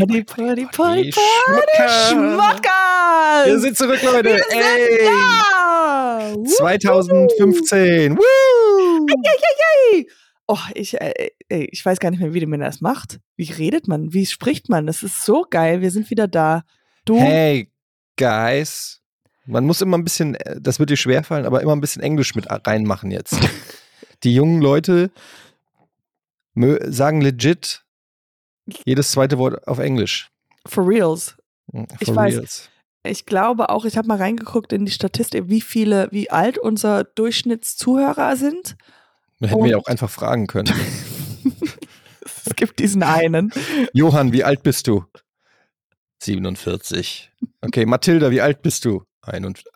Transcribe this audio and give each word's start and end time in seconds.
Paddy, 0.00 0.22
Paddy, 0.24 0.62
Die 0.62 0.66
Paddy, 0.66 1.12
Schmuckers! 2.08 3.46
Wir 3.46 3.60
sind 3.60 3.76
zurück, 3.76 4.02
Leute. 4.02 4.30
Wir 4.30 4.36
sind 4.38 4.62
Ey. 4.62 5.04
da! 5.04 6.32
Wuhu! 6.36 6.44
2015. 6.46 8.16
Woo! 8.16 9.06
Yay! 9.92 10.08
Oh, 10.46 10.56
ich, 10.74 10.98
äh, 10.98 11.30
ich 11.48 11.84
weiß 11.84 12.00
gar 12.00 12.10
nicht 12.10 12.20
mehr, 12.20 12.32
wie 12.32 12.46
man 12.46 12.60
das 12.60 12.80
macht. 12.80 13.20
Wie 13.36 13.52
redet 13.52 13.88
man? 13.88 14.14
Wie 14.14 14.24
spricht 14.24 14.70
man? 14.70 14.86
Das 14.86 15.02
ist 15.02 15.22
so 15.22 15.44
geil. 15.48 15.82
Wir 15.82 15.90
sind 15.90 16.08
wieder 16.08 16.28
da. 16.28 16.64
Du, 17.04 17.18
Hey, 17.18 17.70
Guys. 18.16 19.02
Man 19.44 19.66
muss 19.66 19.82
immer 19.82 19.98
ein 19.98 20.04
bisschen, 20.04 20.34
äh, 20.34 20.58
das 20.60 20.78
wird 20.78 20.88
dir 20.88 20.96
schwerfallen, 20.96 21.44
aber 21.44 21.60
immer 21.60 21.76
ein 21.76 21.80
bisschen 21.82 22.02
Englisch 22.02 22.34
mit 22.34 22.46
reinmachen 22.48 23.10
jetzt. 23.10 23.36
Die 24.22 24.34
jungen 24.34 24.62
Leute 24.62 25.10
sagen 26.54 27.20
legit 27.20 27.84
jedes 28.84 29.10
zweite 29.12 29.38
Wort 29.38 29.66
auf 29.68 29.78
Englisch. 29.78 30.28
for 30.66 30.86
reals. 30.86 31.36
For 31.72 31.86
Ich 32.00 32.14
weiß. 32.14 32.34
reals. 32.36 32.70
Ich 33.02 33.24
glaube 33.24 33.70
auch, 33.70 33.84
ich 33.86 33.96
habe 33.96 34.08
mal 34.08 34.18
reingeguckt 34.18 34.72
in 34.74 34.84
die 34.84 34.92
Statistik, 34.92 35.44
wie 35.48 35.62
viele, 35.62 36.08
wie 36.12 36.30
alt 36.30 36.58
unser 36.58 37.04
Durchschnittszuhörer 37.04 38.36
sind. 38.36 38.76
Dann 39.38 39.48
hätten 39.48 39.62
wir 39.64 39.70
ja 39.70 39.76
Und- 39.78 39.84
auch 39.84 39.88
einfach 39.88 40.10
fragen 40.10 40.46
können. 40.46 40.72
Es 42.46 42.54
gibt 42.56 42.78
diesen 42.78 43.02
einen. 43.02 43.52
Johann, 43.94 44.32
wie 44.32 44.44
alt 44.44 44.62
bist 44.62 44.86
du? 44.86 45.04
47. 46.22 47.30
Okay, 47.62 47.86
Mathilda, 47.86 48.30
wie 48.30 48.40
alt 48.40 48.62
bist 48.62 48.84
du? 48.84 49.04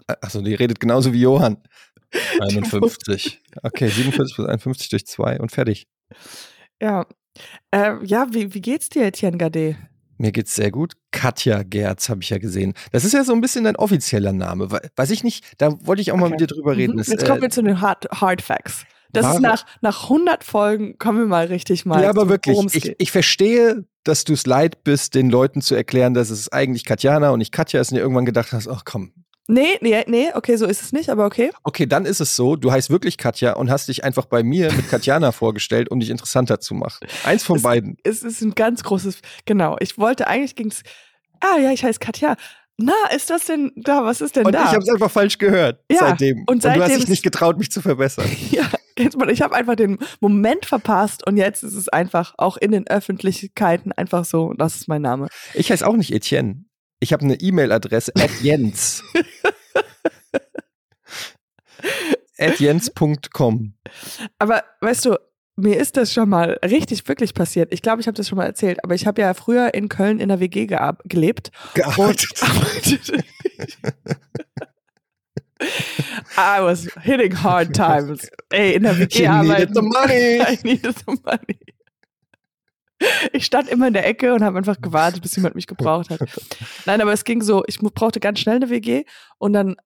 Achso, 0.06 0.42
die 0.42 0.54
redet 0.54 0.80
genauso 0.80 1.12
wie 1.12 1.20
Johann. 1.20 1.62
51. 2.40 3.40
Okay, 3.62 3.88
47 3.88 4.34
plus 4.36 4.46
51 4.48 4.88
durch 4.90 5.06
2 5.06 5.40
und 5.40 5.52
fertig. 5.52 5.86
Ja. 6.80 7.06
Äh, 7.70 7.94
ja, 8.04 8.26
wie, 8.30 8.54
wie 8.54 8.60
geht's 8.60 8.88
dir, 8.88 9.04
Etienne 9.06 9.38
Gade? 9.38 9.76
Mir 10.16 10.30
geht's 10.30 10.54
sehr 10.54 10.70
gut. 10.70 10.92
Katja 11.10 11.64
Gerz 11.64 12.08
habe 12.08 12.22
ich 12.22 12.30
ja 12.30 12.38
gesehen. 12.38 12.74
Das 12.92 13.04
ist 13.04 13.12
ja 13.14 13.24
so 13.24 13.32
ein 13.32 13.40
bisschen 13.40 13.64
dein 13.64 13.74
offizieller 13.76 14.32
Name. 14.32 14.70
We- 14.70 14.88
Weiß 14.94 15.10
ich 15.10 15.24
nicht, 15.24 15.44
da 15.58 15.74
wollte 15.86 16.02
ich 16.02 16.12
auch 16.12 16.16
mal 16.16 16.26
Okay. 16.26 16.30
mit 16.32 16.40
dir 16.40 16.46
drüber 16.54 16.76
reden. 16.76 16.92
Mhm. 16.92 16.98
Jetzt 16.98 17.22
äh, 17.22 17.26
kommen 17.26 17.42
wir 17.42 17.50
zu 17.50 17.62
den 17.62 17.80
Hard, 17.80 18.06
Hard 18.12 18.40
Facts. 18.40 18.84
Das 19.12 19.32
ist 19.34 19.40
nach, 19.40 19.64
nach 19.80 20.04
100 20.04 20.42
Folgen, 20.42 20.98
kommen 20.98 21.18
wir 21.20 21.26
mal 21.26 21.46
richtig 21.46 21.86
mal. 21.86 22.02
ja, 22.02 22.08
aber 22.10 22.28
wirklich, 22.28 22.58
ich, 22.74 22.96
ich 22.98 23.12
verstehe, 23.12 23.84
dass 24.02 24.24
du 24.24 24.32
es 24.32 24.44
leid 24.44 24.82
bist, 24.82 25.14
den 25.14 25.30
Leuten 25.30 25.60
zu 25.62 25.76
erklären, 25.76 26.14
dass 26.14 26.30
es 26.30 26.50
eigentlich 26.50 26.84
Katjana 26.84 27.30
und 27.30 27.38
nicht 27.38 27.52
Katja 27.52 27.80
ist 27.80 27.92
und 27.92 27.96
dir 27.96 28.00
irgendwann 28.02 28.24
gedacht 28.24 28.52
hast, 28.52 28.66
ach 28.66 28.82
komm. 28.84 29.12
Nee, 29.46 29.76
nee, 29.82 30.02
nee, 30.06 30.28
okay, 30.34 30.56
so 30.56 30.64
ist 30.66 30.80
es 30.80 30.92
nicht, 30.92 31.10
aber 31.10 31.26
okay. 31.26 31.50
Okay, 31.64 31.86
dann 31.86 32.06
ist 32.06 32.20
es 32.20 32.34
so, 32.34 32.56
du 32.56 32.72
heißt 32.72 32.88
wirklich 32.88 33.18
Katja 33.18 33.52
und 33.54 33.70
hast 33.70 33.88
dich 33.88 34.02
einfach 34.02 34.24
bei 34.24 34.42
mir 34.42 34.72
mit 34.72 34.88
Katjana 34.88 35.32
vorgestellt, 35.32 35.90
um 35.90 36.00
dich 36.00 36.08
interessanter 36.10 36.60
zu 36.60 36.74
machen. 36.74 37.06
Eins 37.24 37.42
von 37.42 37.56
Es- 37.56 37.62
beiden. 37.62 37.96
Es 38.04 38.22
ist 38.22 38.40
ein 38.40 38.54
ganz 38.54 38.82
großes, 38.82 39.18
genau. 39.44 39.76
Ich 39.80 39.98
wollte 39.98 40.28
eigentlich 40.28 40.54
ging's, 40.56 40.82
ah 41.40 41.58
ja, 41.58 41.72
ich 41.72 41.84
heiße 41.84 41.98
Katja. 41.98 42.36
Na, 42.78 42.94
ist 43.14 43.30
das 43.30 43.44
denn 43.44 43.70
da? 43.76 44.02
Was 44.04 44.20
ist 44.20 44.34
denn 44.34 44.46
Und 44.46 44.52
da? 44.52 44.62
ich 44.64 44.68
habe 44.70 44.78
es 44.82 44.88
einfach 44.88 45.10
falsch 45.10 45.38
gehört 45.38 45.78
Ja, 45.92 45.98
seitdem. 46.00 46.42
und 46.46 46.64
du 46.64 46.68
hast 46.70 46.78
seitdem 46.78 46.98
dich 47.00 47.08
nicht 47.08 47.22
getraut, 47.22 47.58
mich 47.58 47.70
zu 47.70 47.80
verbessern. 47.82 48.24
Ja, 48.50 49.10
du, 49.10 49.24
ich 49.26 49.42
habe 49.42 49.54
einfach 49.54 49.74
den 49.76 49.98
Moment 50.20 50.66
verpasst 50.66 51.26
und 51.26 51.36
jetzt 51.36 51.62
ist 51.64 51.74
es 51.74 51.88
einfach 51.88 52.34
auch 52.38 52.56
in 52.56 52.70
den 52.72 52.86
Öffentlichkeiten 52.86 53.92
einfach 53.92 54.24
so, 54.24 54.54
das 54.54 54.76
ist 54.76 54.88
mein 54.88 55.02
Name. 55.02 55.28
Ich 55.52 55.70
heiße 55.70 55.86
auch 55.86 55.96
nicht 55.96 56.12
Etienne. 56.12 56.64
Ich 57.04 57.12
habe 57.12 57.22
eine 57.22 57.34
E-Mail-Adresse 57.38 58.12
at 58.18 58.30
Jens. 58.42 59.04
at 62.38 62.58
jens.com. 62.58 63.74
Aber 64.38 64.64
weißt 64.80 65.04
du, 65.04 65.16
mir 65.56 65.76
ist 65.76 65.98
das 65.98 66.14
schon 66.14 66.30
mal 66.30 66.58
richtig 66.64 67.06
wirklich 67.06 67.34
passiert. 67.34 67.74
Ich 67.74 67.82
glaube, 67.82 68.00
ich 68.00 68.06
habe 68.06 68.16
das 68.16 68.26
schon 68.26 68.38
mal 68.38 68.46
erzählt, 68.46 68.82
aber 68.82 68.94
ich 68.94 69.06
habe 69.06 69.20
ja 69.20 69.34
früher 69.34 69.74
in 69.74 69.90
Köln 69.90 70.18
in 70.18 70.30
der 70.30 70.40
WG 70.40 70.66
gelebt 71.04 71.50
Gearbeitet. 71.74 72.32
I 76.38 76.60
was 76.62 76.88
hitting 77.02 77.34
hard 77.42 77.74
times. 77.76 78.30
Ey, 78.50 78.72
in 78.76 78.84
der 78.84 78.98
WG 78.98 79.12
She 79.12 79.28
needed 79.28 79.50
arbeiten. 79.50 79.74
the 79.74 79.82
money. 79.82 80.40
I 80.40 80.58
needed 80.64 80.94
the 81.06 81.18
money. 81.22 81.58
Ich 83.32 83.44
stand 83.46 83.68
immer 83.68 83.88
in 83.88 83.94
der 83.94 84.06
Ecke 84.06 84.34
und 84.34 84.42
habe 84.42 84.58
einfach 84.58 84.80
gewartet, 84.80 85.22
bis 85.22 85.36
jemand 85.36 85.54
mich 85.54 85.66
gebraucht 85.66 86.10
hat. 86.10 86.20
Nein, 86.86 87.00
aber 87.00 87.12
es 87.12 87.24
ging 87.24 87.42
so, 87.42 87.62
ich 87.66 87.78
brauchte 87.78 88.20
ganz 88.20 88.40
schnell 88.40 88.56
eine 88.56 88.70
WG 88.70 89.04
und 89.38 89.52
dann 89.52 89.76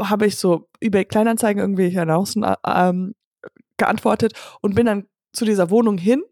habe 0.00 0.26
ich 0.26 0.36
so 0.36 0.68
über 0.80 1.04
Kleinanzeigen 1.04 1.60
irgendwie 1.60 1.88
hier 1.88 2.02
äh, 2.02 2.54
ähm, 2.64 3.14
geantwortet 3.76 4.32
und 4.60 4.74
bin 4.74 4.86
dann 4.86 5.06
zu 5.32 5.44
dieser 5.44 5.70
Wohnung 5.70 5.98
hin, 5.98 6.22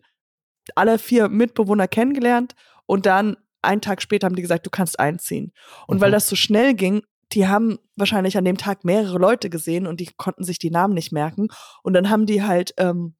alle 0.74 0.98
vier 0.98 1.28
Mitbewohner 1.28 1.88
kennengelernt 1.88 2.54
und 2.86 3.06
dann 3.06 3.36
einen 3.62 3.80
Tag 3.80 4.02
später 4.02 4.26
haben 4.26 4.36
die 4.36 4.42
gesagt, 4.42 4.66
du 4.66 4.70
kannst 4.70 4.98
einziehen. 5.00 5.52
Und 5.86 6.00
weil 6.00 6.10
Mhm. 6.10 6.14
das 6.14 6.28
so 6.28 6.36
schnell 6.36 6.74
ging, 6.74 7.02
die 7.32 7.48
haben 7.48 7.78
wahrscheinlich 7.96 8.38
an 8.38 8.44
dem 8.44 8.56
Tag 8.56 8.84
mehrere 8.84 9.18
Leute 9.18 9.50
gesehen 9.50 9.86
und 9.86 9.98
die 10.00 10.10
konnten 10.16 10.44
sich 10.44 10.58
die 10.58 10.70
Namen 10.70 10.94
nicht 10.94 11.10
merken. 11.12 11.48
Und 11.82 11.94
dann 11.94 12.08
haben 12.08 12.26
die 12.26 12.44
halt 12.44 12.72
ähm, 12.78 13.16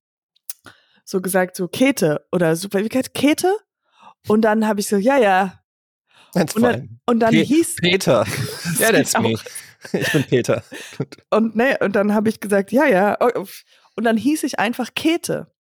so 1.07 1.21
gesagt, 1.23 1.57
so 1.57 1.69
Käthe 1.69 2.27
oder 2.33 2.57
super, 2.57 2.81
wie 2.81 2.95
heißt 2.95 3.15
Käthe? 3.15 3.57
Und 4.29 4.43
dann 4.43 4.67
habe 4.67 4.81
ich 4.81 4.89
so, 4.89 4.97
ja, 4.97 5.17
ja. 5.17 5.61
That's 6.35 6.55
Und 6.57 6.63
dann, 6.63 7.01
und 7.07 7.21
dann 7.21 7.31
Pe- 7.31 7.43
hieß 7.43 7.77
Peter. 7.77 8.27
Ja, 8.79 8.93
that's 8.93 9.17
me. 9.19 9.37
Ich 9.93 10.13
bin 10.13 10.25
Peter. 10.25 10.63
Und 11.31 11.55
ne, 11.55 11.79
und 11.81 11.95
dann 11.95 12.13
habe 12.13 12.29
ich 12.29 12.41
gesagt, 12.41 12.73
ja, 12.73 12.87
ja. 12.87 13.17
oh, 13.21 13.31
oh. 13.37 13.47
Und 13.95 14.05
dann 14.05 14.17
hieß 14.17 14.43
ich 14.43 14.59
einfach 14.59 14.93
Käthe. 14.95 15.51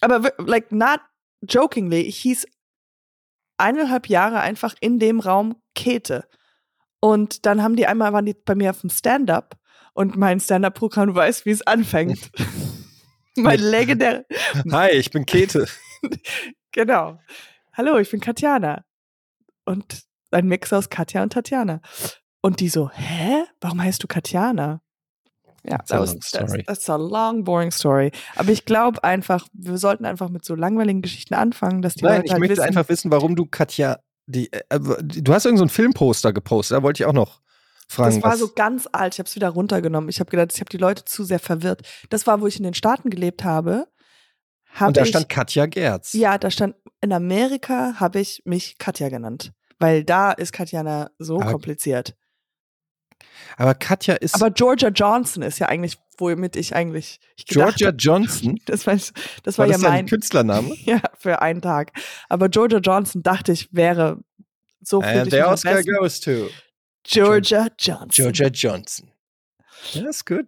Aber 0.00 0.32
like 0.38 0.72
not 0.72 1.00
jokingly, 1.40 2.00
ich 2.00 2.18
hieß 2.18 2.46
eineinhalb 3.58 4.08
Jahre 4.08 4.40
einfach 4.40 4.74
in 4.80 4.98
dem 4.98 5.20
Raum 5.20 5.62
Käthe. 5.74 6.28
Und 7.00 7.46
dann 7.46 7.62
haben 7.62 7.76
die 7.76 7.86
einmal 7.86 8.12
waren 8.12 8.26
die 8.26 8.34
bei 8.34 8.56
mir 8.56 8.70
auf 8.70 8.80
dem 8.80 8.90
Stand-up 8.90 9.56
und 9.94 10.16
mein 10.16 10.40
Stand-up-Programm, 10.40 11.08
du 11.08 11.14
weißt, 11.14 11.46
wie 11.46 11.50
es 11.50 11.62
anfängt. 11.62 12.30
mein 13.36 13.58
legendär, 13.60 14.24
Hi, 14.70 14.90
ich 14.90 15.10
bin 15.10 15.26
Käthe. 15.26 15.66
genau. 16.72 17.18
Hallo, 17.72 17.98
ich 17.98 18.10
bin 18.10 18.20
Katjana. 18.20 18.84
Und 19.64 20.02
ein 20.30 20.46
Mix 20.46 20.72
aus 20.72 20.90
Katja 20.90 21.22
und 21.22 21.32
Tatjana. 21.32 21.80
Und 22.40 22.60
die 22.60 22.68
so, 22.68 22.90
hä? 22.90 23.44
Warum 23.60 23.82
heißt 23.82 24.02
du 24.02 24.06
Katjana? 24.06 24.80
Ja, 25.64 25.78
That's 25.78 25.90
a 25.90 25.96
that 25.96 26.02
was, 26.02 26.12
long 26.12 26.46
that's, 26.46 26.66
that's 26.66 26.90
a 26.90 26.96
long, 26.96 27.44
boring 27.44 27.72
story. 27.72 28.12
Aber 28.36 28.50
ich 28.50 28.64
glaube 28.64 29.02
einfach, 29.02 29.48
wir 29.52 29.78
sollten 29.78 30.04
einfach 30.04 30.28
mit 30.28 30.44
so 30.44 30.54
langweiligen 30.54 31.02
Geschichten 31.02 31.34
anfangen, 31.34 31.82
dass 31.82 31.94
die 31.94 32.04
Nein, 32.04 32.18
Leute 32.18 32.26
ich 32.26 32.32
halt 32.32 32.40
möchte 32.40 32.56
wissen, 32.56 32.68
einfach 32.68 32.88
wissen, 32.88 33.10
warum 33.10 33.34
du 33.34 33.46
Katja. 33.46 33.98
Die, 34.26 34.52
äh, 34.52 34.78
du 34.78 35.34
hast 35.34 35.44
irgendein 35.44 35.68
so 35.68 35.74
Filmposter 35.74 36.32
gepostet, 36.32 36.78
da 36.78 36.82
wollte 36.82 37.02
ich 37.02 37.06
auch 37.06 37.12
noch 37.12 37.40
fragen. 37.88 38.14
das 38.16 38.22
war 38.24 38.36
so 38.36 38.48
ganz 38.54 38.88
alt. 38.92 39.14
Ich 39.14 39.18
habe 39.18 39.28
es 39.28 39.34
wieder 39.36 39.48
runtergenommen. 39.48 40.08
Ich 40.10 40.20
habe 40.20 40.30
gedacht, 40.30 40.52
ich 40.52 40.60
habe 40.60 40.68
die 40.70 40.76
Leute 40.78 41.04
zu 41.04 41.24
sehr 41.24 41.38
verwirrt. 41.38 41.82
Das 42.10 42.26
war, 42.26 42.40
wo 42.40 42.46
ich 42.46 42.56
in 42.56 42.64
den 42.64 42.74
Staaten 42.74 43.10
gelebt 43.10 43.44
habe. 43.44 43.86
Hab 44.74 44.88
und 44.88 44.96
da 44.96 45.02
ich, 45.02 45.08
stand 45.08 45.28
Katja 45.28 45.66
Gerz. 45.66 46.12
Ja, 46.12 46.36
da 46.38 46.50
stand, 46.50 46.74
in 47.00 47.12
Amerika 47.12 47.94
habe 47.98 48.20
ich 48.20 48.42
mich 48.44 48.76
Katja 48.78 49.08
genannt. 49.08 49.52
Weil 49.78 50.04
da 50.04 50.32
ist 50.32 50.52
Katjana 50.52 51.10
so 51.18 51.40
Aber- 51.40 51.52
kompliziert. 51.52 52.14
Aber 53.56 53.74
Katja 53.74 54.14
ist 54.14 54.34
Aber 54.34 54.50
Georgia 54.50 54.88
Johnson 54.88 55.42
ist 55.42 55.58
ja 55.58 55.68
eigentlich, 55.68 55.96
womit 56.18 56.56
ich 56.56 56.74
eigentlich. 56.74 57.20
Ich 57.36 57.46
gedacht 57.46 57.76
Georgia 57.78 57.90
Johnson. 57.90 58.58
Das 58.66 58.86
war, 58.86 58.94
das 58.94 59.12
war, 59.58 59.64
War 59.64 59.66
ja 59.66 59.72
das 59.74 59.82
dein 59.82 59.90
mein. 59.92 60.06
Künstlername? 60.06 60.74
Ja, 60.84 61.00
für 61.18 61.40
einen 61.40 61.62
Tag. 61.62 61.92
Aber 62.28 62.48
Georgia 62.48 62.78
Johnson 62.78 63.22
dachte 63.22 63.52
ich, 63.52 63.72
wäre 63.72 64.18
so 64.82 65.00
viel. 65.00 65.20
And 65.20 65.30
the 65.30 65.42
Oscar 65.42 65.82
goes 65.82 66.20
to 66.20 66.48
Georgia 67.08 67.68
Johnson. 67.78 68.08
Georgia 68.08 68.48
Johnson. 68.48 69.12
Ja, 69.92 70.08
ist 70.08 70.26
gut. 70.26 70.46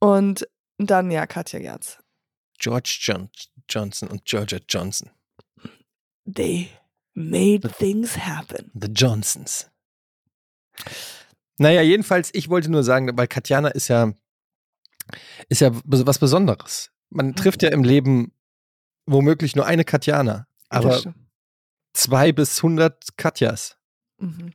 Und 0.00 0.48
dann 0.78 1.10
ja, 1.10 1.26
Katja 1.26 1.58
Gerz. 1.58 1.98
George 2.58 2.98
John 3.00 3.30
Johnson 3.68 4.08
und 4.08 4.24
Georgia 4.24 4.58
Johnson. 4.68 5.10
They 6.32 6.70
made 7.14 7.68
things 7.78 8.16
happen. 8.16 8.70
The 8.74 8.88
Johnsons. 8.88 9.70
Naja, 11.58 11.82
jedenfalls, 11.82 12.30
ich 12.34 12.48
wollte 12.48 12.70
nur 12.70 12.84
sagen, 12.84 13.16
weil 13.16 13.26
Katjana 13.26 13.68
ist 13.68 13.88
ja, 13.88 14.12
ist 15.48 15.60
ja 15.60 15.70
was 15.84 16.18
Besonderes. 16.18 16.90
Man 17.10 17.34
trifft 17.34 17.62
ja 17.62 17.70
im 17.70 17.82
Leben 17.82 18.32
womöglich 19.06 19.56
nur 19.56 19.66
eine 19.66 19.84
Katjana, 19.84 20.46
Das 20.68 20.84
aber 20.84 21.14
zwei 21.94 22.32
bis 22.32 22.62
hundert 22.62 23.16
Katjas. 23.16 23.76
Mhm. 24.18 24.52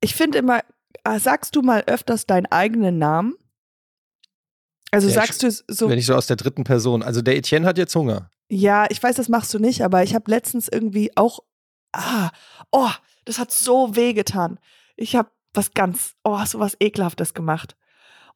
Ich 0.00 0.14
finde 0.14 0.38
immer, 0.38 0.60
äh, 1.04 1.18
sagst 1.18 1.56
du 1.56 1.62
mal 1.62 1.82
öfters 1.86 2.26
deinen 2.26 2.46
eigenen 2.46 2.98
Namen? 2.98 3.34
Also 4.90 5.08
Ja, 5.08 5.14
sagst 5.14 5.42
du 5.42 5.46
es 5.46 5.64
so, 5.68 5.88
Wenn 5.88 5.98
ich 5.98 6.06
so 6.06 6.14
aus 6.14 6.26
der 6.26 6.36
dritten 6.36 6.64
Person. 6.64 7.02
Also 7.02 7.22
der 7.22 7.36
Etienne 7.36 7.66
hat 7.66 7.78
jetzt 7.78 7.94
Hunger. 7.94 8.30
ja, 8.48 8.86
ich 8.90 9.02
weiß, 9.02 9.16
das 9.16 9.28
machst 9.28 9.54
du 9.54 9.58
nicht, 9.58 9.82
aber 9.82 10.02
ich 10.02 10.14
habe 10.14 10.30
letztens 10.30 10.68
irgendwie 10.68 11.16
auch, 11.16 11.40
ah, 11.92 12.30
oh, 12.72 12.90
das 13.24 13.38
hat 13.38 13.52
so 13.52 13.94
weh 13.94 14.12
getan. 14.12 14.58
Ich 14.96 15.14
habe 15.14 15.30
was 15.54 15.72
ganz, 15.74 16.14
oh, 16.24 16.44
so 16.44 16.58
was 16.58 16.76
Ekelhaftes 16.80 17.34
gemacht. 17.34 17.76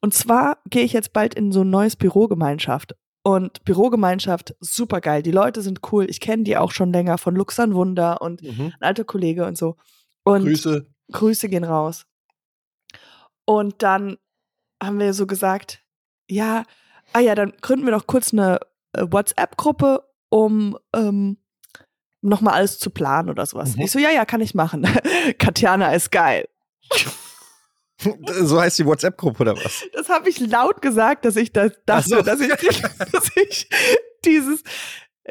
Und 0.01 0.13
zwar 0.13 0.59
gehe 0.69 0.83
ich 0.83 0.93
jetzt 0.93 1.13
bald 1.13 1.33
in 1.33 1.51
so 1.51 1.61
ein 1.61 1.69
neues 1.69 1.95
Bürogemeinschaft. 1.95 2.95
und 3.27 3.63
Bürogemeinschaft, 3.65 4.53
super 4.59 5.01
geil. 5.01 5.23
Die 5.23 5.31
Leute 5.31 5.63
sind 5.63 5.79
cool. 5.91 6.07
Ich 6.11 6.19
kenne 6.19 6.43
die 6.43 6.57
auch 6.57 6.69
schon 6.71 6.93
länger 6.93 7.17
von 7.17 7.35
Luxan 7.35 7.73
Wunder 7.73 8.21
und 8.21 8.43
Mhm. 8.43 8.71
ein 8.79 8.81
alter 8.87 9.03
Kollege 9.03 9.47
und 9.47 9.57
so. 9.57 9.77
Und 10.23 10.43
Grüße. 10.43 10.85
Grüße 11.11 11.49
gehen 11.49 11.63
raus. 11.63 12.05
Und 13.45 13.83
dann 13.83 14.17
haben 14.81 14.99
wir 14.99 15.13
so 15.13 15.27
gesagt, 15.27 15.83
ja, 16.29 16.63
ah 17.13 17.19
ja, 17.19 17.35
dann 17.35 17.53
gründen 17.61 17.85
wir 17.85 17.91
doch 17.91 18.07
kurz 18.07 18.33
eine 18.33 18.59
äh, 18.93 19.05
WhatsApp-Gruppe, 19.09 20.03
um 20.29 20.77
ähm, 20.93 21.37
nochmal 22.21 22.55
alles 22.55 22.79
zu 22.79 22.89
planen 22.89 23.29
oder 23.29 23.45
sowas. 23.45 23.75
Mhm. 23.75 23.83
Ich 23.83 23.91
so, 23.91 23.99
ja, 23.99 24.09
ja, 24.09 24.25
kann 24.25 24.41
ich 24.41 24.55
machen. 24.55 24.87
Katjana 25.37 25.93
ist 25.93 26.11
geil. 26.11 26.47
So 28.41 28.59
heißt 28.59 28.77
die 28.77 28.85
WhatsApp-Gruppe 28.85 29.41
oder 29.41 29.55
was? 29.55 29.83
Das 29.93 30.09
habe 30.09 30.29
ich 30.29 30.39
laut 30.39 30.81
gesagt, 30.81 31.23
dass 31.23 31.37
ich 31.37 31.53
das 31.53 31.71
Ach 31.71 31.85
dachte, 31.85 32.09
so. 32.09 32.21
dass 32.21 32.41
ich, 32.41 32.49
dass 33.11 33.31
ich 33.35 33.69
dieses, 34.25 34.63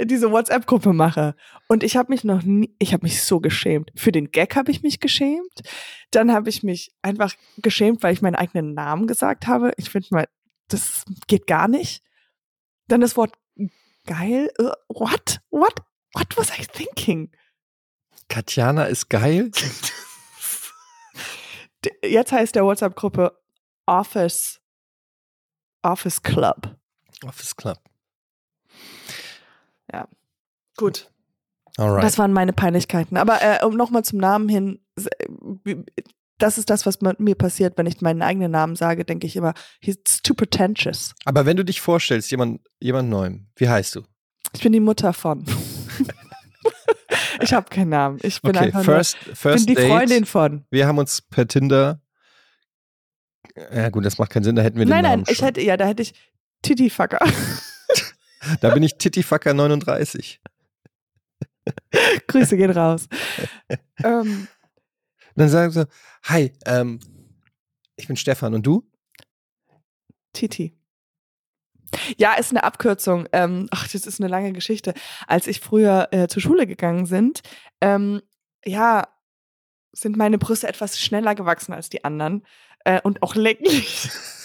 diese 0.03 0.31
WhatsApp-Gruppe 0.31 0.93
mache. 0.93 1.35
Und 1.69 1.83
ich 1.83 1.97
habe 1.97 2.13
mich 2.13 2.25
noch 2.25 2.43
nie, 2.43 2.75
ich 2.79 2.93
habe 2.93 3.05
mich 3.05 3.23
so 3.23 3.41
geschämt. 3.41 3.93
Für 3.95 4.13
den 4.13 4.31
Gag 4.31 4.57
habe 4.57 4.71
ich 4.71 4.83
mich 4.83 5.01
geschämt. 5.01 5.63
Dann 6.11 6.33
habe 6.33 6.49
ich 6.49 6.63
mich 6.63 6.93
einfach 7.03 7.35
geschämt, 7.59 8.03
weil 8.03 8.13
ich 8.13 8.23
meinen 8.23 8.35
eigenen 8.35 8.75
Namen 8.75 9.07
gesagt 9.07 9.47
habe. 9.47 9.73
Ich 9.77 9.91
finde 9.91 10.09
mal, 10.11 10.29
das 10.69 11.05
geht 11.27 11.47
gar 11.47 11.69
nicht. 11.69 12.03
Dann 12.89 13.01
das 13.01 13.17
Wort 13.17 13.35
geil. 14.07 14.51
Äh, 14.59 14.73
What? 14.89 15.41
What? 15.51 15.81
What 16.13 16.37
was 16.37 16.51
I 16.59 16.67
thinking? 16.67 17.31
Katjana 18.29 18.85
ist 18.85 19.09
geil. 19.09 19.51
Jetzt 22.03 22.33
heißt 22.33 22.55
der 22.55 22.65
WhatsApp-Gruppe 22.65 23.39
Office, 23.87 24.61
Office 25.83 26.23
Club. 26.23 26.77
Office 27.25 27.55
Club. 27.55 27.79
Gut. 30.77 31.11
Alright. 31.77 32.05
Das 32.05 32.19
waren 32.19 32.33
meine 32.33 32.53
Peinlichkeiten. 32.53 33.17
Aber 33.17 33.43
äh, 33.43 33.65
um 33.65 33.77
nochmal 33.77 34.05
zum 34.05 34.19
Namen 34.19 34.49
hin, 34.49 34.81
äh, 35.67 35.77
das 36.39 36.59
ist 36.59 36.71
das, 36.71 36.87
was 36.87 37.01
mit 37.01 37.21
mir 37.21 37.35
passiert, 37.35 37.79
wenn 37.79 37.87
ich 37.87 38.01
meinen 38.01 38.23
eigenen 38.23 38.51
Namen 38.51 38.77
sage, 38.77 39.05
denke 39.05 39.27
ich 39.27 39.37
immer, 39.37 39.55
he's 39.81 39.97
too 40.23 40.35
pretentious. 40.35 41.15
Aber 41.25 41.47
wenn 41.47 41.57
du 41.57 41.65
dich 41.65 41.81
vorstellst, 41.81 42.31
jemand, 42.31 42.61
jemand 42.81 43.09
Neuem, 43.09 43.47
wie 43.57 43.69
heißt 43.69 43.97
du? 43.97 44.03
Ich 44.53 44.63
bin 44.63 44.73
die 44.73 44.81
Mutter 44.81 45.13
von. 45.13 45.45
ich 47.41 47.53
habe 47.53 47.69
keinen 47.71 47.91
Namen. 47.91 48.19
Ich 48.23 48.41
bin 48.43 48.57
Okay, 48.57 48.67
einfach 48.67 48.85
first, 48.85 49.17
nur, 49.27 49.37
first 49.37 49.67
bin 49.67 49.75
die 49.75 49.81
Date. 49.81 49.91
Freundin 49.91 50.25
von. 50.27 50.65
Wir 50.71 50.87
haben 50.87 50.99
uns 50.99 51.23
per 51.23 51.47
Tinder. 51.47 52.01
Ja, 53.73 53.89
gut, 53.91 54.05
das 54.05 54.19
macht 54.19 54.31
keinen 54.31 54.45
Sinn, 54.45 54.57
da 54.57 54.63
hätten 54.63 54.79
wir 54.79 54.87
Nein, 54.87 54.99
den 54.99 55.03
nein, 55.03 55.21
Namen 55.21 55.25
ich 55.29 55.43
hätte, 55.43 55.61
ja, 55.61 55.77
da 55.77 55.87
hätte 55.87 56.03
ich 56.03 56.15
Titifucker. 56.63 57.19
Da 58.61 58.75
bin 58.75 58.83
ich 58.83 58.99
Titifucker 58.99 59.55
39. 59.55 60.41
Grüße 62.27 62.57
gehen 62.57 62.71
raus. 62.71 63.09
ähm, 64.05 64.49
Dann 65.35 65.49
sagen 65.49 65.73
sie, 65.73 65.87
hi, 66.25 66.53
ähm, 66.67 67.01
ich 67.97 68.07
bin 68.07 68.17
Stefan 68.17 68.55
und 68.55 68.67
du? 68.67 68.89
Titi. 70.33 70.77
Ja, 72.17 72.35
ist 72.35 72.51
eine 72.51 72.65
Abkürzung. 72.65 73.29
Ähm, 73.33 73.69
ach, 73.71 73.89
das 73.89 74.07
ist 74.07 74.21
eine 74.21 74.29
lange 74.29 74.53
Geschichte. 74.53 74.95
Als 75.27 75.47
ich 75.47 75.61
früher 75.61 76.09
äh, 76.11 76.27
zur 76.27 76.43
Schule 76.43 76.67
gegangen 76.67 77.07
sind, 77.07 77.43
ähm, 77.81 78.21
ja, 78.65 79.07
sind 79.93 80.17
meine 80.17 80.39
Brüste 80.39 80.67
etwas 80.67 81.01
schneller 81.01 81.37
gewachsen 81.37 81.73
als 81.73 81.89
die 81.89 82.05
anderen 82.05 82.45
äh, 82.85 83.01
und 83.01 83.23
auch 83.23 83.35
länglich. 83.35 84.11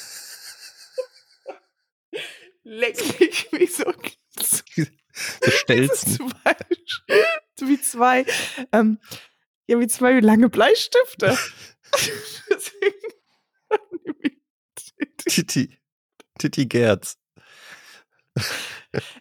länglich 2.69 3.47
wie 3.51 3.65
so, 3.65 3.91
Stelzen. 5.11 6.15
zwei, 6.17 6.55
wie 7.67 7.81
zwei, 7.81 8.25
ähm, 8.71 8.99
ja, 9.67 9.79
wie 9.79 9.87
zwei 9.87 10.19
lange 10.19 10.49
Bleistifte. 10.49 11.37
Titi. 15.17 15.77
Titi 16.37 16.65
Gerz. 16.67 17.17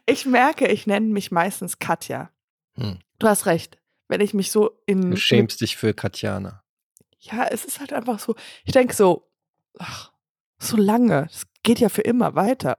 Ich 0.07 0.25
merke, 0.25 0.69
ich 0.69 0.87
nenne 0.87 1.07
mich 1.07 1.31
meistens 1.31 1.79
Katja. 1.79 2.31
Hm. 2.75 3.01
Du 3.19 3.27
hast 3.27 3.47
recht. 3.47 3.79
Wenn 4.07 4.21
ich 4.21 4.33
mich 4.33 4.53
so 4.53 4.81
in. 4.87 5.11
Du 5.11 5.17
schämst 5.17 5.61
dich 5.61 5.77
für 5.77 5.93
Katjana. 5.95 6.65
Ja, 7.19 7.47
es 7.49 7.65
ist 7.65 7.81
halt 7.81 7.93
einfach 7.93 8.21
so. 8.21 8.37
Ich 8.65 8.73
denke 8.73 8.95
so, 8.95 9.29
ach, 9.79 10.13
so 10.59 10.77
lange. 10.77 11.27
Es 11.31 11.47
geht 11.63 11.81
ja 11.81 11.89
für 11.89 12.03
immer 12.03 12.35
weiter. 12.35 12.79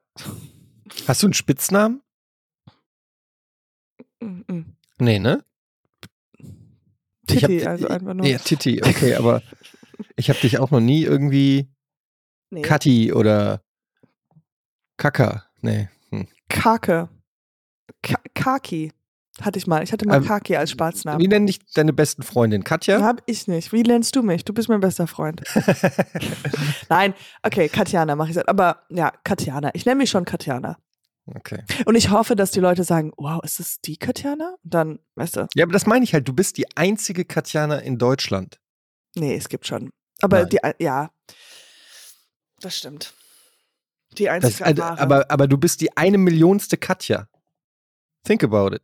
Hast 1.08 1.24
du 1.24 1.28
einen 1.28 1.34
Spitznamen? 1.34 2.02
Mm. 4.22 4.62
Nee, 5.00 5.20
ne? 5.20 5.44
Ich 7.30 7.44
hab- 7.44 7.50
Titi, 7.50 7.66
also 7.66 7.88
einfach 7.88 8.14
nur. 8.14 8.26
Ja, 8.26 8.38
Titi, 8.40 8.82
okay, 8.84 9.16
aber 9.16 9.42
ich 10.16 10.30
habe 10.30 10.40
dich 10.40 10.58
auch 10.60 10.72
noch 10.72 10.80
nie 10.80 11.04
irgendwie 11.04 11.70
nee. 12.50 12.62
Kati 12.62 13.14
oder 13.14 13.62
Kaka. 14.98 15.46
Nee. 15.62 15.90
Hm. 16.10 16.28
Kake. 16.50 17.10
Ka 18.02 18.16
Kaki 18.34 18.92
hatte 19.46 19.58
ich 19.60 19.68
mal. 19.68 19.84
Ich 19.84 19.92
hatte 19.92 20.08
mal 20.08 20.18
Ähm, 20.18 20.26
Kaki 20.26 20.56
als 20.56 20.70
Wie 20.70 20.74
Spatznamen. 20.74 21.28
nennen 21.28 21.48
dich 21.48 21.60
deine 21.74 21.94
besten 21.94 22.24
Freundin? 22.24 22.64
Katja? 22.64 23.02
Hab 23.02 23.22
ich 23.26 23.48
nicht. 23.48 23.72
Wie 23.74 23.84
nennst 23.84 24.16
du 24.16 24.24
mich? 24.24 24.44
Du 24.46 24.54
bist 24.54 24.70
mein 24.70 24.80
bester 24.80 25.08
Freund. 25.08 25.42
Nein, 26.90 27.14
okay, 27.44 27.70
Katjana 27.70 28.16
mache 28.16 28.32
ich. 28.32 28.50
Aber 28.50 28.84
ja, 28.90 29.12
Katjana. 29.24 29.72
Ich 29.74 29.86
nenne 29.86 29.98
mich 29.98 30.10
schon 30.10 30.26
Katjana. 30.26 30.78
okay. 31.36 31.64
Und 31.86 31.96
ich 31.96 32.10
hoffe, 32.10 32.36
dass 32.36 32.52
die 32.52 32.60
Leute 32.60 32.84
sagen, 32.84 33.12
wow, 33.18 33.44
ist 33.44 33.60
es 33.60 33.80
die 33.82 33.98
Katjana? 33.98 34.56
Und 34.64 34.74
dann, 34.74 35.00
weißt 35.16 35.36
du, 35.38 35.48
Ja, 35.56 35.66
aber 35.66 35.74
das 35.74 35.86
meine 35.86 36.04
ich 36.04 36.14
halt. 36.14 36.28
Du 36.28 36.34
bist 36.34 36.58
die 36.58 36.66
einzige 36.76 37.26
Katjana 37.26 37.78
in 37.80 37.98
Deutschland. 37.98 38.60
nee, 39.16 39.36
es 39.36 39.50
gibt 39.50 39.68
schon. 39.68 39.92
Aber 40.22 40.42
Nein. 40.42 40.50
die, 40.78 40.84
ja, 40.84 41.12
das 42.60 42.78
stimmt. 42.78 43.14
Die 44.18 44.26
Das, 44.26 44.34
einzige 44.44 44.66
also, 44.66 44.82
wahre. 44.82 45.00
aber, 45.00 45.32
aber 45.32 45.48
du 45.48 45.58
bist 45.58 45.82
die 45.82 45.96
eine 45.96 46.18
Millionste 46.18 46.78
Katja. 46.78 47.28
Think 48.26 48.44
about 48.44 48.76
it. 48.76 48.82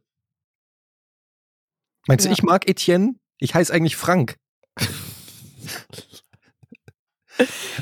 Meinst 2.08 2.26
Ja. 2.26 2.30
du, 2.30 2.34
ich 2.34 2.44
mag 2.44 2.70
Etienne? 2.70 3.16
Ich 3.40 3.54
heiße 3.56 3.74
eigentlich 3.74 3.96
Frank. 3.96 4.36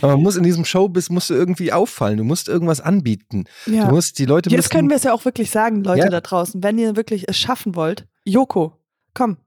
Aber 0.01 0.13
man 0.13 0.21
muss 0.23 0.35
in 0.35 0.43
diesem 0.43 0.65
Showbiz 0.65 1.09
musst 1.09 1.29
du 1.29 1.35
irgendwie 1.35 1.71
auffallen. 1.71 2.17
Du 2.17 2.23
musst 2.23 2.47
irgendwas 2.47 2.81
anbieten. 2.81 3.43
ja. 3.67 3.85
Du 3.87 3.93
musst 3.93 4.17
die 4.17 4.25
Leute 4.25 4.49
Jetzt 4.49 4.57
müssen, 4.57 4.69
können 4.71 4.89
wir 4.89 4.97
es 4.97 5.03
ja 5.03 5.13
auch 5.13 5.25
wirklich 5.25 5.51
sagen, 5.51 5.83
Leute 5.83 6.05
Ja. 6.05 6.09
da 6.09 6.21
draußen. 6.21 6.63
Wenn 6.63 6.77
ihr 6.79 6.95
wirklich 6.95 7.29
es 7.29 7.37
schaffen 7.37 7.75
wollt, 7.75 8.07
Joko, 8.25 8.73
komm. 9.13 9.37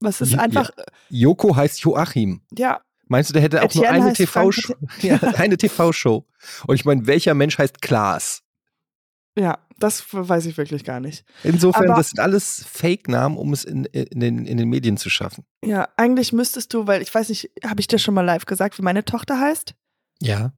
Was 0.00 0.20
ist 0.20 0.38
einfach, 0.38 0.70
Joko 1.08 1.56
heißt 1.56 1.80
Joachim. 1.80 2.42
ja, 2.56 2.80
Meinst 3.10 3.30
du, 3.30 3.32
der 3.32 3.42
hätte 3.42 3.58
auch 3.58 3.74
nur 3.74 3.84
Etienne 3.84 3.88
eine 3.90 4.04
heißt 4.10 4.22
Frank 4.28 4.52
TV-Show? 4.54 4.74
Ja, 5.02 5.16
eine 5.38 5.56
TV-Show. 5.56 6.24
Und 6.66 6.74
ich 6.76 6.84
meine, 6.84 7.06
welcher 7.06 7.34
Mensch 7.34 7.58
heißt 7.58 7.80
Klaas? 7.82 8.42
ja, 9.36 9.58
das 9.78 10.04
weiß 10.12 10.46
ich 10.46 10.56
wirklich 10.56 10.84
gar 10.84 11.00
nicht. 11.00 11.24
Insofern, 11.44 11.86
Aber- 11.90 11.96
das 11.98 12.10
sind 12.10 12.20
alles 12.20 12.64
Fake-Namen, 12.70 13.36
um 13.36 13.52
es 13.52 13.64
in, 13.64 13.84
in, 13.86 14.20
den, 14.20 14.44
in 14.46 14.56
den 14.56 14.68
Medien 14.68 14.96
zu 14.96 15.08
schaffen. 15.10 15.44
Ja, 15.64 15.88
eigentlich 15.96 16.32
müsstest 16.32 16.74
du, 16.74 16.86
weil 16.86 17.02
ich 17.02 17.14
weiß 17.14 17.28
nicht, 17.28 17.50
habe 17.64 17.80
ich 17.80 17.86
dir 17.86 17.98
schon 17.98 18.14
mal 18.14 18.22
live 18.24 18.46
gesagt, 18.46 18.78
wie 18.78 18.82
meine 18.82 19.04
Tochter 19.04 19.38
heißt? 19.40 19.74
Ja. 20.20 20.52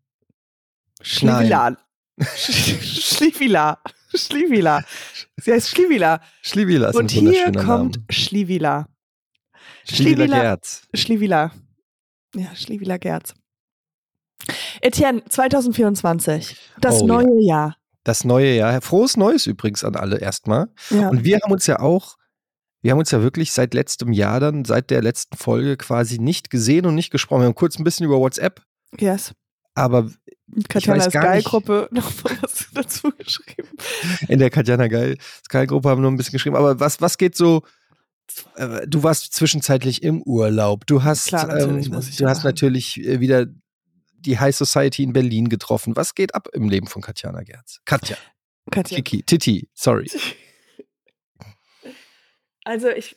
Schlivila. 1.02 1.76
Schlivila. 2.36 3.78
Schlivila. 4.14 4.82
Sie 5.36 5.52
heißt 5.52 5.68
Schlivila. 5.70 6.20
Schlivila 6.42 6.88
ist 6.90 6.96
Und 6.96 7.12
ein 7.14 7.30
hier 7.30 7.52
kommt 7.52 7.96
Name. 7.96 8.06
Schlivila 8.10 8.86
Schlivila- 9.88 10.40
Gerz. 10.40 10.82
Schlivila. 10.94 11.52
Ja, 12.34 12.54
Schlivila 12.54 12.96
Gerz. 12.98 13.34
Etienne, 14.80 15.22
2024. 15.28 16.56
Das 16.80 17.02
Oh, 17.02 17.06
neue 17.06 17.40
Jahr. 17.42 17.76
Das 18.04 18.24
neue 18.24 18.54
Jahr. 18.56 18.80
Frohes 18.80 19.16
Neues 19.16 19.46
übrigens 19.46 19.84
an 19.84 19.94
alle 19.96 20.18
erstmal. 20.18 20.68
Ja. 20.90 21.08
Und 21.08 21.24
wir 21.24 21.38
haben 21.42 21.52
uns 21.52 21.66
ja 21.66 21.80
auch, 21.80 22.16
wir 22.82 22.92
haben 22.92 22.98
uns 22.98 23.10
ja 23.10 23.22
wirklich 23.22 23.52
seit 23.52 23.74
letztem 23.74 24.12
Jahr 24.12 24.40
dann, 24.40 24.64
seit 24.64 24.90
der 24.90 25.02
letzten 25.02 25.36
Folge 25.36 25.76
quasi 25.76 26.18
nicht 26.18 26.48
gesehen 26.50 26.86
und 26.86 26.94
nicht 26.94 27.10
gesprochen. 27.10 27.40
Wir 27.42 27.46
haben 27.46 27.54
kurz 27.54 27.78
ein 27.78 27.84
bisschen 27.84 28.06
über 28.06 28.18
WhatsApp, 28.18 28.62
yes. 28.98 29.32
aber 29.74 30.10
Katjana 30.68 30.98
weiß 30.98 31.06
ist 31.08 31.12
gar 31.12 31.24
geil 31.24 31.36
nicht- 31.36 31.46
Gruppe 31.48 31.88
noch 31.92 32.10
was 32.42 32.66
dazu 32.72 33.12
geschrieben. 33.18 33.68
in 34.28 34.38
der 34.38 34.50
Katjana 34.50 34.84
Sky-Gruppe 35.46 35.88
haben 35.90 35.98
wir 36.00 36.02
noch 36.04 36.10
ein 36.10 36.16
bisschen 36.16 36.32
geschrieben. 36.32 36.56
Aber 36.56 36.80
was, 36.80 37.00
was 37.02 37.18
geht 37.18 37.36
so? 37.36 37.62
äh, 38.56 38.86
Du 38.88 39.02
warst 39.02 39.34
zwischenzeitlich 39.34 40.02
im 40.02 40.22
Urlaub. 40.22 40.86
Du 40.86 41.04
hast, 41.04 41.28
Klar, 41.28 41.46
natürlich 41.48 41.86
ähm, 41.86 42.00
du 42.18 42.26
hast 42.28 42.44
natürlich 42.44 42.98
äh, 43.04 43.20
wieder 43.20 43.46
die 44.20 44.38
High 44.38 44.54
Society 44.56 45.02
in 45.02 45.12
Berlin 45.12 45.48
getroffen. 45.48 45.96
Was 45.96 46.14
geht 46.14 46.34
ab 46.34 46.48
im 46.52 46.68
Leben 46.68 46.86
von 46.86 47.02
Katjana 47.02 47.42
Gerz? 47.42 47.80
Katja, 47.84 48.16
Katja. 48.70 48.96
Kiki, 48.96 49.22
Titi, 49.22 49.68
sorry. 49.74 50.10
Also 52.64 52.88
ich, 52.90 53.16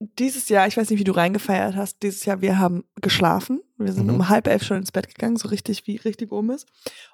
dieses 0.00 0.48
Jahr, 0.48 0.66
ich 0.66 0.76
weiß 0.76 0.90
nicht, 0.90 0.98
wie 0.98 1.04
du 1.04 1.12
reingefeiert 1.12 1.74
hast, 1.76 2.02
dieses 2.02 2.24
Jahr, 2.24 2.40
wir 2.40 2.58
haben 2.58 2.84
geschlafen. 3.00 3.62
Wir 3.78 3.92
sind 3.92 4.06
Mhm. 4.06 4.14
um 4.14 4.28
halb 4.28 4.46
elf 4.46 4.62
schon 4.62 4.76
ins 4.76 4.92
Bett 4.92 5.08
gegangen, 5.08 5.36
so 5.36 5.48
richtig, 5.48 5.86
wie 5.86 5.96
richtig 5.96 6.30
oben 6.30 6.50
ist. 6.50 6.66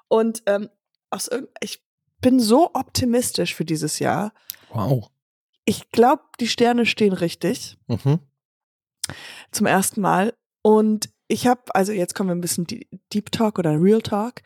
Und 0.07 0.43
ähm, 0.45 0.69
aus 1.09 1.29
ich 1.61 1.81
bin 2.21 2.39
so 2.39 2.71
optimistisch 2.73 3.55
für 3.55 3.65
dieses 3.65 3.99
Jahr. 3.99 4.33
Wow. 4.71 5.09
Ich 5.65 5.89
glaube, 5.91 6.23
die 6.39 6.47
Sterne 6.47 6.85
stehen 6.85 7.13
richtig 7.13 7.77
Mhm. 7.87 8.19
zum 9.51 9.65
ersten 9.65 10.01
Mal. 10.01 10.33
Und 10.61 11.09
ich 11.29 11.47
habe, 11.47 11.61
also 11.73 11.91
jetzt 11.93 12.15
kommen 12.15 12.29
wir 12.29 12.35
ein 12.35 12.41
bisschen 12.41 12.67
Deep 13.13 13.31
Talk 13.31 13.59
oder 13.59 13.79
Real 13.81 14.01
Talk. 14.01 14.41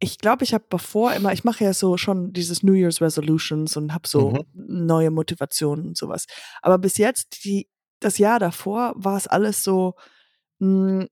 Ich 0.00 0.18
glaube, 0.18 0.42
ich 0.42 0.52
habe 0.54 0.64
bevor 0.68 1.12
immer, 1.12 1.32
ich 1.32 1.44
mache 1.44 1.62
ja 1.62 1.72
so 1.74 1.96
schon 1.96 2.32
dieses 2.32 2.62
New 2.64 2.72
Year's 2.72 3.00
Resolutions 3.00 3.76
und 3.76 3.94
habe 3.94 4.08
so 4.08 4.30
Mhm. 4.30 4.46
neue 4.86 5.10
Motivationen 5.10 5.88
und 5.88 5.96
sowas. 5.96 6.26
Aber 6.62 6.78
bis 6.78 6.96
jetzt, 6.96 7.44
die, 7.44 7.68
das 8.00 8.18
Jahr 8.18 8.40
davor, 8.40 8.94
war 8.96 9.16
es 9.16 9.28
alles 9.28 9.62
so, 9.62 9.94
mh, 10.58 11.06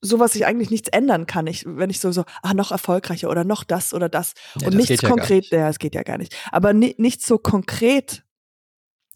so 0.00 0.18
was 0.18 0.34
ich 0.34 0.46
eigentlich 0.46 0.70
nichts 0.70 0.88
ändern 0.88 1.26
kann. 1.26 1.46
Ich, 1.46 1.64
wenn 1.66 1.90
ich 1.90 2.00
so, 2.00 2.10
so, 2.10 2.24
ah, 2.42 2.54
noch 2.54 2.72
erfolgreicher 2.72 3.30
oder 3.30 3.44
noch 3.44 3.64
das 3.64 3.94
oder 3.94 4.08
das. 4.08 4.32
Ja, 4.56 4.66
und 4.66 4.74
das 4.74 4.88
nichts 4.88 5.02
ja 5.02 5.08
konkret, 5.08 5.42
nicht. 5.44 5.52
ja, 5.52 5.68
es 5.68 5.78
geht 5.78 5.94
ja 5.94 6.02
gar 6.02 6.18
nicht. 6.18 6.34
Aber 6.50 6.72
ni 6.72 6.94
nichts 6.98 7.26
so 7.26 7.38
konkret. 7.38 8.24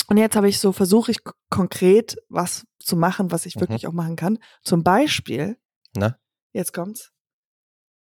Und 0.06 0.16
jetzt 0.16 0.36
habe 0.36 0.48
ich 0.48 0.58
so, 0.60 0.72
versuche 0.72 1.10
ich 1.10 1.18
konkret 1.50 2.16
was 2.28 2.64
zu 2.88 2.96
machen, 2.96 3.30
was 3.30 3.46
ich 3.46 3.54
Mhm. 3.56 3.60
wirklich 3.60 3.86
auch 3.86 3.92
machen 3.92 4.16
kann. 4.16 4.38
Zum 4.62 4.82
Beispiel, 4.82 5.56
Na? 5.94 6.18
jetzt 6.52 6.72
kommt's, 6.72 7.12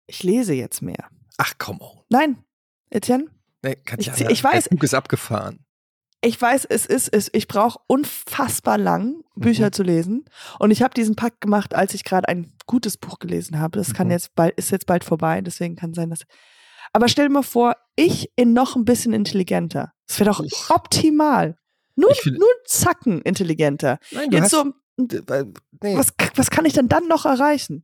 ich 0.08 0.24
lese 0.24 0.54
jetzt 0.54 0.82
mehr. 0.82 1.08
Ach, 1.38 1.54
come 1.58 1.80
on. 1.80 2.04
Nein, 2.10 2.44
Etienne, 2.90 3.28
Nee, 3.66 3.78
Katja, 3.78 4.14
Ich- 4.14 4.20
ich 4.30 4.44
weiß- 4.44 4.64
Der 4.68 4.72
Zug 4.72 4.84
ist 4.84 4.94
abgefahren. 4.94 5.66
ich 6.20 6.40
weiß, 6.42 6.66
es 6.66 6.86
ist, 6.86 7.08
es, 7.14 7.30
ich 7.32 7.48
brauche 7.48 7.80
unfassbar 7.88 8.78
lang, 8.78 9.24
Bücher 9.36 9.68
Mhm. 9.68 9.72
zu 9.72 9.84
lesen. 9.84 10.26
Und 10.60 10.72
ich 10.72 10.84
habe 10.84 10.94
diesen 10.94 11.16
Pakt 11.16 11.40
gemacht, 11.40 11.74
als 11.74 11.94
ich 11.94 12.04
gerade 12.04 12.28
ein 12.28 12.52
gutes 12.66 12.98
Buch 12.98 13.20
gelesen 13.20 13.60
habe. 13.60 13.78
Das 13.78 13.94
kann 13.94 14.08
Mhm. 14.08 14.12
jetzt 14.12 14.36
bald, 14.36 14.54
ist 14.58 14.70
jetzt 14.72 14.86
bald 14.86 15.06
vorbei, 15.06 15.40
deswegen 15.40 15.78
kann 15.78 15.94
sein, 15.94 16.10
dass. 16.10 16.24
Aber 16.92 17.08
stell 17.08 17.28
dir 17.30 17.34
mal 17.34 17.42
vor, 17.42 17.78
ich 17.96 18.30
in 18.36 18.52
noch 18.52 18.76
ein 18.76 18.84
bisschen 18.84 19.14
intelligenter. 19.14 19.94
Das 20.08 20.20
wäre 20.20 20.30
doch 20.32 20.44
optimal. 20.70 21.58
Nur, 21.96 22.14
find- 22.16 22.40
nur 22.40 22.50
Zacken 22.66 23.22
intelligenter. 23.22 24.00
Nein, 24.12 24.32
Jetzt 24.32 24.52
so, 24.52 24.74
weil, 24.98 25.54
nee. 25.82 25.98
was, 25.98 26.14
was 26.36 26.50
kann 26.50 26.66
ich 26.66 26.74
denn 26.74 26.88
dann 26.90 27.08
noch 27.08 27.26
erreichen? 27.26 27.84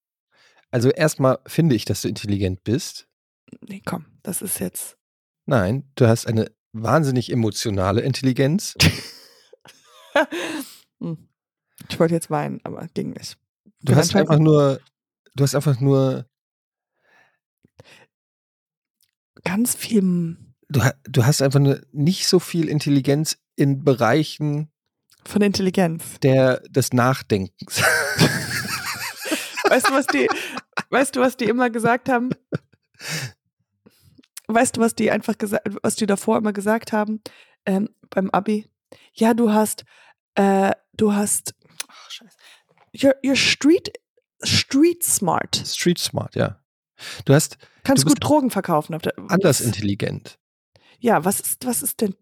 Also 0.71 0.89
erstmal 0.89 1.39
finde 1.45 1.75
ich, 1.75 1.85
dass 1.85 2.01
du 2.01 2.07
intelligent 2.07 2.63
bist. 2.63 3.07
Nee, 3.67 3.81
komm, 3.85 4.05
das 4.23 4.41
ist 4.41 4.59
jetzt. 4.59 4.97
Nein, 5.45 5.89
du 5.95 6.07
hast 6.07 6.27
eine 6.27 6.51
wahnsinnig 6.71 7.31
emotionale 7.31 8.01
Intelligenz. 8.01 8.75
Hm. 10.99 11.29
ich 11.89 11.99
wollte 11.99 12.13
jetzt 12.13 12.29
weinen, 12.29 12.59
aber 12.65 12.85
ging 12.93 13.11
nicht. 13.11 13.37
Du 13.79 13.93
Bin 13.93 13.95
hast 13.95 14.13
einfach 14.13 14.37
nur, 14.37 14.81
du 15.35 15.43
hast 15.43 15.55
einfach 15.55 15.79
nur, 15.79 16.25
ganz 19.43 19.73
viel 19.73 20.37
du, 20.71 20.81
du 21.03 21.25
hast 21.25 21.41
einfach 21.41 21.59
nur 21.59 21.81
nicht 21.91 22.27
so 22.27 22.39
viel 22.39 22.67
Intelligenz 22.67 23.37
in 23.55 23.83
Bereichen 23.83 24.71
von 25.25 25.41
Intelligenz. 25.41 26.19
der, 26.23 26.61
des 26.69 26.93
Nachdenkens. 26.93 27.81
Weißt 29.69 29.87
du, 29.87 29.93
was 29.93 30.07
die, 30.07 30.27
weißt 30.91 31.15
du, 31.15 31.21
was 31.21 31.37
die 31.37 31.45
immer 31.45 31.69
gesagt 31.69 32.07
haben? 32.09 32.29
Weißt 34.47 34.75
du, 34.77 34.81
was 34.81 34.95
die 34.95 35.11
einfach 35.11 35.37
gesagt, 35.37 35.65
was 35.81 35.95
die 35.95 36.05
davor 36.05 36.37
immer 36.37 36.51
gesagt 36.53 36.91
haben 36.91 37.21
ähm, 37.65 37.89
beim 38.09 38.29
Abi? 38.31 38.67
Ja, 39.13 39.33
du 39.33 39.51
hast, 39.53 39.85
äh, 40.35 40.71
du 40.93 41.13
hast, 41.13 41.55
ach, 41.87 42.11
scheiße, 42.11 42.37
you're, 42.93 43.15
you're 43.23 43.35
street, 43.37 43.93
street 44.43 45.03
smart. 45.03 45.55
Street 45.65 45.99
smart, 45.99 46.35
ja. 46.35 46.59
Du 47.25 47.33
hast 47.33 47.57
Kannst 47.83 48.03
Du 48.03 48.09
gut 48.09 48.21
Drogen 48.21 48.51
verkaufen. 48.51 48.93
Auf 48.93 49.01
der, 49.03 49.13
anders 49.29 49.61
intelligent. 49.61 50.37
Ja, 50.99 51.23
was 51.23 51.39
ist, 51.39 51.65
was 51.65 51.81
ist 51.81 52.01
denn, 52.01 52.13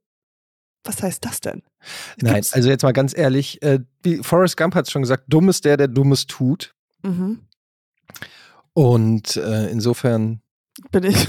was 0.84 1.02
heißt 1.02 1.26
das 1.26 1.42
denn? 1.42 1.64
Nein, 2.22 2.36
Gibt's- 2.36 2.54
also 2.54 2.70
jetzt 2.70 2.84
mal 2.84 2.94
ganz 2.94 3.18
ehrlich, 3.18 3.62
äh, 3.64 3.80
wie 4.04 4.18
Forrest 4.24 4.56
Gump 4.56 4.76
hat 4.76 4.86
es 4.86 4.92
schon 4.92 5.02
gesagt, 5.02 5.24
dumm 5.28 5.50
ist 5.50 5.66
der, 5.66 5.78
der 5.78 5.88
Dummes 5.88 6.28
tut. 6.28 6.76
Mhm. 7.02 7.46
Und 8.80 9.36
äh, 9.36 9.68
insofern 9.70 10.42
Bin 10.92 11.04
ich. 11.04 11.28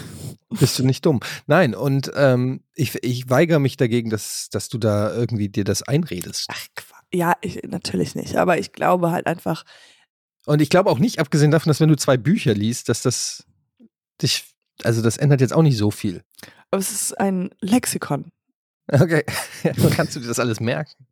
bist 0.51 0.79
du 0.79 0.85
nicht 0.85 1.05
dumm. 1.05 1.21
Nein, 1.47 1.75
und 1.75 2.11
ähm, 2.15 2.63
ich, 2.75 2.95
ich 3.03 3.29
weigere 3.29 3.59
mich 3.59 3.77
dagegen, 3.77 4.09
dass, 4.11 4.49
dass 4.51 4.69
du 4.69 4.79
da 4.79 5.13
irgendwie 5.13 5.49
dir 5.49 5.65
das 5.65 5.83
einredest. 5.83 6.47
Ach, 6.51 6.67
ja, 7.13 7.35
ich, 7.41 7.61
natürlich 7.65 8.15
nicht. 8.15 8.37
Aber 8.37 8.59
ich 8.59 8.73
glaube 8.73 9.11
halt 9.11 9.27
einfach, 9.27 9.65
Und 10.47 10.63
ich 10.63 10.71
glaube 10.71 10.91
auch 10.91 11.01
nicht, 11.01 11.19
abgesehen 11.19 11.51
davon, 11.51 11.71
dass 11.71 11.81
wenn 11.81 11.89
du 11.89 11.97
zwei 11.97 12.17
Bücher 12.17 12.55
liest, 12.55 12.89
dass 12.89 13.03
das 13.03 13.45
dich, 14.23 14.45
also 14.85 15.03
das 15.03 15.17
ändert 15.17 15.41
jetzt 15.41 15.53
auch 15.53 15.63
nicht 15.63 15.77
so 15.77 15.91
viel. 15.91 16.23
aber 16.71 16.79
es 16.81 16.93
ist 16.93 17.19
ein 17.19 17.51
Lexikon. 17.61 18.31
Okay, 18.93 19.25
kannst 19.97 20.15
du 20.15 20.21
dir 20.21 20.29
das 20.29 20.39
alles 20.39 20.61
merken? 20.61 21.05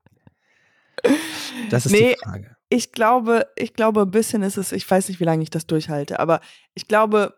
Das 1.70 1.84
ist 1.86 1.92
Nee. 1.92 2.14
die 2.14 2.24
Frage. 2.24 2.56
Ich 2.68 2.92
glaube, 2.92 3.46
ich 3.56 3.74
glaube, 3.74 4.02
ein 4.02 4.10
bisschen 4.10 4.42
ist 4.42 4.56
es, 4.56 4.72
ich 4.72 4.88
weiß 4.88 5.08
nicht, 5.08 5.20
wie 5.20 5.24
lange 5.24 5.42
ich 5.42 5.50
das 5.50 5.66
durchhalte, 5.66 6.20
aber 6.20 6.40
ich 6.74 6.86
glaube, 6.86 7.34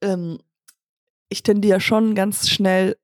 ähm, 0.00 0.38
ich 1.28 1.42
tendiere 1.42 1.80
schon 1.80 2.14
ganz 2.14 2.48
schnell, 2.48 2.96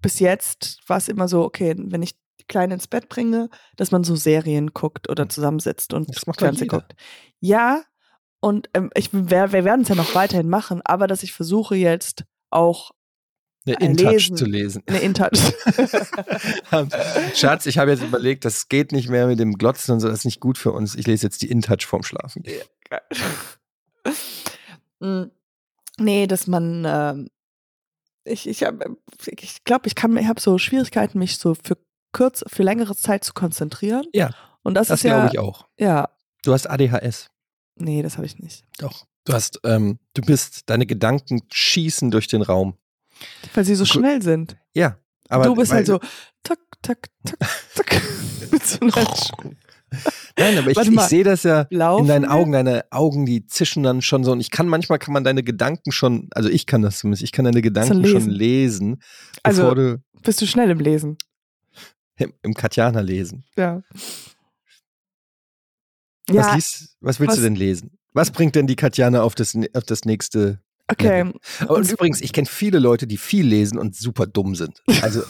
bis 0.00 0.18
jetzt 0.18 0.80
war 0.88 0.96
es 0.96 1.08
immer 1.08 1.28
so, 1.28 1.42
okay, 1.42 1.74
wenn 1.76 2.02
ich 2.02 2.14
die 2.40 2.46
Kleine 2.46 2.74
ins 2.74 2.86
Bett 2.86 3.08
bringe, 3.08 3.50
dass 3.76 3.90
man 3.90 4.04
so 4.04 4.16
Serien 4.16 4.68
guckt 4.72 5.08
oder 5.08 5.28
zusammensitzt 5.28 5.92
und. 5.92 6.14
Das 6.14 6.26
macht 6.26 6.40
Fernsehen 6.40 6.68
guckt. 6.68 6.94
Ja, 7.40 7.82
und 8.40 8.70
ähm, 8.74 8.90
ich, 8.94 9.12
wir, 9.12 9.52
wir 9.52 9.64
werden 9.64 9.82
es 9.82 9.88
ja 9.88 9.94
noch 9.94 10.14
weiterhin 10.14 10.48
machen, 10.48 10.80
aber 10.84 11.06
dass 11.06 11.22
ich 11.22 11.32
versuche 11.32 11.76
jetzt 11.76 12.24
auch 12.50 12.92
Eine 13.76 13.80
Äh, 13.80 13.86
InTouch 13.90 14.34
zu 14.34 14.44
lesen. 14.44 14.82
eine 14.86 14.98
InTouch. 14.98 15.30
Schatz, 17.34 17.66
ich 17.66 17.78
habe 17.78 17.90
jetzt 17.90 18.02
überlegt, 18.02 18.44
das 18.44 18.68
geht 18.68 18.92
nicht 18.92 19.08
mehr 19.08 19.26
mit 19.26 19.38
dem 19.38 19.54
Glotzen 19.54 19.94
und 19.94 20.00
so, 20.00 20.08
das 20.08 20.20
ist 20.20 20.24
nicht 20.24 20.40
gut 20.40 20.58
für 20.58 20.72
uns. 20.72 20.94
Ich 20.94 21.06
lese 21.06 21.26
jetzt 21.26 21.42
die 21.42 21.50
InTouch 21.50 21.84
vorm 21.86 22.02
Schlafen. 22.02 22.42
Mm, 25.00 25.26
nee, 25.98 26.26
dass 26.26 26.48
man, 26.48 26.84
ähm, 26.84 27.28
ich, 28.24 28.48
ich, 28.48 28.58
glaube, 28.58 29.86
ich 29.86 29.94
kann, 29.94 30.16
ich 30.16 30.26
habe 30.26 30.40
so 30.40 30.58
Schwierigkeiten, 30.58 31.20
mich 31.20 31.36
so 31.38 31.54
für 31.54 31.78
kurz, 32.12 32.42
für 32.48 32.64
längere 32.64 32.96
Zeit 32.96 33.22
zu 33.22 33.32
konzentrieren. 33.32 34.06
Ja, 34.12 34.30
Und 34.64 34.74
das, 34.74 34.88
Das 34.88 34.98
ist 35.00 35.04
ja, 35.04 35.20
glaube 35.20 35.30
ich 35.32 35.38
auch. 35.38 35.68
ja, 35.78 36.08
Du 36.42 36.52
hast 36.52 36.66
ADHS. 36.68 37.28
nee, 37.76 38.02
das 38.02 38.16
habe 38.16 38.26
ich 38.26 38.38
nicht. 38.40 38.64
Doch. 38.78 39.06
Du 39.24 39.34
hast, 39.34 39.60
ähm, 39.64 39.98
du 40.14 40.22
bist, 40.22 40.68
deine 40.70 40.86
Gedanken 40.86 41.42
schießen 41.52 42.10
durch 42.10 42.26
den 42.26 42.42
Raum. 42.42 42.76
Weil 43.54 43.64
sie 43.64 43.74
so 43.74 43.84
Gu- 43.84 43.90
schnell 43.90 44.22
sind. 44.22 44.56
Ja. 44.74 44.98
Aber 45.28 45.44
du 45.44 45.54
bist 45.54 45.72
halt 45.72 45.86
so, 45.86 45.98
tak, 46.42 46.58
tak, 46.82 47.08
tak, 47.24 47.38
tak, 47.74 48.02
mit 48.50 48.64
so 48.66 48.80
einer 48.80 48.92
Sch- 48.92 49.54
Nein, 50.38 50.58
aber 50.58 50.70
ich, 50.70 50.78
ich 50.78 51.00
sehe 51.02 51.24
das 51.24 51.42
ja 51.44 51.66
Laufen 51.70 52.02
in 52.04 52.08
deinen? 52.08 52.24
Augen, 52.26 52.52
deine 52.52 52.84
Augen, 52.90 53.24
die 53.26 53.46
zischen 53.46 53.82
dann 53.82 54.02
schon 54.02 54.22
so. 54.24 54.32
Und 54.32 54.40
ich 54.40 54.50
kann 54.50 54.68
manchmal 54.68 54.98
kann 54.98 55.12
man 55.14 55.24
deine 55.24 55.42
Gedanken 55.42 55.92
schon, 55.92 56.28
also 56.32 56.48
ich 56.50 56.66
kann 56.66 56.82
das 56.82 56.98
zumindest, 56.98 57.22
ich 57.24 57.32
kann 57.32 57.44
deine 57.46 57.62
Gedanken 57.62 58.04
schon 58.06 58.28
lesen. 58.28 58.30
lesen, 58.30 59.02
Also- 59.42 59.74
du 59.74 60.02
Bist 60.22 60.40
du 60.42 60.46
schnell 60.46 60.70
im 60.70 60.78
Lesen? 60.80 61.16
im, 62.16 62.32
im 62.42 62.54
Katjana 62.54 63.00
lesen. 63.00 63.44
Ja. 63.56 63.82
Was, 66.28 66.36
Ja, 66.36 66.54
liest, 66.54 66.96
was 67.00 67.20
willst 67.20 67.30
was- 67.30 67.36
du 67.36 67.42
denn 67.42 67.54
lesen? 67.56 67.98
Was 68.12 68.30
bringt 68.30 68.54
denn 68.56 68.66
die 68.66 68.76
Katjana 68.76 69.22
auf 69.22 69.34
das, 69.34 69.56
auf 69.74 69.84
das 69.84 70.04
nächste? 70.04 70.60
Okay. 70.88 71.32
Aber 71.60 71.76
und 71.76 71.90
übrigens, 71.90 72.20
ich 72.20 72.32
kenne 72.32 72.46
viele 72.46 72.78
Leute, 72.78 73.06
die 73.06 73.16
viel 73.16 73.46
lesen 73.46 73.78
und 73.78 73.96
super 73.96 74.26
dumm 74.26 74.54
sind. 74.54 74.82
Also, 75.02 75.22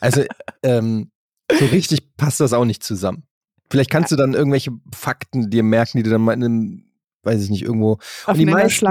also 0.00 0.24
ähm, 0.62 1.10
so 1.58 1.66
richtig 1.66 2.16
passt 2.16 2.40
das 2.40 2.52
auch 2.52 2.64
nicht 2.64 2.82
zusammen. 2.82 3.24
Vielleicht 3.70 3.90
kannst 3.90 4.12
du 4.12 4.16
dann 4.16 4.34
irgendwelche 4.34 4.70
Fakten 4.94 5.48
dir 5.50 5.62
merken, 5.62 5.98
die 5.98 6.02
du 6.02 6.10
dann 6.10 6.20
mal 6.20 6.34
in 6.34 6.44
einem, 6.44 6.84
weiß 7.22 7.42
ich 7.42 7.50
nicht, 7.50 7.62
irgendwo 7.62 7.98
Auf 8.26 8.36
die 8.36 8.42
einer 8.42 8.52
meisten 8.52 8.86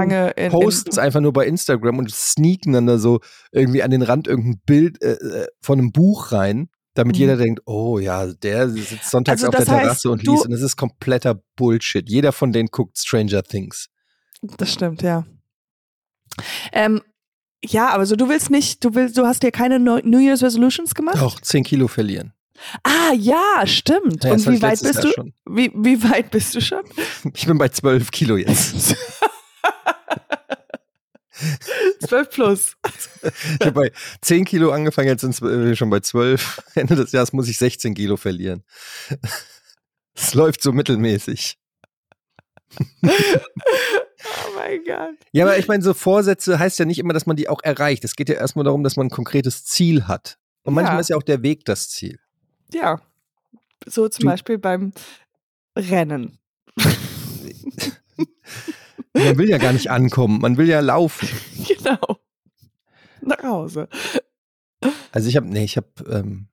posten 0.50 0.90
es 0.90 0.96
in, 0.96 1.02
einfach 1.02 1.20
nur 1.20 1.32
bei 1.32 1.46
Instagram 1.46 1.98
und 1.98 2.10
sneaken 2.12 2.72
dann 2.72 2.86
da 2.86 2.98
so 2.98 3.20
irgendwie 3.52 3.82
an 3.82 3.90
den 3.90 4.02
Rand 4.02 4.26
irgendein 4.26 4.60
Bild 4.66 5.00
äh, 5.02 5.12
äh, 5.12 5.46
von 5.60 5.78
einem 5.78 5.92
Buch 5.92 6.32
rein, 6.32 6.68
damit 6.94 7.16
Mhm. 7.16 7.20
jeder 7.20 7.36
denkt, 7.36 7.62
oh 7.66 7.98
ja, 7.98 8.26
der 8.26 8.68
sitzt 8.70 9.10
sonntags 9.10 9.44
Also 9.44 9.56
auf 9.56 9.64
der 9.64 9.72
heißt, 9.72 9.82
Terrasse 9.84 10.10
und 10.10 10.22
liest 10.24 10.46
und 10.46 10.50
das 10.50 10.62
ist 10.62 10.76
kompletter 10.76 11.40
Bullshit. 11.56 12.08
Jeder 12.08 12.32
von 12.32 12.52
denen 12.52 12.68
guckt 12.68 12.98
Stranger 12.98 13.42
Things. 13.42 13.88
Das 14.56 14.72
stimmt, 14.72 15.02
ja. 15.02 15.24
Ähm, 16.72 17.02
Ja, 17.64 17.90
aber 17.90 18.06
so 18.06 18.16
du 18.16 18.28
willst 18.28 18.50
nicht, 18.50 18.82
du 18.84 18.94
willst, 18.94 19.16
du 19.16 19.24
hast 19.26 19.42
dir 19.42 19.52
keine 19.52 19.78
New 19.78 20.18
Year's 20.18 20.42
Resolutions 20.42 20.94
gemacht? 20.94 21.18
Auch 21.20 21.40
10 21.40 21.62
Kilo 21.64 21.86
verlieren. 21.88 22.32
Ah, 22.84 23.12
ja, 23.16 23.64
stimmt. 23.66 24.24
Ja, 24.24 24.32
Und 24.32 24.46
wie 24.46 24.62
weit 24.62 24.80
bist 24.82 24.94
Jahr 24.94 25.02
du? 25.04 25.12
schon. 25.12 25.32
Wie, 25.48 25.70
wie 25.74 26.02
weit 26.04 26.30
bist 26.30 26.54
du 26.54 26.60
schon? 26.60 26.82
Ich 27.34 27.46
bin 27.46 27.58
bei 27.58 27.68
12 27.68 28.10
Kilo 28.10 28.36
jetzt. 28.36 28.96
12 32.06 32.30
plus. 32.30 32.76
Ich 33.58 33.66
habe 33.66 33.72
bei 33.72 33.92
10 34.20 34.44
Kilo 34.44 34.70
angefangen, 34.70 35.08
jetzt 35.08 35.22
sind 35.22 35.40
wir 35.40 35.74
schon 35.76 35.90
bei 35.90 36.00
12. 36.00 36.62
Ende 36.74 36.94
des 36.94 37.10
Jahres 37.12 37.32
muss 37.32 37.48
ich 37.48 37.58
16 37.58 37.94
Kilo 37.94 38.16
verlieren. 38.16 38.62
Es 40.14 40.34
läuft 40.34 40.62
so 40.62 40.72
mittelmäßig. 40.72 41.58
Mein 44.64 44.84
Gott. 44.84 45.16
Ja, 45.32 45.44
aber 45.44 45.58
ich 45.58 45.66
meine, 45.68 45.82
so 45.82 45.94
Vorsätze 45.94 46.58
heißt 46.58 46.78
ja 46.78 46.84
nicht 46.84 46.98
immer, 46.98 47.12
dass 47.14 47.26
man 47.26 47.36
die 47.36 47.48
auch 47.48 47.62
erreicht. 47.62 48.04
Es 48.04 48.14
geht 48.16 48.28
ja 48.28 48.34
erstmal 48.36 48.64
darum, 48.64 48.82
dass 48.84 48.96
man 48.96 49.06
ein 49.06 49.10
konkretes 49.10 49.64
Ziel 49.64 50.06
hat. 50.06 50.38
Und 50.62 50.74
manchmal 50.74 50.96
Ja. 50.96 51.00
ist 51.00 51.08
ja 51.10 51.16
auch 51.16 51.22
der 51.22 51.42
Weg 51.42 51.64
das 51.64 51.88
Ziel. 51.90 52.18
Ja. 52.72 53.00
So 53.86 54.08
zum 54.08 54.22
Du- 54.22 54.28
Beispiel 54.28 54.58
beim 54.58 54.92
Rennen. 55.76 56.38
Man 59.14 59.36
will 59.38 59.48
ja 59.50 59.58
gar 59.58 59.72
nicht 59.72 59.90
ankommen, 59.90 60.40
man 60.40 60.56
will 60.56 60.68
ja 60.68 60.80
laufen. 60.80 61.28
genau. 61.68 62.18
Nach 63.20 63.42
Hause. 63.42 63.88
Also 65.12 65.28
ich 65.28 65.36
habe, 65.36 65.46
nee, 65.48 65.64
ich 65.64 65.76
habe, 65.76 65.88
ähm, 66.08 66.48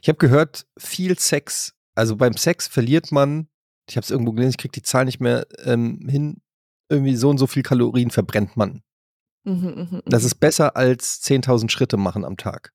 ich 0.00 0.08
habe 0.08 0.16
gehört, 0.18 0.66
viel 0.78 1.18
Sex, 1.18 1.74
also 1.94 2.16
beim 2.16 2.36
Sex 2.38 2.66
verliert 2.68 3.12
man, 3.12 3.48
ich 3.88 3.96
habe 3.96 4.04
es 4.04 4.10
irgendwo 4.10 4.32
gelesen, 4.32 4.50
ich 4.52 4.56
krieg 4.58 4.72
die 4.72 4.82
Zahl 4.82 5.04
nicht 5.04 5.20
mehr 5.20 5.46
ähm, 5.64 6.08
hin, 6.08 6.40
irgendwie 6.88 7.16
so 7.16 7.30
und 7.30 7.38
so 7.38 7.46
viel 7.46 7.62
Kalorien 7.62 8.10
verbrennt 8.10 8.56
man. 8.56 8.82
Mhm, 9.44 9.88
mhm, 9.90 10.02
Das 10.06 10.22
mhm. 10.22 10.26
ist 10.26 10.34
besser 10.36 10.76
als 10.76 11.22
10.000 11.22 11.70
Schritte 11.70 11.96
machen 11.96 12.24
am 12.24 12.36
Tag. 12.36 12.72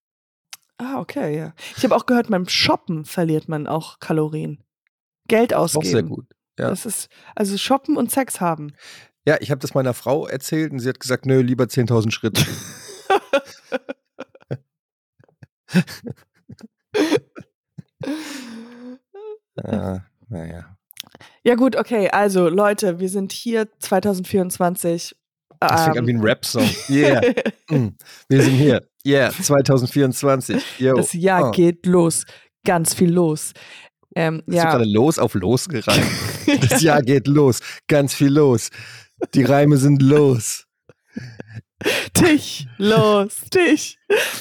Ah, 0.77 0.99
okay, 0.99 1.37
ja. 1.37 1.53
Ich 1.75 1.83
habe 1.83 1.95
auch 1.95 2.05
gehört, 2.05 2.29
beim 2.29 2.47
Shoppen 2.47 3.05
verliert 3.05 3.49
man 3.49 3.67
auch 3.67 3.99
Kalorien. 3.99 4.63
Geld 5.27 5.53
Auch 5.53 5.63
ausgeben. 5.63 5.85
sehr 5.85 6.03
gut. 6.03 6.25
ja. 6.57 6.69
Das 6.69 6.85
ist, 6.85 7.09
also 7.35 7.57
Shoppen 7.57 7.97
und 7.97 8.11
Sex 8.11 8.39
haben. 8.39 8.73
Ja, 9.25 9.37
ich 9.41 9.51
habe 9.51 9.59
das 9.59 9.73
meiner 9.73 9.93
Frau 9.93 10.25
erzählt 10.25 10.71
und 10.71 10.79
sie 10.79 10.89
hat 10.89 10.99
gesagt, 10.99 11.25
nö, 11.25 11.41
lieber 11.41 11.65
10.000 11.65 12.11
Schritte. 12.11 12.45
ah, 19.63 19.99
naja. 20.29 20.77
Ja, 21.43 21.55
gut, 21.55 21.75
okay. 21.75 22.09
Also, 22.09 22.49
Leute, 22.49 22.99
wir 22.99 23.09
sind 23.09 23.31
hier 23.31 23.67
2024. 23.79 25.15
Das 25.59 25.83
fängt 25.83 25.97
an 25.97 26.07
wie 26.07 26.11
ähm, 26.11 26.17
ein 26.19 26.23
Rap-Song. 26.23 26.69
Yeah. 26.89 27.21
Mm. 27.69 27.89
Wir 28.29 28.41
sind 28.43 28.55
hier. 28.55 28.87
Yeah, 29.05 29.31
2024. 29.41 30.79
Yo. 30.79 30.95
das 30.95 31.13
Jahr 31.13 31.47
Oh. 31.49 31.51
geht 31.51 31.85
los. 31.85 32.25
Ganz 32.65 32.93
viel 32.93 33.11
los. 33.11 33.53
Ähm, 34.15 34.37
Bist 34.45 34.49
du 34.49 34.55
ja. 34.63 34.71
gerade 34.71 34.85
los 34.85 35.19
auf 35.19 35.33
los 35.33 35.67
gerannt? 35.69 36.03
Das 36.69 36.81
Jahr 36.81 37.01
geht 37.03 37.27
los. 37.27 37.59
Ganz 37.87 38.13
viel 38.15 38.33
los. 38.33 38.69
Die 39.35 39.43
Reime 39.43 39.77
sind 39.77 40.01
los. 40.01 40.65
Dich, 42.17 42.67
los, 42.77 43.41
dich. 43.53 43.97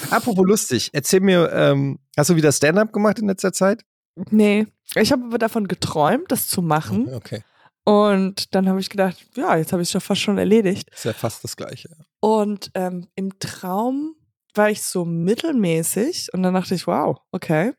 Apropos 0.09 0.45
lustig, 0.45 0.89
erzähl 0.91 1.21
mir, 1.21 1.49
ähm, 1.53 1.99
hast 2.17 2.29
du 2.31 2.35
wieder 2.35 2.51
Stand-up 2.51 2.91
gemacht 2.91 3.19
in 3.19 3.27
letzter 3.27 3.53
Zeit? 3.53 3.83
Nee, 4.31 4.67
ich 4.95 5.11
habe 5.11 5.25
aber 5.25 5.37
davon 5.37 5.67
geträumt, 5.67 6.31
das 6.31 6.47
zu 6.47 6.61
machen. 6.61 7.13
Okay. 7.13 7.43
Und 7.83 8.53
dann 8.53 8.69
habe 8.69 8.79
ich 8.79 8.89
gedacht, 8.89 9.17
ja, 9.35 9.55
jetzt 9.57 9.71
habe 9.71 9.81
ich 9.81 9.89
es 9.89 9.93
doch 9.93 10.01
fast 10.01 10.21
schon 10.21 10.37
erledigt. 10.37 10.89
Ist 10.93 11.05
ja 11.05 11.13
fast 11.13 11.43
das 11.43 11.55
Gleiche. 11.55 11.89
Und 12.19 12.69
ähm, 12.75 13.07
im 13.15 13.39
Traum 13.39 14.15
war 14.53 14.69
ich 14.69 14.81
so 14.83 15.05
mittelmäßig 15.05 16.29
und 16.33 16.43
dann 16.43 16.53
dachte 16.53 16.75
ich, 16.75 16.85
wow, 16.87 17.17
okay. 17.31 17.73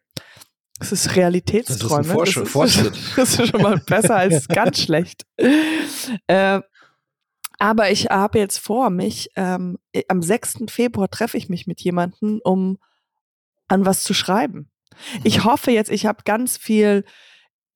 Das 0.78 0.92
ist 0.92 1.14
Realitätsträume. 1.14 2.08
Das 2.08 2.08
ist 2.08 2.10
ein 2.10 2.16
Fortschritt- 2.16 2.40
das, 2.42 2.48
ist, 2.48 2.52
Fortschritt. 2.52 2.98
das 3.16 3.38
ist 3.38 3.48
schon 3.48 3.62
mal 3.62 3.78
besser 3.78 4.16
als 4.16 4.48
ganz 4.48 4.80
schlecht. 4.80 5.26
Äh, 6.26 6.60
aber 7.58 7.90
ich 7.90 8.06
habe 8.06 8.38
jetzt 8.38 8.58
vor, 8.58 8.88
mich 8.88 9.28
ähm, 9.36 9.78
am 10.08 10.22
6. 10.22 10.60
Februar 10.68 11.10
treffe 11.10 11.36
ich 11.36 11.50
mich 11.50 11.66
mit 11.66 11.82
jemandem, 11.82 12.40
um 12.42 12.78
an 13.68 13.84
was 13.84 14.02
zu 14.02 14.14
schreiben. 14.14 14.69
Ich 15.24 15.44
hoffe 15.44 15.70
jetzt, 15.70 15.90
ich 15.90 16.06
habe 16.06 16.22
ganz 16.24 16.56
viel, 16.56 17.04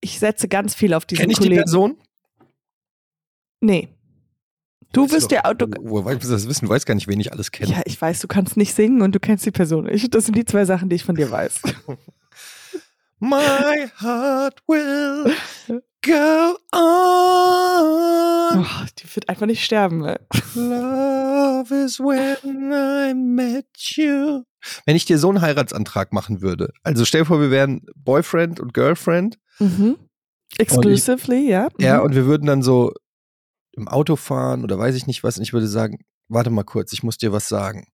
ich 0.00 0.18
setze 0.18 0.48
ganz 0.48 0.74
viel 0.74 0.94
auf 0.94 1.06
diesen 1.06 1.22
Kenn 1.22 1.30
ich 1.30 1.38
die 1.38 1.44
Kollegen. 1.44 1.62
Person? 1.62 1.98
Nee. 3.60 3.88
Du 4.92 5.08
doch, 5.08 5.30
ja, 5.30 5.54
du, 5.54 5.66
Woher 5.80 6.06
willst 6.06 6.28
du 6.28 6.32
das 6.32 6.46
wissen? 6.48 6.66
Du 6.66 6.70
weißt 6.70 6.86
gar 6.86 6.94
nicht, 6.94 7.08
wen 7.08 7.18
ich 7.18 7.32
alles 7.32 7.50
kenne. 7.50 7.72
Ja, 7.72 7.82
ich 7.84 8.00
weiß, 8.00 8.20
du 8.20 8.28
kannst 8.28 8.56
nicht 8.56 8.74
singen 8.74 9.02
und 9.02 9.12
du 9.12 9.18
kennst 9.18 9.44
die 9.44 9.50
Person 9.50 9.86
nicht. 9.86 10.14
Das 10.14 10.26
sind 10.26 10.36
die 10.36 10.44
zwei 10.44 10.64
Sachen, 10.64 10.88
die 10.88 10.96
ich 10.96 11.04
von 11.04 11.16
dir 11.16 11.30
weiß. 11.30 11.62
My 13.18 13.88
heart 14.00 14.62
will 14.68 15.34
go 16.04 16.56
on. 17.34 18.58
Oh, 18.60 18.86
die 18.98 19.14
wird 19.16 19.28
einfach 19.28 19.46
nicht 19.46 19.64
sterben. 19.64 20.04
ey. 20.04 20.16
Love 20.54 21.74
is 21.74 21.98
when 21.98 22.72
I 22.72 23.14
met 23.14 23.66
you. 23.96 24.42
Wenn 24.86 24.96
ich 24.96 25.04
dir 25.04 25.18
so 25.18 25.28
einen 25.28 25.40
Heiratsantrag 25.40 26.12
machen 26.12 26.40
würde, 26.40 26.72
also 26.82 27.04
stell 27.04 27.22
dir 27.22 27.26
vor, 27.26 27.40
wir 27.40 27.50
wären 27.50 27.84
Boyfriend 27.96 28.60
und 28.60 28.74
Girlfriend, 28.74 29.38
Mhm. 29.60 29.96
Exclusively, 30.58 31.48
ja. 31.48 31.68
Mhm. 31.78 31.84
ja, 31.84 32.00
und 32.00 32.14
wir 32.14 32.26
würden 32.26 32.46
dann 32.46 32.62
so 32.62 32.92
im 33.72 33.88
Auto 33.88 34.16
fahren 34.16 34.62
oder 34.64 34.78
weiß 34.78 34.94
ich 34.96 35.06
nicht 35.06 35.22
was, 35.24 35.36
und 35.36 35.42
ich 35.44 35.52
würde 35.52 35.66
sagen, 35.68 35.98
warte 36.28 36.50
mal 36.50 36.64
kurz, 36.64 36.92
ich 36.92 37.02
muss 37.02 37.18
dir 37.18 37.32
was 37.32 37.48
sagen. 37.48 37.86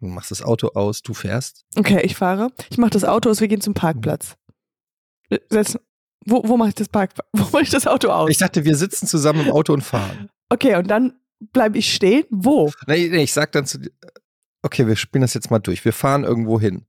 Du 0.00 0.06
machst 0.06 0.30
das 0.30 0.42
Auto 0.42 0.68
aus, 0.74 1.02
du 1.02 1.12
fährst. 1.14 1.64
Okay, 1.76 2.00
ich 2.04 2.14
fahre. 2.16 2.50
Ich 2.70 2.78
mache 2.78 2.90
das 2.90 3.04
Auto 3.04 3.28
aus, 3.30 3.40
wir 3.40 3.48
gehen 3.48 3.60
zum 3.60 3.74
Parkplatz. 3.74 4.36
Äh, 5.30 5.38
Setz, 5.50 5.78
wo 6.26 6.42
wo 6.46 6.56
mache 6.56 6.70
ich 6.70 6.74
das 6.74 6.88
Park, 6.88 7.12
wo 7.32 7.44
mache 7.50 7.62
ich 7.62 7.70
das 7.70 7.86
Auto 7.86 8.08
aus? 8.10 8.30
Ich 8.30 8.38
dachte, 8.38 8.64
wir 8.64 8.76
sitzen 8.76 9.06
zusammen 9.06 9.46
im 9.46 9.52
Auto 9.52 9.72
und 9.72 9.82
fahren. 9.82 10.28
Okay, 10.48 10.76
und 10.76 10.88
dann 10.88 11.14
bleibe 11.52 11.78
ich 11.78 11.92
stehen. 11.94 12.24
Wo? 12.30 12.70
Nee, 12.86 13.08
nee, 13.08 13.22
ich 13.22 13.32
sag 13.32 13.52
dann 13.52 13.66
zu 13.66 13.78
dir, 13.78 13.90
okay, 14.62 14.86
wir 14.86 14.96
spielen 14.96 15.22
das 15.22 15.34
jetzt 15.34 15.50
mal 15.50 15.58
durch. 15.58 15.84
Wir 15.84 15.92
fahren 15.92 16.24
irgendwo 16.24 16.58
hin. 16.60 16.86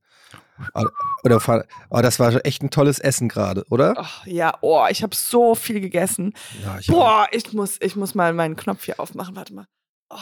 Oder- 0.74 0.90
Oder 1.24 1.40
fahren, 1.40 1.64
oh, 1.90 2.00
das 2.00 2.18
war 2.18 2.44
echt 2.44 2.62
ein 2.62 2.70
tolles 2.70 2.98
Essen 2.98 3.28
gerade, 3.28 3.64
oder? 3.70 3.94
Ach, 3.96 4.26
ja, 4.26 4.56
oh, 4.62 4.84
ich 4.90 5.02
habe 5.02 5.14
so 5.14 5.54
viel 5.54 5.80
gegessen. 5.80 6.34
Ja, 6.62 6.78
ich 6.78 6.88
auch. 6.90 6.94
Boah, 6.94 7.26
ich 7.32 7.52
muss, 7.52 7.76
ich 7.80 7.96
muss 7.96 8.14
mal 8.14 8.32
meinen 8.34 8.56
Knopf 8.56 8.84
hier 8.84 8.98
aufmachen. 9.00 9.36
Warte 9.36 9.54
mal. 9.54 9.66
Oh, 10.10 10.16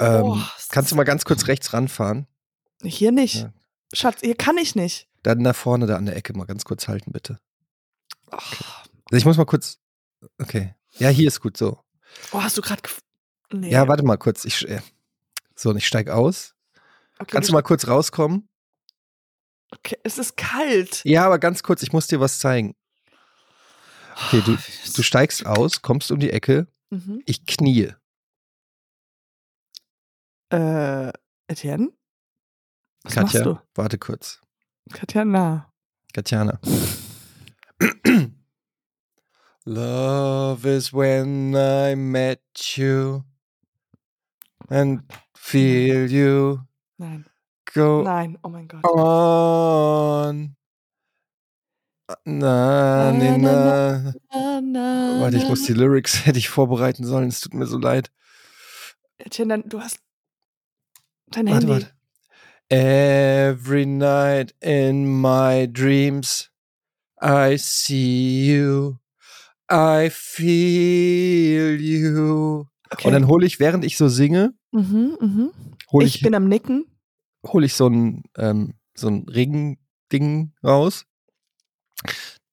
Ähm, 0.00 0.22
oh, 0.24 0.38
kannst 0.70 0.92
du 0.92 0.96
mal 0.96 1.04
ganz 1.04 1.24
kurz 1.24 1.46
rechts 1.46 1.72
ranfahren? 1.72 2.26
Hier 2.82 3.12
nicht. 3.12 3.42
Ja. 3.42 3.52
Schatz, 3.92 4.20
hier 4.20 4.34
kann 4.36 4.56
ich 4.58 4.74
nicht. 4.74 5.08
Dann 5.22 5.42
da 5.44 5.52
vorne, 5.52 5.86
da 5.86 5.96
an 5.96 6.06
der 6.06 6.16
Ecke 6.16 6.32
mal 6.36 6.44
ganz 6.44 6.64
kurz 6.64 6.88
halten, 6.88 7.12
bitte. 7.12 7.38
Oh, 8.36 8.38
Also 9.10 9.16
ich 9.16 9.24
muss 9.24 9.36
mal 9.36 9.44
kurz. 9.46 9.78
Okay. 10.40 10.74
Ja, 10.98 11.08
hier 11.08 11.28
ist 11.28 11.40
gut 11.40 11.56
so. 11.56 11.78
oh 12.32 12.42
hast 12.42 12.56
du 12.56 12.62
gerade. 12.62 12.82
Nee. 13.52 13.70
Ja, 13.70 13.86
warte 13.88 14.02
mal 14.04 14.16
kurz. 14.16 14.44
Ich, 14.44 14.66
äh, 14.68 14.80
so, 15.54 15.70
und 15.70 15.76
ich 15.76 15.86
steig 15.86 16.08
aus. 16.08 16.54
okay, 17.18 17.32
Kannst 17.32 17.48
du 17.48 17.52
mal 17.52 17.62
kurz 17.62 17.86
rauskommen? 17.86 18.48
Okay, 19.72 19.98
es 20.04 20.18
ist 20.18 20.36
kalt. 20.36 21.02
Ja, 21.04 21.26
aber 21.26 21.38
ganz 21.38 21.62
kurz, 21.62 21.82
ich 21.82 21.92
muss 21.92 22.06
dir 22.06 22.20
was 22.20 22.38
zeigen. 22.38 22.74
Okay, 24.26 24.42
du, 24.44 24.52
Oh, 24.54 24.90
du 24.96 25.02
steigst 25.02 25.44
aus, 25.46 25.82
kommst 25.82 26.10
um 26.12 26.20
die 26.20 26.30
Ecke, 26.30 26.68
Mhm. 26.90 27.22
ich 27.26 27.44
knie. 27.46 27.92
Äh, 30.50 31.12
Etienne? 31.48 31.90
Was 33.02 33.14
Katja, 33.14 33.44
machst 33.44 33.66
warte 33.74 33.98
kurz. 33.98 34.40
du? 34.86 34.96
Katja, 34.96 35.24
na. 35.24 35.72
Katjana. 36.12 36.60
Love 39.66 40.66
is 40.66 40.92
when 40.92 41.56
I 41.56 41.94
met 41.94 42.40
you 42.76 43.24
and 44.68 45.00
feel 45.34 46.10
you 46.10 46.60
Nein. 46.98 47.24
go 47.74 48.02
Nein, 48.02 48.36
oh 48.44 48.50
mein 48.50 48.66
Gott. 48.66 48.84
on. 48.84 50.54
Na, 52.26 53.10
nee, 53.12 53.38
na. 53.38 54.12
Na, 54.30 54.60
na, 54.60 55.20
Warte, 55.20 55.38
ich 55.38 55.48
muss 55.48 55.62
die 55.64 55.72
Lyrics, 55.72 56.14
hätte 56.26 56.38
ich 56.38 56.50
vorbereiten 56.50 57.06
sollen, 57.06 57.28
es 57.28 57.40
tut 57.40 57.54
mir 57.54 57.66
so 57.66 57.78
leid. 57.78 58.10
Dann, 59.38 59.62
du 59.66 59.80
hast 59.80 59.98
dein 61.30 61.46
Warte, 61.46 61.66
Handy. 61.66 61.86
warte. 61.86 61.90
Every 62.68 63.86
night 63.86 64.54
in 64.60 65.06
my 65.20 65.66
dreams, 65.70 66.50
I 67.22 67.56
see 67.56 68.44
you, 68.46 68.98
I 69.70 70.10
feel 70.10 71.80
you. 71.80 72.66
Okay. 72.90 73.06
Und 73.08 73.12
dann 73.14 73.26
hole 73.28 73.46
ich, 73.46 73.58
während 73.60 73.84
ich 73.84 73.96
so 73.96 74.08
singe, 74.08 74.54
mhm, 74.72 75.16
mhm. 75.20 75.50
hole 75.90 76.06
Ich 76.06 76.16
ich, 76.16 76.22
bin 76.22 76.34
am 76.34 76.48
Nicken. 76.48 76.86
hol 77.46 77.64
ich 77.64 77.74
so 77.74 77.88
ein, 77.88 78.22
ähm, 78.36 78.74
so 78.94 79.08
ein 79.08 79.26
Ring-Ding 79.28 80.52
raus. 80.62 81.04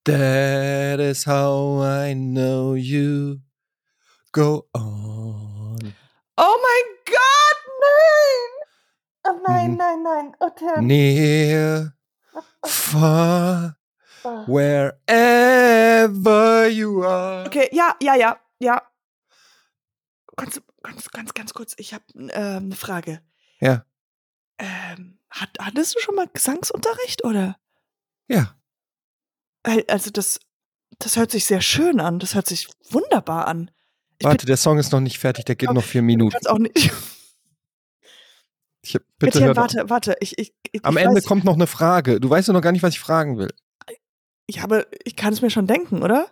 That 0.05 0.99
is 0.99 1.27
how 1.27 1.83
I 1.83 2.13
know 2.15 2.75
you. 2.75 3.39
Go 4.31 4.65
on. 4.73 5.93
Oh 6.37 6.57
mein 6.63 6.91
nein, 9.47 9.77
nein, 9.77 10.03
nein. 10.03 10.35
Oh, 10.39 10.49
Tim. 10.49 10.85
Near, 10.87 11.93
far, 12.65 13.75
Ah. 14.23 14.45
wherever 14.47 15.07
you 16.67 17.03
are. 17.03 17.45
Okay, 17.47 17.69
ja, 17.71 17.95
ja, 18.01 18.15
ja, 18.15 18.39
ja. 18.59 18.81
Ganz, 20.35 20.61
ganz, 20.83 21.09
ganz, 21.09 21.33
ganz 21.33 21.53
kurz. 21.53 21.73
Ich 21.77 21.93
habe 21.93 22.03
ähm, 22.15 22.29
eine 22.65 22.75
Frage. 22.75 23.21
Ja. 23.59 23.85
Ähm, 24.57 25.19
hat, 25.29 25.49
hattest 25.59 25.95
du 25.95 25.99
schon 25.99 26.15
mal 26.15 26.27
Gesangsunterricht 26.31 27.23
oder? 27.23 27.57
Ja. 28.27 28.55
Also 29.87 30.09
das, 30.11 30.39
das 30.99 31.15
hört 31.17 31.31
sich 31.31 31.45
sehr 31.45 31.61
schön 31.61 31.99
an. 31.99 32.19
Das 32.19 32.35
hört 32.35 32.47
sich 32.47 32.67
wunderbar 32.89 33.47
an. 33.47 33.71
Ich 34.19 34.25
Warte, 34.25 34.45
der 34.45 34.57
Song 34.57 34.77
ist 34.77 34.91
noch 34.91 34.99
nicht 34.99 35.17
fertig, 35.19 35.45
der 35.45 35.55
geht 35.55 35.69
Oh, 35.69 35.73
noch 35.73 35.83
vier 35.83 36.01
Minuten. 36.03 36.31
ganz 36.31 36.45
auch 36.45 36.59
nicht. 36.59 36.91
Ich, 38.83 38.97
bitte 39.19 39.37
Etienne, 39.37 39.55
warte, 39.55 39.89
warte. 39.89 40.15
Ich, 40.21 40.37
ich, 40.39 40.53
Am 40.83 40.97
Ende 40.97 41.17
weiß, 41.17 41.25
kommt 41.25 41.43
noch 41.43 41.53
eine 41.53 41.67
Frage. 41.67 42.19
Du 42.19 42.29
weißt 42.29 42.47
ja 42.47 42.53
noch 42.53 42.61
gar 42.61 42.71
nicht, 42.71 42.81
was 42.81 42.93
ich 42.95 42.99
fragen 42.99 43.37
will. 43.37 43.49
Ich 44.51 44.59
habe, 44.59 44.85
ich 45.05 45.15
kann 45.15 45.31
es 45.31 45.41
mir 45.41 45.49
schon 45.49 45.65
denken, 45.65 46.03
oder? 46.03 46.27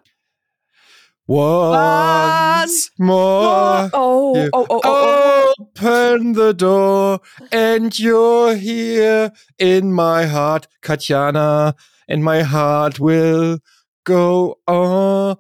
Once 1.26 2.92
more. 2.98 3.90
Oh, 3.94 4.34
oh, 4.34 4.36
you 4.36 4.50
oh, 4.52 4.66
oh, 4.70 4.82
oh, 4.84 4.84
oh. 4.84 5.54
Open 5.58 6.34
the 6.34 6.54
door 6.54 7.22
and 7.50 7.98
you're 7.98 8.56
here 8.56 9.32
in 9.58 9.94
my 9.94 10.26
heart, 10.26 10.68
Katjana, 10.82 11.76
and 12.10 12.22
my 12.22 12.44
heart 12.44 13.00
will 13.00 13.60
go 14.04 14.60
on. 14.68 15.38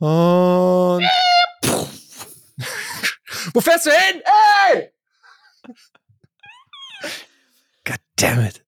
on. 0.00 1.02
Wo 3.52 3.60
fährst 3.60 3.86
du 3.86 3.90
hin? 3.90 4.22
Ey! 4.70 4.90
God 7.82 7.98
damn 8.14 8.38
it. 8.38 8.62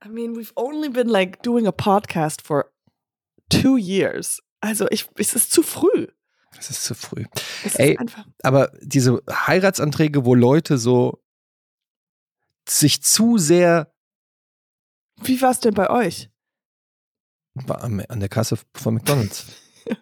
I 0.00 0.08
mean, 0.08 0.34
we've 0.34 0.52
only 0.56 0.88
been 0.88 1.08
like 1.08 1.42
doing 1.42 1.66
a 1.66 1.72
podcast 1.72 2.42
for 2.42 2.70
two 3.48 3.76
years. 3.76 4.42
Also 4.60 4.86
ich, 4.90 5.08
es 5.16 5.34
ist 5.34 5.52
zu 5.52 5.62
früh. 5.62 6.08
Das 6.54 6.70
ist 6.70 6.84
zu 6.84 6.94
früh. 6.94 7.24
Es 7.64 7.76
Ey. 7.76 7.98
Aber 8.42 8.72
diese 8.80 9.22
Heiratsanträge, 9.30 10.24
wo 10.24 10.34
Leute 10.34 10.78
so 10.78 11.22
sich 12.68 13.02
zu 13.02 13.38
sehr 13.38 13.92
Wie 15.22 15.40
war 15.40 15.50
es 15.50 15.60
denn 15.60 15.74
bei 15.74 15.88
euch? 15.90 16.30
An 17.68 18.20
der 18.20 18.28
Kasse 18.28 18.58
von 18.74 18.94
McDonalds 18.94 19.46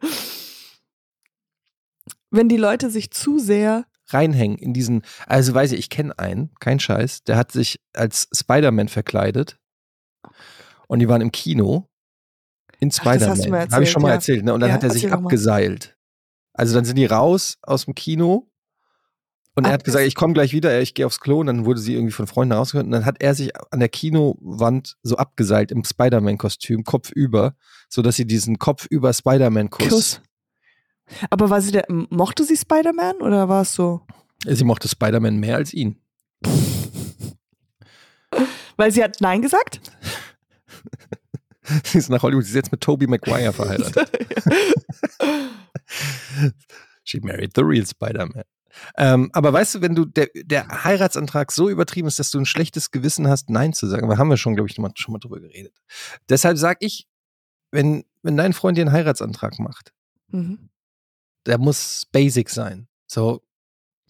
Wenn 2.31 2.49
die 2.49 2.57
Leute 2.57 2.91
sich 2.91 3.13
zu 3.13 3.39
sehr. 3.39 3.87
reinhängen 4.09 4.59
in 4.59 4.75
diesen, 4.75 5.05
also 5.27 5.55
weiß 5.55 5.71
ich, 5.73 5.79
ich 5.79 5.89
kenne 5.89 6.19
einen, 6.19 6.53
kein 6.59 6.81
Scheiß, 6.81 7.23
der 7.25 7.37
hat 7.37 7.53
sich 7.53 7.81
als 7.93 8.29
Spider-Man 8.33 8.89
verkleidet 8.89 9.61
und 10.89 10.99
die 10.99 11.09
waren 11.09 11.21
im 11.21 11.31
Kino 11.33 11.89
in 12.85 12.91
Ach, 13.01 13.05
das 13.05 13.29
hast 13.29 13.39
du 13.39 13.43
Spider-Man. 13.43 13.71
Habe 13.71 13.85
ich 13.85 13.91
schon 13.91 14.03
mal 14.03 14.09
ja. 14.09 14.15
erzählt, 14.15 14.45
ne? 14.45 14.55
Und 14.55 14.61
dann 14.61 14.69
Ja, 14.71 14.75
hat 14.75 14.85
er 14.85 14.91
sich 14.91 15.13
abgeseilt. 15.13 15.97
Also 16.53 16.75
dann 16.75 16.85
sind 16.85 16.97
die 16.97 17.07
raus 17.07 17.59
aus 17.63 17.85
dem 17.87 17.95
Kino 17.95 18.49
und 19.57 19.67
er 19.67 19.73
hat 19.73 19.85
gesagt, 19.85 20.05
ich 20.05 20.17
komme 20.17 20.35
gleich 20.35 20.53
wieder, 20.53 20.81
ich 20.81 20.95
gehe 20.95 21.07
aufs 21.07 21.21
Klo 21.21 21.39
und 21.39 21.47
dann 21.47 21.65
wurde 21.65 21.79
sie 21.81 21.95
irgendwie 21.95 22.13
von 22.13 22.27
Freunden 22.27 22.55
rausgehört 22.55 22.87
und 22.87 22.93
dann 22.93 23.05
hat 23.05 23.21
er 23.21 23.35
sich 23.35 23.53
an 23.71 23.79
der 23.79 23.89
Kinowand 23.89 24.97
so 25.03 25.17
abgeseilt 25.17 25.71
im 25.71 25.85
Spider-Man-Kostüm, 25.85 26.83
kopfüber, 26.83 27.55
sodass 27.89 28.17
sie 28.17 28.27
diesen 28.27 28.59
kopfüber 28.59 29.13
Spider-Man-Kuss 29.13 29.89
Kuss. 29.89 30.21
Aber 31.31 31.51
war 31.51 31.61
sie 31.61 31.71
der, 31.71 31.85
mochte 31.89 32.43
sie 32.43 32.57
Spider-Man 32.57 33.17
oder 33.17 33.49
war 33.49 33.63
es 33.63 33.75
so? 33.75 34.01
Sie 34.45 34.65
mochte 34.65 34.89
Spider-Man 34.89 35.37
mehr 35.37 35.57
als 35.57 35.73
ihn. 35.73 36.01
Weil 38.77 38.91
sie 38.91 39.05
hat 39.05 39.21
Nein 39.21 39.41
gesagt? 39.41 39.81
Sie 41.85 41.99
ist 41.99 42.11
nach 42.11 42.23
Hollywood, 42.23 42.45
sie 42.45 42.51
ist 42.51 42.57
jetzt 42.57 42.73
mit 42.73 42.81
Tobey 42.83 43.07
Maguire 43.07 43.53
verheiratet. 43.53 44.11
She 47.05 47.21
married 47.21 47.53
the 47.55 47.63
real 47.63 47.87
Spider-Man. 47.87 48.45
Ähm, 48.97 49.31
aber 49.33 49.53
weißt 49.53 49.77
du, 49.77 49.81
wenn 49.83 49.95
du 49.95 50.05
der, 50.05 50.29
der 50.35 50.67
Heiratsantrag 50.85 51.53
so 51.53 51.69
übertrieben 51.71 52.09
ist, 52.09 52.19
dass 52.19 52.31
du 52.33 52.41
ein 52.41 52.47
schlechtes 52.47 52.91
Gewissen 52.91 53.29
hast, 53.29 53.49
Nein 53.51 53.73
zu 53.73 53.87
sagen, 53.87 54.05
aber 54.05 54.19
haben 54.19 54.29
wir 54.31 54.37
schon, 54.37 54.55
glaube 54.57 54.69
ich, 54.69 54.75
schon 54.75 55.13
mal 55.13 55.19
drüber 55.21 55.39
geredet. 55.41 55.75
Deshalb 56.29 56.59
sag 56.59 56.79
ich, 56.81 57.07
wenn, 57.71 58.05
wenn 58.23 58.37
dein 58.37 58.53
Freund 58.53 58.77
dir 58.77 58.83
einen 58.83 58.93
Heiratsantrag 58.93 59.59
macht, 59.59 59.93
Mhm. 60.29 60.71
der 61.47 61.59
muss 61.59 62.07
basic 62.11 62.51
sein. 62.51 62.89
So, 63.07 63.43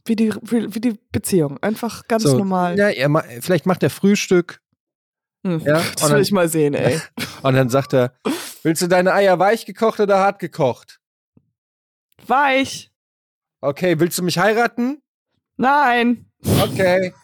Wie, 0.07 0.17
die, 0.17 0.33
wie, 0.43 0.75
wie 0.75 0.81
die 0.81 0.99
Beziehung. 1.13 1.59
Einfach 1.63 2.07
ganz 2.09 2.23
so 2.23 2.39
normal. 2.39 2.79
Ja, 2.79 2.89
er, 2.89 3.09
ma- 3.11 3.25
vielleicht 3.41 3.67
macht 3.67 3.83
er 3.83 3.91
Frühstück 3.91 4.63
Hm. 5.45 5.61
ja, 5.61 5.75
das 5.75 6.03
will 6.05 6.11
dann- 6.11 6.23
ich 6.23 6.33
mal 6.33 6.49
sehen, 6.49 6.75
ey. 6.75 7.01
und 7.43 7.55
dann 7.55 7.69
sagt 7.69 7.93
er, 7.93 8.15
willst 8.63 8.83
du 8.83 8.87
deine 8.87 9.13
Eier 9.13 9.39
weich 9.39 9.67
gekocht 9.67 10.01
oder 10.01 10.19
hart 10.19 10.39
gekocht? 10.39 11.01
Weich. 12.27 12.91
Okay, 13.61 13.99
willst 14.01 14.19
du 14.19 14.23
mich 14.23 14.39
heiraten? 14.39 15.03
Nein. 15.57 16.27
Okay. 16.63 17.15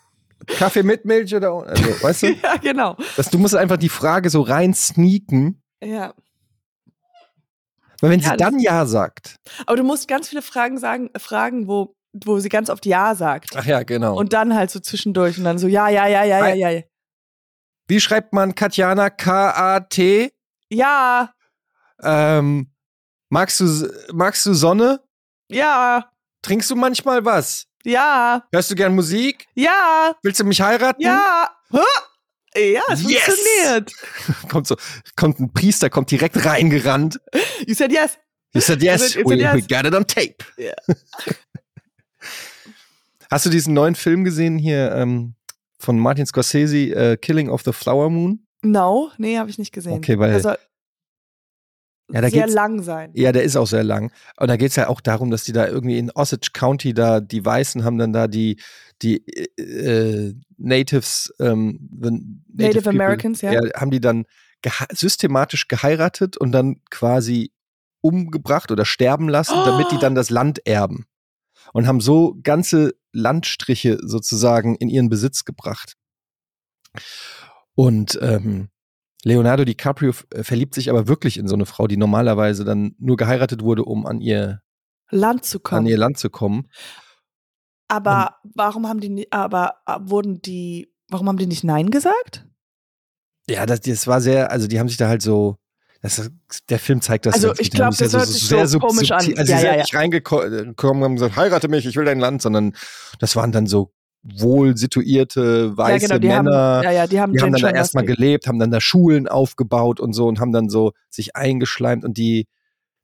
Kaffee 0.46 0.82
mit 0.82 1.04
Milch 1.04 1.34
oder 1.34 1.54
ohne? 1.54 1.68
Also, 1.68 2.02
weißt 2.02 2.22
du? 2.22 2.26
Ja, 2.42 2.56
genau. 2.56 2.96
Dass 3.16 3.30
du 3.30 3.38
musst 3.38 3.54
einfach 3.54 3.76
die 3.76 3.88
Frage 3.88 4.30
so 4.30 4.40
rein 4.42 4.72
sneaken. 4.74 5.62
Ja. 5.82 6.14
Weil 8.00 8.10
wenn 8.10 8.20
Ja, 8.20 8.30
sie 8.30 8.36
das- 8.36 8.50
dann 8.50 8.58
Ja 8.58 8.86
sagt. 8.86 9.36
Aber 9.66 9.76
du 9.76 9.82
musst 9.84 10.08
ganz 10.08 10.28
viele 10.28 10.42
Fragen 10.42 10.78
sagen, 10.78 11.10
äh, 11.12 11.18
fragen, 11.18 11.68
wo, 11.68 11.94
wo 12.12 12.38
sie 12.38 12.48
ganz 12.48 12.70
oft 12.70 12.86
Ja 12.86 13.14
sagt. 13.14 13.50
Ach 13.54 13.64
ja, 13.66 13.82
genau. 13.82 14.16
Und 14.16 14.32
dann 14.32 14.54
halt 14.54 14.70
so 14.70 14.80
zwischendurch 14.80 15.36
und 15.38 15.44
dann 15.44 15.58
so, 15.58 15.66
ja, 15.68 15.88
ja, 15.88 16.06
ja, 16.06 16.24
ja, 16.24 16.48
ja, 16.54 16.70
ja. 16.70 16.82
Wie 17.90 18.00
schreibt 18.00 18.32
man 18.32 18.54
Katjana 18.54 19.10
K-A-T? 19.10 20.32
Ja, 20.68 21.34
Ähm, 22.00 22.70
magst, 23.30 23.58
du, 23.58 23.92
magst 24.12 24.46
du 24.46 24.54
Sonne? 24.54 25.00
ja, 25.48 26.08
Trinkst 26.42 26.70
du 26.70 26.76
manchmal 26.76 27.24
was? 27.24 27.66
ja, 27.82 28.44
Hörst 28.52 28.70
du 28.70 28.76
gern 28.76 28.94
Musik? 28.94 29.48
ja, 29.54 30.14
Willst 30.22 30.38
du 30.38 30.44
mich 30.44 30.60
heiraten? 30.62 31.02
ja. 31.02 31.50
Hä? 31.72 31.78
Ja, 32.74 32.82
es 32.90 33.02
Yes! 33.02 33.22
funktioniert. 33.24 33.92
Kommt 34.48 34.66
so, 34.68 34.76
kommt 35.16 35.40
ein 35.40 35.52
Priester, 35.52 35.90
kommt 35.90 36.10
direkt 36.12 36.44
reingerannt. 36.44 37.20
You 37.66 37.74
said 37.74 37.90
yes. 37.92 38.18
He 38.52 38.60
said 38.60 38.82
yes, 38.84 39.02
He 39.02 39.08
said 39.08 39.26
we, 39.26 39.34
yes. 39.36 39.54
we 39.54 39.62
got 39.62 39.84
it 39.84 39.94
on 39.94 40.06
tape. 40.06 40.36
Ja. 40.56 40.72
Hast 43.30 43.46
du 43.46 43.50
diesen 43.50 43.74
neuen 43.74 43.94
Film 43.96 44.24
gesehen 44.24 44.58
hier 44.58 44.92
ähm, 44.92 45.34
von 45.80 45.98
Martin 45.98 46.26
Scorsese, 46.26 46.94
äh, 46.94 47.16
Killing 47.16 47.48
of 47.48 47.62
the 47.64 47.72
Flower 47.72 48.10
Moon? 48.10 48.46
No, 48.62 49.10
nee, 49.18 49.38
habe 49.38 49.50
ich 49.50 49.58
nicht 49.58 49.72
gesehen. 49.72 49.94
Okay, 49.94 50.18
weil- 50.18 50.30
Der 50.32 50.40
soll 50.40 50.58
Ja, 52.12 52.28
sehr 52.28 52.48
lang 52.48 52.82
sein. 52.82 53.12
Ja, 53.14 53.30
der 53.32 53.44
ist 53.44 53.56
auch 53.56 53.68
sehr 53.68 53.84
lang. 53.84 54.10
Und 54.36 54.48
da 54.48 54.56
geht 54.56 54.70
es 54.70 54.76
ja 54.76 54.88
auch 54.88 55.00
darum, 55.00 55.30
dass 55.30 55.44
die 55.44 55.52
da 55.52 55.68
irgendwie 55.68 55.96
in 55.96 56.10
Osage 56.10 56.50
County 56.52 56.92
da, 56.92 57.20
die 57.20 57.44
Weißen 57.44 57.84
haben 57.84 57.98
dann 57.98 58.12
da 58.12 58.26
die, 58.26 58.60
die 59.00 59.24
äh, 59.56 60.34
Natives, 60.58 61.32
ähm, 61.38 61.90
Native 62.52 62.82
people, 62.82 62.90
Americans, 62.90 63.40
ja. 63.42 63.52
haben 63.76 63.90
die 63.92 64.00
dann 64.00 64.26
geha 64.62 64.86
systematisch 64.92 65.68
geheiratet 65.68 66.36
und 66.36 66.52
dann 66.52 66.80
quasi 66.90 67.52
umgebracht 68.02 68.70
oder 68.72 68.84
sterben 68.84 69.28
lassen, 69.28 69.54
damit 69.64 69.90
die 69.92 69.96
Oh! 69.96 70.00
dann 70.00 70.14
das 70.14 70.30
Land 70.30 70.66
erben. 70.66 71.06
Und 71.72 71.86
haben 71.86 72.00
so 72.00 72.36
ganze 72.42 72.94
Landstriche 73.12 73.98
sozusagen 74.02 74.74
in 74.76 74.88
ihren 74.88 75.08
Besitz 75.08 75.44
gebracht. 75.44 75.94
Und 77.74 78.18
ähm, 78.20 78.68
Leonardo 79.22 79.64
DiCaprio 79.64 80.12
äh, 80.30 80.42
verliebt 80.42 80.74
sich 80.74 80.90
aber 80.90 81.08
wirklich 81.08 81.36
in 81.36 81.46
so 81.46 81.54
eine 81.54 81.66
Frau, 81.66 81.86
die 81.86 81.96
normalerweise 81.96 82.64
dann 82.64 82.94
nur 82.98 83.16
geheiratet 83.16 83.62
wurde, 83.62 83.84
um 83.84 84.06
an 84.06 84.20
ihr, 84.20 84.60
Land 85.10 85.44
zu 85.44 85.58
an 85.58 85.62
kommen. 85.62 85.86
ihr 85.86 85.98
Land 85.98 86.18
zu 86.18 86.30
kommen. 86.30 86.68
Aber 87.88 88.36
warum 88.54 88.88
haben 88.88 89.00
die 89.00 89.30
aber 89.32 89.80
äh, 89.86 89.98
wurden 90.00 90.40
die 90.40 90.90
warum 91.10 91.28
haben 91.28 91.36
die 91.36 91.46
nicht 91.46 91.64
nein 91.64 91.90
gesagt? 91.90 92.46
Ja, 93.48 93.66
das, 93.66 93.80
das 93.80 94.06
war 94.06 94.20
sehr, 94.20 94.50
also 94.50 94.66
die 94.68 94.78
haben 94.78 94.88
sich 94.88 94.96
da 94.96 95.08
halt 95.08 95.22
so, 95.22 95.56
das, 96.02 96.30
der 96.68 96.78
Film 96.78 97.00
zeigt 97.02 97.26
das. 97.26 97.34
Also, 97.34 97.52
ich 97.52 97.70
gut. 97.70 97.78
Die 97.78 97.82
haben 97.82 97.90
glaub, 97.90 97.94
sich 97.94 98.06
das 98.10 98.14
hört 98.14 98.28
sich 98.28 98.48
so 98.48 98.64
sub- 98.66 98.82
komisch 98.82 99.10
an. 99.10 99.20
subtil- 99.20 99.38
Also 99.38 99.52
Ja, 99.52 99.58
sie 99.58 99.62
sind 99.62 99.70
ja, 99.70 99.76
ja. 99.76 99.82
nicht 99.82 99.94
reingekommen 99.94 100.72
und 101.02 101.04
haben 101.04 101.14
gesagt, 101.16 101.36
heirate 101.36 101.68
mich, 101.68 101.84
ich 101.86 101.96
will 101.96 102.04
dein 102.04 102.20
Land, 102.20 102.42
sondern 102.42 102.72
das 103.18 103.36
waren 103.36 103.52
dann 103.52 103.66
so 103.66 103.92
wohl 104.22 104.76
situierte 104.76 105.76
weiße 105.76 106.06
ja, 106.06 106.08
genau, 106.08 106.18
die 106.18 106.28
Männer. 106.28 106.52
haben 106.58 106.82
ja, 106.84 106.90
ja, 106.90 107.06
die 107.06 107.20
haben, 107.20 107.32
Die 107.32 107.40
haben 107.40 107.52
dann 107.52 107.62
da 107.62 107.70
erstmal 107.70 108.04
gelebt, 108.04 108.46
haben 108.46 108.58
dann 108.58 108.70
da 108.70 108.80
Schulen 108.80 109.28
aufgebaut 109.28 109.98
und 109.98 110.12
so 110.12 110.26
und 110.28 110.40
haben 110.40 110.52
dann 110.52 110.68
so 110.68 110.92
sich 111.08 111.36
eingeschleimt 111.36 112.04
und 112.04 112.18
die, 112.18 112.46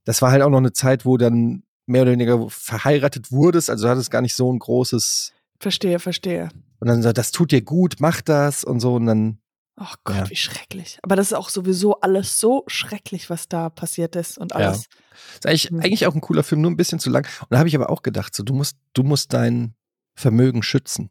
das 0.04 0.20
war 0.20 0.30
halt 0.30 0.42
auch 0.42 0.50
noch 0.50 0.58
eine 0.58 0.72
Zeit, 0.72 1.04
wo 1.06 1.16
dann 1.16 1.62
mehr 1.86 2.02
oder 2.02 2.12
weniger 2.12 2.46
verheiratet 2.50 3.32
wurdest, 3.32 3.70
also 3.70 3.88
hattest 3.88 4.10
gar 4.10 4.20
nicht 4.20 4.34
so 4.34 4.52
ein 4.52 4.58
großes, 4.58 5.32
Verstehe, 5.58 5.98
verstehe. 6.00 6.50
und 6.80 6.88
dann 6.88 7.02
so, 7.02 7.12
das 7.12 7.30
tut 7.30 7.50
dir 7.50 7.62
gut, 7.62 7.94
mach 7.98 8.20
das 8.20 8.62
und 8.62 8.80
so 8.80 8.94
und 8.96 9.06
dann, 9.06 9.38
Ach 9.78 9.96
Gott, 10.04 10.16
Ja. 10.16 10.30
wie 10.30 10.36
schrecklich. 10.36 10.98
Aber 11.02 11.16
das 11.16 11.26
ist 11.28 11.32
auch 11.34 11.50
sowieso 11.50 12.00
alles 12.00 12.40
so 12.40 12.64
schrecklich, 12.66 13.28
was 13.28 13.46
da 13.48 13.68
passiert 13.68 14.16
ist 14.16 14.38
und 14.38 14.52
Ja. 14.52 14.58
alles. 14.58 14.86
ist 15.34 15.46
eigentlich, 15.46 15.70
Mhm. 15.70 15.80
eigentlich 15.80 16.06
auch 16.06 16.14
ein 16.14 16.20
cooler 16.20 16.42
Film, 16.42 16.60
nur 16.62 16.70
ein 16.70 16.76
bisschen 16.76 16.98
zu 16.98 17.10
lang. 17.10 17.26
Und 17.42 17.46
da 17.50 17.58
habe 17.58 17.68
ich 17.68 17.76
aber 17.76 17.90
auch 17.90 18.02
gedacht, 18.02 18.34
so, 18.34 18.42
du 18.42 18.54
musst, 18.54 18.76
du 18.94 19.02
musst 19.02 19.32
dein 19.32 19.74
Vermögen 20.14 20.62
schützen. 20.62 21.10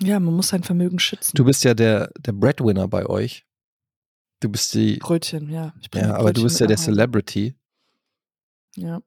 Ja, 0.00 0.18
man 0.20 0.34
muss 0.34 0.48
sein 0.48 0.62
Vermögen 0.64 0.98
schützen. 0.98 1.32
Du 1.36 1.44
bist 1.44 1.64
ja 1.64 1.74
der, 1.74 2.10
der 2.18 2.32
Breadwinner 2.32 2.86
bei 2.88 3.06
euch. 3.06 3.44
Du 4.40 4.48
bist 4.50 4.74
die. 4.74 4.96
Brötchen, 4.98 5.50
ja. 5.50 5.72
Ja, 5.94 6.14
aber 6.16 6.32
du 6.32 6.42
bist 6.42 6.60
ja 6.60 6.66
der. 6.66 6.76
Celebrity. 6.76 7.56
Ja. 8.76 9.00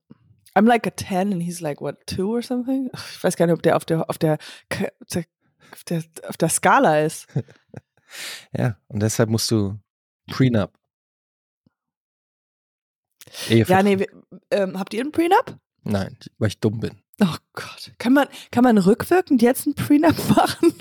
I'm 0.55 0.65
like 0.65 0.87
a 0.87 0.91
10 0.91 1.31
and 1.33 1.43
he's 1.43 1.59
like, 1.61 1.79
what, 1.81 1.97
2 2.07 2.23
or 2.23 2.41
something? 2.41 2.89
Ich 2.93 3.23
weiß 3.23 3.35
gar 3.37 3.45
nicht, 3.45 3.53
ob 3.53 3.61
der 3.61 3.75
auf 3.75 3.85
der, 3.85 4.09
auf 4.09 4.17
der- 4.17 4.37
auf 5.71 5.83
der, 5.85 6.03
auf 6.27 6.37
der 6.37 6.49
Skala 6.49 7.01
ist. 7.01 7.27
Ja, 8.57 8.77
und 8.87 9.01
deshalb 9.01 9.29
musst 9.29 9.49
du 9.51 9.79
Prenup. 10.31 10.71
Ja, 13.47 13.55
Ehevertrag. 13.55 13.83
nee, 13.83 13.99
wir, 13.99 14.07
ähm, 14.51 14.79
habt 14.79 14.93
ihr 14.93 15.01
einen 15.01 15.11
Prenup? 15.11 15.57
Nein, 15.83 16.17
weil 16.37 16.49
ich 16.49 16.59
dumm 16.59 16.79
bin. 16.79 17.01
Oh 17.21 17.35
Gott. 17.53 17.91
Kann 17.97 18.13
man, 18.13 18.27
kann 18.51 18.63
man 18.63 18.77
rückwirkend 18.77 19.41
jetzt 19.41 19.65
einen 19.67 19.75
Prenup 19.75 20.15
machen? 20.35 20.73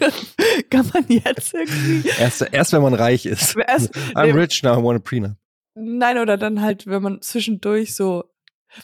kann 0.70 0.88
man 0.94 1.04
jetzt 1.08 1.52
irgendwie? 1.52 2.08
Erst, 2.18 2.42
erst 2.52 2.72
wenn 2.72 2.82
man 2.82 2.94
reich 2.94 3.26
ist. 3.26 3.56
Erst, 3.68 3.94
I'm 4.14 4.34
rich 4.34 4.62
now, 4.62 4.78
I 4.78 4.82
want 4.82 4.96
a 5.00 5.02
Prenup. 5.02 5.36
nein, 5.74 6.18
oder 6.18 6.36
dann 6.36 6.62
halt, 6.62 6.86
wenn 6.86 7.02
man 7.02 7.22
zwischendurch 7.22 7.94
so, 7.94 8.24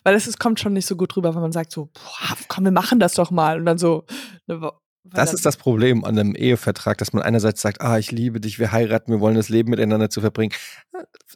weil 0.03 0.15
es 0.15 0.39
kommt 0.39 0.61
schon 0.61 0.73
nicht 0.73 0.87
so 0.87 0.97
gut 0.97 1.17
rüber, 1.17 1.35
wenn 1.35 1.43
man 1.43 1.53
sagt 1.53 1.73
so, 1.73 1.87
boah, 1.87 2.37
komm, 2.49 2.65
wir 2.65 2.73
machen 2.73 2.99
das 3.01 3.15
doch 3.15 3.31
mal. 3.31 3.59
Und 3.59 3.67
dann 3.67 3.79
so, 3.79 4.05
ne, 4.47 4.73
Das 5.05 5.35
ist 5.35 5.45
das 5.45 5.59
Problem 5.59 6.05
an 6.05 6.19
einem 6.19 6.35
Ehevertrag, 6.35 6.97
dass 6.97 7.13
man 7.13 7.23
einerseits 7.23 7.61
sagt, 7.61 7.83
ah, 7.83 7.99
ich 7.99 8.11
liebe 8.11 8.41
dich, 8.41 8.59
wir 8.59 8.73
heiraten, 8.73 9.13
wir 9.13 9.21
wollen 9.21 9.35
das 9.35 9.51
Leben 9.51 9.71
miteinander 9.71 10.09
zu 10.09 10.23
verbringen. 10.23 10.53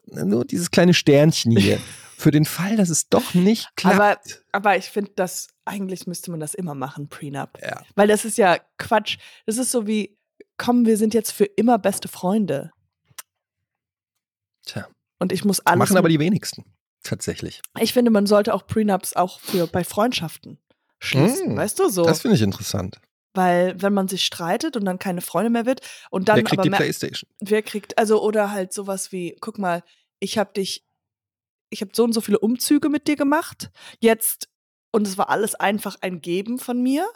Nur 0.07 0.47
dieses 0.47 0.71
kleine 0.71 0.95
Sternchen 0.95 1.53
hier. 1.53 1.79
Für 2.17 2.33
den 2.33 2.47
Fall, 2.47 2.77
dass 2.77 2.89
es 2.89 3.09
doch 3.09 3.35
nicht 3.35 3.69
klappt. 3.77 3.95
Aber, 3.95 4.19
aber 4.51 4.77
ich 4.77 4.87
finde, 4.87 5.13
das 5.15 5.49
eigentlich 5.65 6.09
müsste 6.09 6.33
man 6.33 6.41
das 6.41 6.55
immer 6.55 6.75
machen, 6.75 7.09
Prenup. 7.09 7.59
ja. 7.63 7.83
Weil 7.95 8.09
das 8.09 8.25
ist 8.25 8.39
ja 8.39 8.59
Quatsch. 8.77 9.19
Das 9.47 9.57
ist 9.57 9.71
so 9.71 9.87
wie, 9.87 10.19
komm, 10.57 10.85
wir 10.85 10.97
sind 10.97 11.15
jetzt 11.15 11.31
für 11.31 11.45
immer 11.45 11.79
beste 11.79 12.09
Freunde. 12.09 12.73
Tja. 14.67 14.89
Und 15.21 15.33
ich 15.33 15.45
muss 15.45 15.61
alles. 15.61 15.79
Machen 15.79 15.97
aber 15.97 16.09
die 16.09 16.19
wenigsten. 16.19 16.65
Tatsächlich. 17.05 17.63
ich 17.79 17.93
finde, 17.93 18.11
man 18.11 18.27
sollte 18.27 18.53
auch 18.53 18.67
Prenups 18.67 19.15
auch 19.15 19.39
für 19.39 19.69
bei 19.69 19.85
Freundschaften 19.85 20.59
schließen. 20.99 21.55
Mm, 21.55 21.57
weißt 21.57 21.79
du 21.79 21.89
so? 21.89 22.05
Das 22.05 22.23
finde 22.23 22.37
ich 22.37 22.43
interessant. 22.43 23.01
Weil 23.39 23.81
wenn 23.81 23.95
man 23.95 24.09
sich 24.09 24.25
streitet 24.25 24.77
und 24.77 24.85
dann 24.85 24.99
keine 24.99 25.21
Freunde 25.21 25.49
mehr 25.51 25.65
wird 25.65 25.81
und 26.11 26.29
dann 26.29 26.39
Wer 26.39 26.43
kriegt 26.43 26.55
aber 26.55 26.63
die 26.65 26.71
mer- 26.71 26.79
Playstation? 26.79 27.31
wer 27.39 27.63
kriegt, 27.63 27.97
also 27.97 28.21
oder 28.21 28.51
halt 28.51 28.73
sowas 28.73 29.13
wie, 29.13 29.37
guck 29.41 29.59
mal, 29.59 29.85
ich 30.19 30.39
habe 30.39 30.53
dich, 30.53 30.85
ich 31.71 31.81
habe 31.81 31.93
so 31.95 32.03
und 32.03 32.13
so 32.13 32.21
viele 32.21 32.41
Umzüge 32.41 32.89
mit 32.89 33.07
dir 33.07 33.15
gemacht, 33.15 33.71
jetzt, 34.01 34.49
und 34.91 35.07
es 35.07 35.19
war 35.19 35.29
alles 35.29 35.55
einfach 35.55 35.95
ein 36.01 36.21
Geben 36.21 36.59
von 36.59 36.83
mir. 36.83 37.07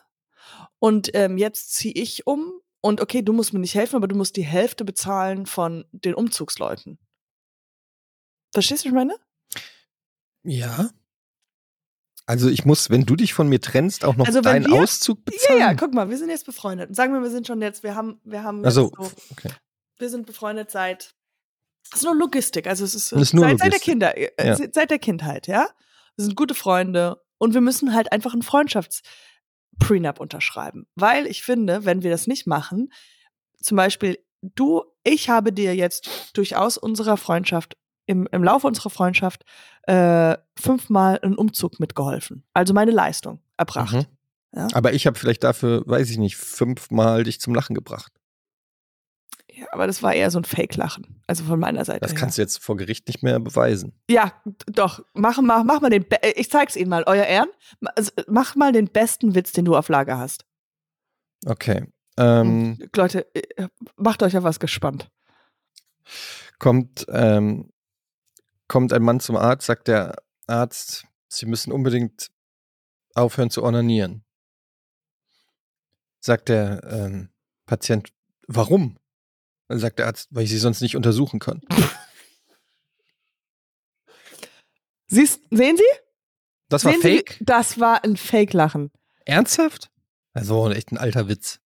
Und 0.78 1.10
ähm, 1.14 1.38
jetzt 1.38 1.74
ziehe 1.74 1.94
ich 1.94 2.24
um 2.26 2.52
und 2.80 3.00
okay, 3.00 3.22
du 3.22 3.32
musst 3.32 3.52
mir 3.52 3.58
nicht 3.58 3.74
helfen, 3.74 3.96
aber 3.96 4.06
du 4.06 4.14
musst 4.14 4.36
die 4.36 4.44
Hälfte 4.44 4.84
bezahlen 4.84 5.46
von 5.46 5.84
den 5.90 6.14
Umzugsleuten. 6.14 6.98
Verstehst 8.52 8.84
du, 8.84 8.88
was 8.88 8.92
ich 8.92 8.94
meine? 8.94 9.16
Ja. 10.44 10.90
Also 12.26 12.48
ich 12.48 12.64
muss, 12.64 12.88
wenn 12.90 13.04
du 13.04 13.16
dich 13.16 13.34
von 13.34 13.48
mir 13.48 13.60
trennst, 13.60 14.04
auch 14.04 14.16
noch 14.16 14.26
Also 14.26 14.40
deinen 14.40 14.66
wir- 14.70 14.80
Auszug 14.82 15.18
Ja, 15.18 15.24
bezahlen. 15.32 15.60
ja, 15.60 15.74
guck 15.74 15.92
mal, 15.92 16.08
wir 16.08 16.16
sind 16.18 16.30
jetzt 16.30 16.46
befreundet. 16.46 16.90
Und 16.90 16.94
Sagen 16.94 17.12
wir, 17.12 17.22
wir 17.22 17.30
sind 17.30 17.46
schon 17.46 17.60
jetzt, 17.60 17.82
wir 17.82 17.94
haben, 17.94 18.20
wir 18.24 18.42
haben 18.44 18.64
Also, 18.64 18.92
so, 18.96 19.10
okay. 19.32 19.50
wir 19.98 20.08
sind 20.08 20.26
befreundet 20.26 20.70
seit, 20.70 21.14
es 21.90 21.98
ist 21.98 22.04
nur 22.04 22.14
Logistik, 22.14 22.66
also 22.68 22.84
es 22.84 22.94
ist, 22.94 23.12
Das 23.12 23.20
ist 23.22 23.34
nur 23.34 23.44
seit, 23.44 23.58
seit 23.58 23.72
der. 23.72 23.80
Kinder, 23.80 24.16
äh, 24.16 24.30
Ja. 24.46 24.56
se- 24.56 24.70
seit 24.72 24.90
der 24.90 24.98
Kindheit, 25.00 25.46
ja. 25.48 25.68
Wir 26.16 26.24
sind 26.24 26.36
gute 26.36 26.54
Freunde 26.54 27.20
und 27.38 27.54
wir 27.54 27.60
müssen 27.60 27.92
halt 27.94 28.12
einfach 28.12 28.32
einen 28.34 28.42
Freundschafts-Prenup 28.42 30.20
unterschreiben. 30.20 30.86
Weil 30.94 31.26
ich 31.26 31.42
finde, 31.42 31.84
wenn 31.84 32.02
wir 32.02 32.10
das 32.10 32.26
nicht 32.26 32.46
machen, 32.46 32.92
zum 33.60 33.76
Beispiel 33.76 34.18
du, 34.42 34.84
ich 35.04 35.28
habe 35.28 35.52
dir 35.52 35.74
jetzt 35.74 36.08
durchaus 36.34 36.76
unserer 36.78 37.16
Freundschaft, 37.16 37.76
im, 38.06 38.26
im 38.32 38.42
Laufe 38.44 38.66
unserer 38.66 38.90
Freundschaft, 38.90 39.44
äh, 39.84 40.36
fünfmal 40.58 41.18
einen 41.20 41.36
Umzug 41.36 41.80
mitgeholfen. 41.80 42.44
Also 42.54 42.74
meine 42.74 42.90
Leistung 42.90 43.40
erbracht. 43.56 43.94
Mhm. 43.94 44.06
Ja. 44.54 44.68
Aber 44.74 44.92
ich 44.92 45.06
habe 45.06 45.18
vielleicht 45.18 45.44
dafür, 45.44 45.82
weiß 45.86 46.10
ich 46.10 46.18
nicht, 46.18 46.36
fünfmal 46.36 47.24
dich 47.24 47.40
zum 47.40 47.54
Lachen 47.54 47.74
gebracht. 47.74 48.12
Ja, 49.54 49.66
aber 49.72 49.86
das 49.86 50.02
war 50.02 50.14
eher 50.14 50.30
so 50.30 50.38
ein 50.38 50.44
Fake-Lachen. 50.44 51.20
Also 51.26 51.44
von 51.44 51.58
meiner 51.60 51.84
Seite. 51.84 52.00
Das 52.00 52.12
her. 52.12 52.18
kannst 52.18 52.38
du 52.38 52.42
jetzt 52.42 52.62
vor 52.62 52.76
Gericht 52.76 53.06
nicht 53.06 53.22
mehr 53.22 53.38
beweisen. 53.38 53.92
Ja, 54.10 54.32
doch. 54.66 55.04
Mach, 55.14 55.40
mach, 55.42 55.62
mach 55.64 55.80
mal 55.80 55.90
den. 55.90 56.08
Be 56.08 56.18
ich 56.36 56.50
zeig's 56.50 56.74
Ihnen 56.76 56.88
mal, 56.90 57.04
euer 57.06 57.24
Ehren. 57.24 57.48
Ma- 57.80 57.92
Mach 58.28 58.56
mal 58.56 58.72
den 58.72 58.88
besten 58.88 59.34
Witz, 59.34 59.52
den 59.52 59.64
du 59.66 59.76
auf 59.76 59.88
Lager 59.88 60.18
hast. 60.18 60.44
Okay. 61.44 61.86
Ähm, 62.18 62.78
Leute, 62.96 63.26
äh, 63.34 63.68
macht 63.96 64.22
euch 64.22 64.36
auf 64.36 64.44
was 64.44 64.58
gespannt. 64.60 65.10
kommt, 66.58 67.06
ähm, 67.08 67.70
kommt 68.72 68.94
ein 68.94 69.02
Mann 69.02 69.20
zum 69.20 69.36
Arzt, 69.36 69.66
sagt 69.66 69.86
der 69.86 70.16
Arzt, 70.46 71.04
Sie 71.28 71.44
müssen 71.44 71.72
unbedingt 71.72 72.30
aufhören 73.14 73.50
zu 73.50 73.62
ornanieren. 73.62 74.24
Sagt 76.20 76.48
der 76.48 76.82
ähm, 76.84 77.28
Patient, 77.66 78.08
warum? 78.48 78.96
Dann 79.68 79.78
sagt 79.78 79.98
der 79.98 80.06
Arzt, 80.06 80.28
weil 80.30 80.44
ich 80.44 80.50
Sie 80.50 80.56
sonst 80.56 80.80
nicht 80.80 80.96
untersuchen 80.96 81.38
kann. 81.38 81.60
Siehst, 85.06 85.42
sehen 85.50 85.76
Sie? 85.76 85.82
Das 86.70 86.86
war 86.86 86.92
sehen 86.92 87.02
fake? 87.02 87.36
Sie? 87.38 87.44
Das 87.44 87.78
war 87.78 88.02
ein 88.04 88.16
Fake-Lachen. 88.16 88.90
Ernsthaft? 89.26 89.90
Also 90.32 90.70
echt 90.70 90.92
ein 90.92 90.98
alter 90.98 91.28
Witz. 91.28 91.60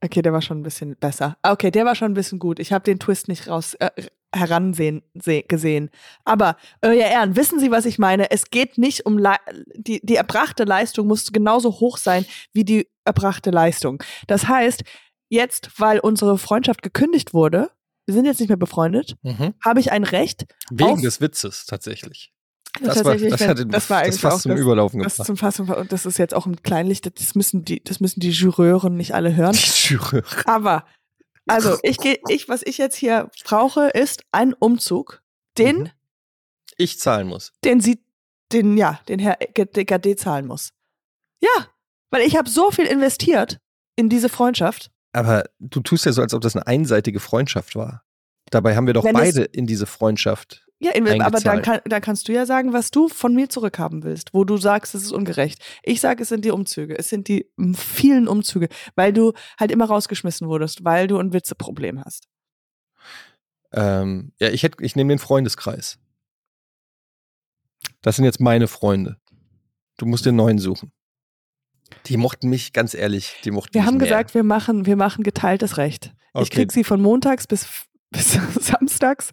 Okay, 0.00 0.22
der 0.22 0.32
war 0.32 0.42
schon 0.42 0.58
ein 0.58 0.64
bisschen 0.64 0.96
besser. 0.96 1.38
Ah, 1.42 1.52
Okay, 1.52 1.70
der 1.70 1.84
war 1.84 1.94
schon 1.94 2.10
ein 2.10 2.14
bisschen 2.14 2.40
gut. 2.40 2.58
Ich 2.58 2.72
habe 2.72 2.82
den 2.84 2.98
Twist 2.98 3.28
nicht 3.28 3.46
raus 3.46 3.74
äh, 3.74 3.90
heransehen 4.34 5.02
seh, 5.14 5.42
gesehen. 5.42 5.90
Aber 6.24 6.56
euer 6.82 7.06
Ehren, 7.06 7.36
wissen 7.36 7.58
Sie, 7.60 7.70
was 7.70 7.86
ich 7.86 7.98
meine? 7.98 8.30
Es 8.30 8.50
geht 8.50 8.78
nicht 8.78 9.06
um 9.06 9.18
Le 9.18 9.36
die 9.76 10.00
die 10.04 10.16
erbrachte 10.16 10.64
Leistung 10.64 11.06
muss 11.06 11.32
genauso 11.32 11.80
hoch 11.80 11.96
sein 11.98 12.24
wie 12.52 12.64
die 12.64 12.88
erbrachte 13.04 13.50
Leistung. 13.50 14.02
Das 14.26 14.48
heißt, 14.48 14.82
jetzt, 15.28 15.70
weil 15.78 15.98
unsere 15.98 16.38
Freundschaft 16.38 16.82
gekündigt 16.82 17.34
wurde, 17.34 17.70
wir 18.06 18.14
sind 18.14 18.24
jetzt 18.26 18.40
nicht 18.40 18.48
mehr 18.48 18.58
befreundet, 18.58 19.16
Mhm. 19.22 19.54
habe 19.64 19.80
ich 19.80 19.90
ein 19.92 20.04
Recht. 20.04 20.44
Wegen 20.70 21.02
des 21.02 21.20
Witzes 21.20 21.66
tatsächlich. 21.66 22.32
Das, 22.80 22.96
war, 22.96 23.12
tatsächlich, 23.12 23.30
das, 23.30 23.48
hat 23.48 23.58
den, 23.58 23.68
das 23.68 23.88
war 23.88 24.02
das 24.04 24.18
fast 24.18 24.42
zum 24.42 24.50
das, 24.50 24.60
Überlaufen 24.60 25.00
das 25.00 25.16
gebracht. 25.16 25.54
zum 25.54 25.70
und 25.70 25.92
das 25.92 26.06
ist 26.06 26.18
jetzt 26.18 26.34
auch 26.34 26.44
im 26.46 26.60
Kleinlicht. 26.62 27.06
Das 27.20 27.34
müssen 27.36 27.64
die, 27.64 27.82
das 27.84 28.00
müssen 28.00 28.18
die 28.18 28.30
Jureuren 28.30 28.96
nicht 28.96 29.14
alle 29.14 29.34
hören. 29.36 29.52
Die 29.54 29.94
Jury. 29.94 30.22
Aber, 30.44 30.84
also, 31.46 31.78
ich 31.82 31.98
gehe, 31.98 32.18
ich, 32.28 32.48
was 32.48 32.62
ich 32.62 32.78
jetzt 32.78 32.96
hier 32.96 33.30
brauche, 33.44 33.88
ist 33.88 34.22
ein 34.32 34.54
Umzug, 34.54 35.22
den, 35.58 35.78
Mhm. 35.78 35.90
Ich 36.76 36.98
zahlen 36.98 37.28
muss. 37.28 37.52
den 37.64 37.80
sie, 37.80 38.02
den, 38.52 38.76
ja, 38.76 39.00
den 39.08 39.20
Herr 39.20 39.36
GD 39.36 40.16
zahlen 40.16 40.46
muss. 40.46 40.72
Ja, 41.40 41.68
weil 42.10 42.22
ich 42.22 42.36
habe 42.36 42.48
so 42.48 42.70
viel 42.70 42.86
investiert 42.86 43.60
in 43.96 44.08
diese 44.08 44.28
Freundschaft. 44.28 44.90
Aber 45.12 45.44
du 45.60 45.80
tust 45.80 46.04
ja 46.04 46.12
so, 46.12 46.22
als 46.22 46.34
ob 46.34 46.40
das 46.40 46.56
eine 46.56 46.66
einseitige 46.66 47.20
Freundschaft 47.20 47.76
war. 47.76 48.04
Dabei 48.50 48.74
haben 48.74 48.86
wir 48.86 48.94
doch 48.94 49.04
Wenn 49.04 49.14
beide 49.14 49.42
in 49.42 49.66
diese 49.66 49.86
Freundschaft. 49.86 50.63
Ja, 50.80 50.92
aber 51.24 51.40
dann, 51.40 51.62
kann, 51.62 51.80
dann 51.86 52.02
kannst 52.02 52.28
du 52.28 52.32
ja 52.32 52.44
sagen, 52.46 52.72
was 52.72 52.90
du 52.90 53.08
von 53.08 53.34
mir 53.34 53.48
zurückhaben 53.48 54.02
willst, 54.02 54.34
wo 54.34 54.44
du 54.44 54.56
sagst, 54.56 54.94
es 54.94 55.02
ist 55.02 55.12
ungerecht. 55.12 55.62
Ich 55.82 56.00
sage, 56.00 56.22
es 56.22 56.28
sind 56.28 56.44
die 56.44 56.50
Umzüge. 56.50 56.98
Es 56.98 57.08
sind 57.08 57.28
die 57.28 57.48
vielen 57.74 58.28
Umzüge, 58.28 58.68
weil 58.94 59.12
du 59.12 59.32
halt 59.58 59.70
immer 59.70 59.86
rausgeschmissen 59.86 60.46
wurdest, 60.48 60.84
weil 60.84 61.06
du 61.06 61.18
ein 61.18 61.32
Witzeproblem 61.32 62.04
hast. 62.04 62.28
Ähm, 63.72 64.32
ja, 64.38 64.48
ich 64.50 64.64
ich 64.80 64.96
nehme 64.96 65.12
den 65.12 65.18
Freundeskreis. 65.18 65.98
Das 68.02 68.16
sind 68.16 68.24
jetzt 68.24 68.40
meine 68.40 68.68
Freunde. 68.68 69.16
Du 69.96 70.06
musst 70.06 70.26
den 70.26 70.36
neuen 70.36 70.58
suchen. 70.58 70.92
Die 72.06 72.16
mochten 72.16 72.48
mich, 72.50 72.72
ganz 72.72 72.94
ehrlich, 72.94 73.36
die 73.44 73.50
mochten 73.50 73.72
Wir 73.74 73.86
haben 73.86 73.96
mehr. 73.96 74.06
gesagt, 74.06 74.34
wir 74.34 74.42
machen, 74.42 74.86
wir 74.86 74.96
machen 74.96 75.22
geteiltes 75.22 75.76
Recht. 75.76 76.06
Ich 76.34 76.40
Okay. 76.40 76.50
krieg 76.50 76.72
sie 76.72 76.84
von 76.84 77.00
montags 77.00 77.46
bis, 77.46 77.66
bis 78.10 78.38
samstags. 78.60 79.30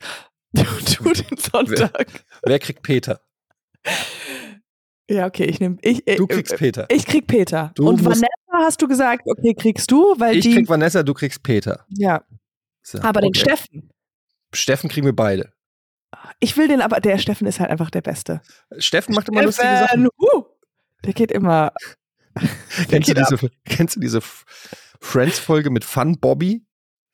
Du, 0.54 0.64
du 1.04 1.14
den 1.14 1.38
Sonntag. 1.38 2.08
Wer 2.44 2.60
kriegt 2.60 2.82
Peter? 2.84 3.22
Ja, 5.10 5.26
okay, 5.28 5.46
ich 5.46 5.60
nehme. 5.60 5.78
Ich, 5.82 6.04
Du 6.06 6.24
äh, 6.26 6.28
kriegst 6.28 6.54
äh, 6.54 6.58
Peter. 6.58 6.86
Ich 6.90 7.06
krieg 7.06 7.28
Peter. 7.28 7.72
Du 7.76 7.88
Und 7.90 8.04
Vanessa 8.04 8.28
hast 8.54 8.82
du 8.82 8.88
gesagt, 8.88 9.24
okay, 9.26 9.54
kriegst 9.54 9.92
du, 9.92 10.16
weil 10.18 10.38
Ich 10.38 10.46
die. 10.46 10.54
krieg 10.56 10.70
Vanessa, 10.70 11.04
du 11.04 11.14
kriegst 11.14 11.44
Peter. 11.44 11.86
ja, 11.90 12.24
So, 12.82 13.00
aber 13.02 13.22
den 13.22 13.30
okay. 13.30 13.40
Steffen. 13.40 13.90
Steffen 14.54 14.90
kriegen 14.90 15.06
wir 15.06 15.16
beide. 15.16 15.54
Ich 16.40 16.58
will 16.58 16.68
den, 16.68 16.82
aber 16.82 17.00
der 17.00 17.18
Steffen 17.18 17.48
ist 17.48 17.60
halt 17.60 17.70
einfach 17.72 17.90
der 17.90 18.02
Beste. 18.02 18.42
Steffen 18.78 19.16
macht 19.16 19.30
immer 19.30 19.44
lustige 19.44 19.68
Sachen. 19.68 19.88
Steffen, 19.88 20.10
huh, 20.20 20.44
der 21.06 21.14
geht 21.14 21.32
immer. 21.32 21.72
Kennst 22.90 22.92
du, 23.10 23.14
geht 23.14 23.18
ab. 23.20 23.28
diese, 23.30 23.50
kennst 23.66 23.96
du 23.98 24.00
diese 24.00 24.22
Friends-Folge 25.02 25.70
mit 25.70 25.84
Fun 25.84 26.18
Bobby? 26.20 26.66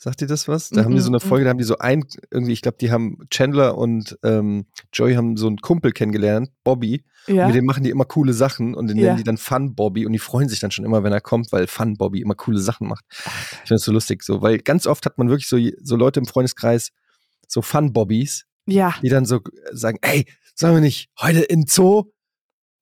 Sagt 0.07 0.21
ihr 0.21 0.27
das 0.29 0.47
was? 0.47 0.69
Da 0.69 0.85
haben 0.85 0.95
die 0.95 1.01
so 1.01 1.09
eine 1.09 1.17
Mhm, 1.17 1.23
mhm. 1.25 1.27
Folge, 1.27 1.43
da 1.43 1.49
haben 1.49 1.57
die 1.57 1.65
so 1.65 1.79
ein, 1.79 2.05
irgendwie, 2.31 2.53
ich 2.53 2.61
glaube, 2.61 2.77
die 2.79 2.91
haben 2.91 3.17
Chandler 3.29 3.77
und 3.77 4.17
ähm, 4.23 4.65
Joey 4.93 5.15
haben 5.15 5.35
so 5.35 5.47
einen 5.47 5.57
Kumpel 5.57 5.91
kennengelernt, 5.91 6.49
Bobby. 6.63 7.03
Ja. 7.27 7.41
Und 7.41 7.47
mit 7.47 7.55
dem 7.57 7.65
machen 7.65 7.83
die 7.83 7.89
immer 7.89 8.05
coole 8.05 8.31
Sachen 8.31 8.73
und 8.73 8.87
den 8.87 8.95
Ja. 8.95 9.07
nennen 9.07 9.17
die 9.17 9.25
dann 9.25 9.35
Fun 9.35 9.75
Bobby 9.75 10.05
und 10.05 10.13
die 10.13 10.19
freuen 10.19 10.47
sich 10.47 10.61
dann 10.61 10.71
schon 10.71 10.85
immer, 10.85 11.03
wenn 11.03 11.11
er 11.11 11.19
kommt, 11.19 11.51
weil 11.51 11.67
Fun 11.67 11.95
Bobby 11.97 12.21
immer 12.21 12.35
coole 12.35 12.57
Sachen 12.59 12.87
macht. 12.87 13.03
Ich 13.09 13.17
finde 13.17 13.65
das 13.75 13.81
so 13.83 13.91
lustig 13.91 14.23
so, 14.23 14.41
weil 14.41 14.59
ganz 14.59 14.87
oft 14.87 15.05
hat 15.05 15.17
man 15.17 15.27
wirklich 15.27 15.49
so, 15.49 15.57
so 15.83 15.97
Leute 15.97 16.21
im 16.21 16.25
Freundeskreis, 16.25 16.91
so 17.49 17.61
Fun 17.61 17.91
Bobbys, 17.91 18.45
ja. 18.65 18.95
die 19.03 19.09
dann 19.09 19.25
so 19.25 19.41
sagen, 19.73 19.97
ey, 20.03 20.25
sollen 20.55 20.75
wir 20.75 20.81
nicht 20.81 21.09
heute 21.19 21.41
in 21.41 21.65
Zoo? 21.67 22.05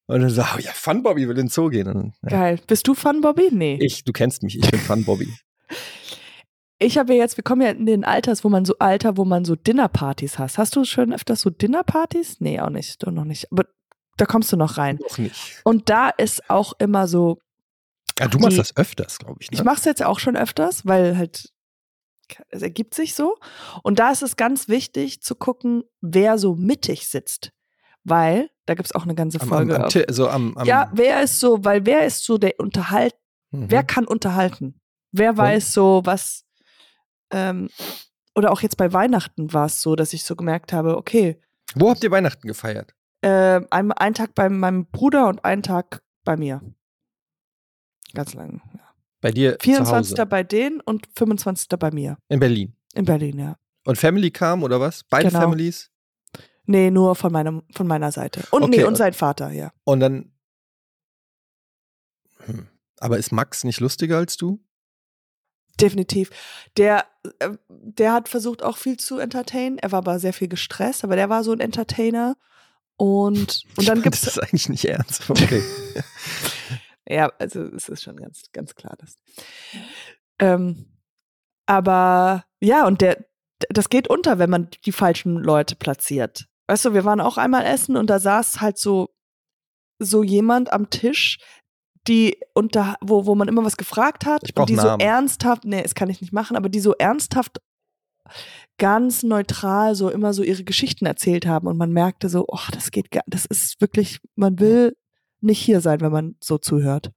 Und 0.05 0.19
dann 0.21 0.29
sagen, 0.29 0.61
ja, 0.61 0.73
Fun 0.75 1.01
Bobby 1.01 1.23
will 1.27 1.31
in 1.39 1.47
den 1.47 1.49
Zoo 1.49 1.69
gehen. 1.69 1.87
Und, 1.87 2.13
ja. 2.21 2.29
Geil. 2.29 2.59
Bist 2.67 2.87
du 2.87 2.93
Fun, 2.93 3.21
Bobby? 3.21 3.49
Nee. 3.51 3.79
Ich, 3.81 4.03
du 4.03 4.11
kennst 4.13 4.43
mich, 4.43 4.59
ich 4.59 4.69
bin 4.69 4.79
Fun 4.79 5.03
Bobby. 5.05 5.27
Ich 6.79 6.97
habe 6.97 7.13
ja 7.13 7.19
jetzt, 7.21 7.37
wir 7.37 7.43
kommen 7.43 7.61
ja 7.61 7.69
in 7.69 7.85
den 7.85 8.03
Alters, 8.03 8.43
wo 8.43 8.49
man 8.49 8.65
so 8.65 8.75
Alter, 8.79 9.15
wo 9.17 9.23
man 9.25 9.45
so 9.45 9.55
Dinnerpartys 9.55 10.37
hast. 10.39 10.57
Hast 10.57 10.75
du 10.75 10.83
schon 10.83 11.13
öfters 11.13 11.41
so 11.41 11.49
Dinnerpartys? 11.49 12.41
Nee, 12.41 12.59
auch 12.59 12.69
nicht, 12.69 13.01
du 13.01 13.11
noch 13.11 13.23
nicht. 13.23 13.49
Aber 13.51 13.65
da 14.17 14.25
kommst 14.25 14.51
du 14.51 14.57
noch 14.57 14.77
rein. 14.77 14.99
Noch 15.01 15.17
nicht. 15.17 15.61
Und 15.63 15.89
da 15.89 16.09
ist 16.09 16.49
auch 16.49 16.73
immer 16.79 17.07
so, 17.07 17.39
Ja, 18.19 18.27
du 18.27 18.39
machst 18.39 18.53
Die- 18.53 18.57
das 18.57 18.75
öfters, 18.77 19.19
glaube 19.19 19.37
ich. 19.41 19.51
Ne? 19.51 19.57
ich 19.57 19.63
mache 19.63 19.77
es 19.77 19.85
jetzt 19.85 20.03
auch 20.03 20.19
schon 20.19 20.35
öfters, 20.37 20.85
weil 20.85 21.17
halt 21.17 21.49
es 22.49 22.61
ergibt 22.63 22.93
sich 22.95 23.13
so. 23.13 23.37
Und 23.83 23.99
da 23.99 24.09
ist 24.11 24.23
es 24.23 24.35
ganz 24.35 24.67
wichtig 24.67 25.21
zu 25.21 25.35
gucken, 25.35 25.83
wer 26.01 26.37
so 26.37 26.55
mittig 26.55 27.07
sitzt. 27.07 27.51
Weil, 28.03 28.49
da 28.65 28.73
gibt 28.73 28.87
es 28.87 28.95
auch 28.95 29.03
eine 29.03 29.15
ganze 29.15 29.39
am, 29.41 29.43
am, 29.43 29.49
Folge. 29.49 29.83
am, 29.83 29.89
Ti- 29.89 30.05
so 30.09 30.27
am, 30.29 30.57
am 30.57 30.65
ja, 30.65 30.89
wer 30.93 31.21
ist 31.21 31.39
so, 31.39 31.63
weil 31.63 31.85
wer 31.85 32.05
ist 32.05 32.23
so 32.23 32.37
der 32.37 32.53
Unterhalt, 32.59 33.13
mhm. 33.51 33.69
wer 33.69 33.83
kann 33.83 34.05
unterhalten? 34.05 34.79
Wer 35.11 35.37
weiß 35.37 35.71
so, 35.73 36.01
was, 36.05 36.44
ähm, 37.31 37.69
oder 38.35 38.51
auch 38.51 38.61
jetzt 38.61 38.77
bei 38.77 38.91
Weihnachten 38.93 39.53
war 39.53 39.65
es 39.67 39.81
so, 39.81 39.95
dass 39.95 40.13
ich 40.13 40.23
so 40.23 40.35
gemerkt 40.35 40.73
habe, 40.73 40.97
okay, 40.97 41.39
Wo 41.75 41.89
habt 41.89 42.03
ihr 42.03 42.11
Weihnachten 42.11 42.47
gefeiert? 42.47 42.93
äh, 43.21 43.61
ein, 43.71 43.91
ein 43.91 44.13
Tag 44.13 44.35
bei 44.35 44.49
meinem 44.49 44.85
Bruder 44.87 45.27
und 45.27 45.43
ein 45.45 45.63
Tag 45.63 46.03
bei 46.23 46.37
mir. 46.37 46.61
Ganz 48.13 48.33
lang. 48.33 48.61
Ja. 48.73 48.81
Bei 49.21 49.31
dir 49.31 49.57
24. 49.61 50.15
zu 50.15 50.17
Hause 50.21 50.25
bei 50.27 50.43
denen 50.43 50.79
und 50.81 51.07
25. 51.17 51.67
bei 51.79 51.91
mir. 51.91 52.17
in 52.29 52.39
Berlin. 52.39 52.75
In 52.93 53.05
Berlin, 53.05 53.39
ja. 53.39 53.57
Und 53.85 53.97
Family 53.97 54.31
kam 54.31 54.63
oder 54.63 54.79
was? 54.79 55.03
Beide 55.03 55.29
Genau. 55.29 55.41
Families? 55.41 55.91
Nee, 56.65 56.89
nur 56.91 57.15
von, 57.15 57.31
meinem, 57.31 57.63
von 57.73 57.87
meiner 57.87 58.11
Seite. 58.11 58.41
Und 58.51 58.63
Okay, 58.63 58.77
nee, 58.77 58.83
und 58.83 58.89
und- 58.89 58.95
sein 58.95 59.13
Vater, 59.13 59.51
ja. 59.51 59.71
Und 59.83 59.99
dann. 59.99 60.31
Hm. 62.45 62.67
Aber 62.99 63.17
ist 63.17 63.31
Max 63.31 63.63
nicht 63.63 63.79
lustiger 63.79 64.17
als 64.17 64.37
du? 64.37 64.59
Definitiv. 65.81 66.29
Der, 66.77 67.05
äh, 67.39 67.51
der 67.69 68.13
hat 68.13 68.29
versucht 68.29 68.63
auch 68.63 68.77
viel 68.77 68.97
zu 68.97 69.19
entertainen. 69.19 69.77
Er 69.77 69.91
war 69.91 69.99
aber 69.99 70.19
sehr 70.19 70.33
viel 70.33 70.47
gestresst, 70.47 71.03
aber 71.03 71.15
der 71.15 71.29
war 71.29 71.43
so 71.43 71.51
ein 71.51 71.59
Entertainer. 71.59 72.37
Und, 72.97 73.63
und 73.75 73.87
dann 73.87 73.97
ich 73.97 74.03
gibt's 74.03 74.21
das 74.21 74.39
eigentlich 74.39 74.69
nicht 74.69 74.85
ernst. 74.85 75.29
Okay. 75.29 75.61
Ja, 77.07 77.31
also 77.39 77.63
es 77.65 77.87
ist 77.87 78.03
schon 78.03 78.17
ganz, 78.17 78.51
ganz 78.51 78.75
klar, 78.75 78.95
dass. 78.97 79.19
Ähm, 80.39 80.85
aber 81.65 82.45
ja, 82.59 82.87
und 82.87 83.01
der, 83.01 83.25
das 83.69 83.89
geht 83.89 84.09
unter, 84.09 84.39
wenn 84.39 84.49
man 84.49 84.69
die 84.85 84.91
falschen 84.91 85.37
Leute 85.37 85.75
platziert. 85.75 86.47
Weißt 86.67 86.85
du, 86.85 86.93
wir 86.93 87.05
waren 87.05 87.21
auch 87.21 87.37
einmal 87.37 87.65
essen 87.65 87.95
und 87.95 88.09
da 88.09 88.19
saß 88.19 88.59
halt 88.59 88.77
so, 88.77 89.15
so 89.99 90.23
jemand 90.23 90.73
am 90.73 90.89
Tisch, 90.89 91.37
die 92.07 92.37
unter, 92.53 92.95
wo, 93.01 93.25
wo 93.25 93.35
man 93.35 93.47
immer 93.47 93.63
was 93.63 93.77
gefragt 93.77 94.25
hat 94.25 94.43
und 94.57 94.69
die 94.69 94.75
Namen. 94.75 94.99
so 94.99 95.05
ernsthaft, 95.05 95.65
nee, 95.65 95.81
das 95.81 95.95
kann 95.95 96.09
ich 96.09 96.21
nicht 96.21 96.33
machen, 96.33 96.55
aber 96.57 96.69
die 96.69 96.79
so 96.79 96.93
ernsthaft 96.93 97.59
ganz 98.77 99.23
neutral 99.23 99.95
so 99.95 100.09
immer 100.09 100.33
so 100.33 100.43
ihre 100.43 100.63
Geschichten 100.63 101.05
erzählt 101.05 101.45
haben 101.45 101.67
und 101.67 101.77
man 101.77 101.91
merkte 101.91 102.29
so, 102.29 102.45
oh, 102.47 102.67
das 102.71 102.91
geht 102.91 103.11
gar, 103.11 103.23
das 103.27 103.45
ist 103.45 103.79
wirklich, 103.81 104.19
man 104.35 104.59
will 104.59 104.95
nicht 105.41 105.59
hier 105.61 105.81
sein, 105.81 106.01
wenn 106.01 106.11
man 106.11 106.35
so 106.43 106.57
zuhört. 106.57 107.11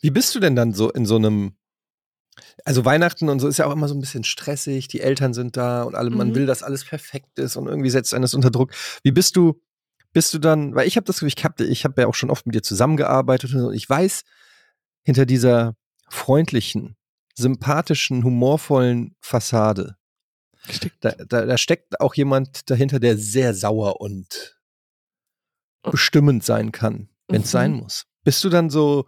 Wie 0.00 0.10
bist 0.10 0.34
du 0.34 0.40
denn 0.40 0.56
dann 0.56 0.74
so 0.74 0.90
in 0.90 1.06
so 1.06 1.16
einem. 1.16 1.56
Also 2.64 2.84
Weihnachten 2.84 3.28
und 3.28 3.38
so 3.38 3.46
ist 3.46 3.58
ja 3.58 3.66
auch 3.66 3.72
immer 3.72 3.86
so 3.86 3.94
ein 3.94 4.00
bisschen 4.00 4.24
stressig, 4.24 4.88
die 4.88 5.00
Eltern 5.00 5.32
sind 5.34 5.56
da 5.56 5.84
und 5.84 5.94
alle, 5.94 6.10
man 6.10 6.30
Mhm. 6.30 6.34
will, 6.34 6.46
dass 6.46 6.64
alles 6.64 6.84
perfekt 6.84 7.38
ist 7.38 7.54
und 7.56 7.68
irgendwie 7.68 7.90
setzt 7.90 8.12
eines 8.12 8.34
unter 8.34 8.50
Druck. 8.50 8.72
Wie 9.04 9.12
bist 9.12 9.36
du, 9.36 9.62
bist 10.14 10.32
du 10.32 10.38
dann, 10.38 10.74
weil 10.74 10.88
ich 10.88 10.96
habe 10.96 11.04
das 11.04 11.16
Gefühl, 11.16 11.32
ich 11.36 11.44
habe 11.44 11.64
ich 11.64 11.84
hab 11.84 11.98
ja 11.98 12.06
auch 12.06 12.14
schon 12.14 12.30
oft 12.30 12.46
mit 12.46 12.54
dir 12.54 12.62
zusammengearbeitet 12.62 13.52
und 13.54 13.74
ich 13.74 13.88
weiß, 13.88 14.24
hinter 15.02 15.26
dieser 15.26 15.76
freundlichen, 16.08 16.96
sympathischen, 17.34 18.24
humorvollen 18.24 19.16
Fassade, 19.20 19.96
da, 21.00 21.10
da, 21.10 21.44
da 21.44 21.58
steckt 21.58 22.00
auch 22.00 22.14
jemand 22.14 22.70
dahinter, 22.70 22.98
der 23.00 23.18
sehr 23.18 23.52
sauer 23.52 24.00
und 24.00 24.58
bestimmend 25.82 26.42
sein 26.44 26.72
kann, 26.72 27.10
wenn 27.28 27.42
es 27.42 27.48
Mhm. 27.48 27.50
sein 27.50 27.72
muss. 27.72 28.06
Bist 28.22 28.42
du 28.44 28.48
dann 28.48 28.70
so 28.70 29.06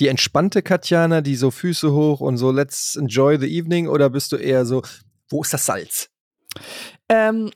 die 0.00 0.08
entspannte 0.08 0.62
Katjana, 0.62 1.20
die 1.20 1.36
so 1.36 1.50
Füße 1.52 1.92
hoch 1.92 2.20
und 2.20 2.36
so 2.38 2.50
let's 2.50 2.96
enjoy 2.96 3.38
the 3.38 3.46
evening 3.46 3.86
oder 3.86 4.10
bist 4.10 4.32
du 4.32 4.36
eher 4.36 4.64
so, 4.66 4.82
wo 5.28 5.42
ist 5.42 5.52
das 5.52 5.66
Salz? 5.66 6.08
Ähm, 7.08 7.50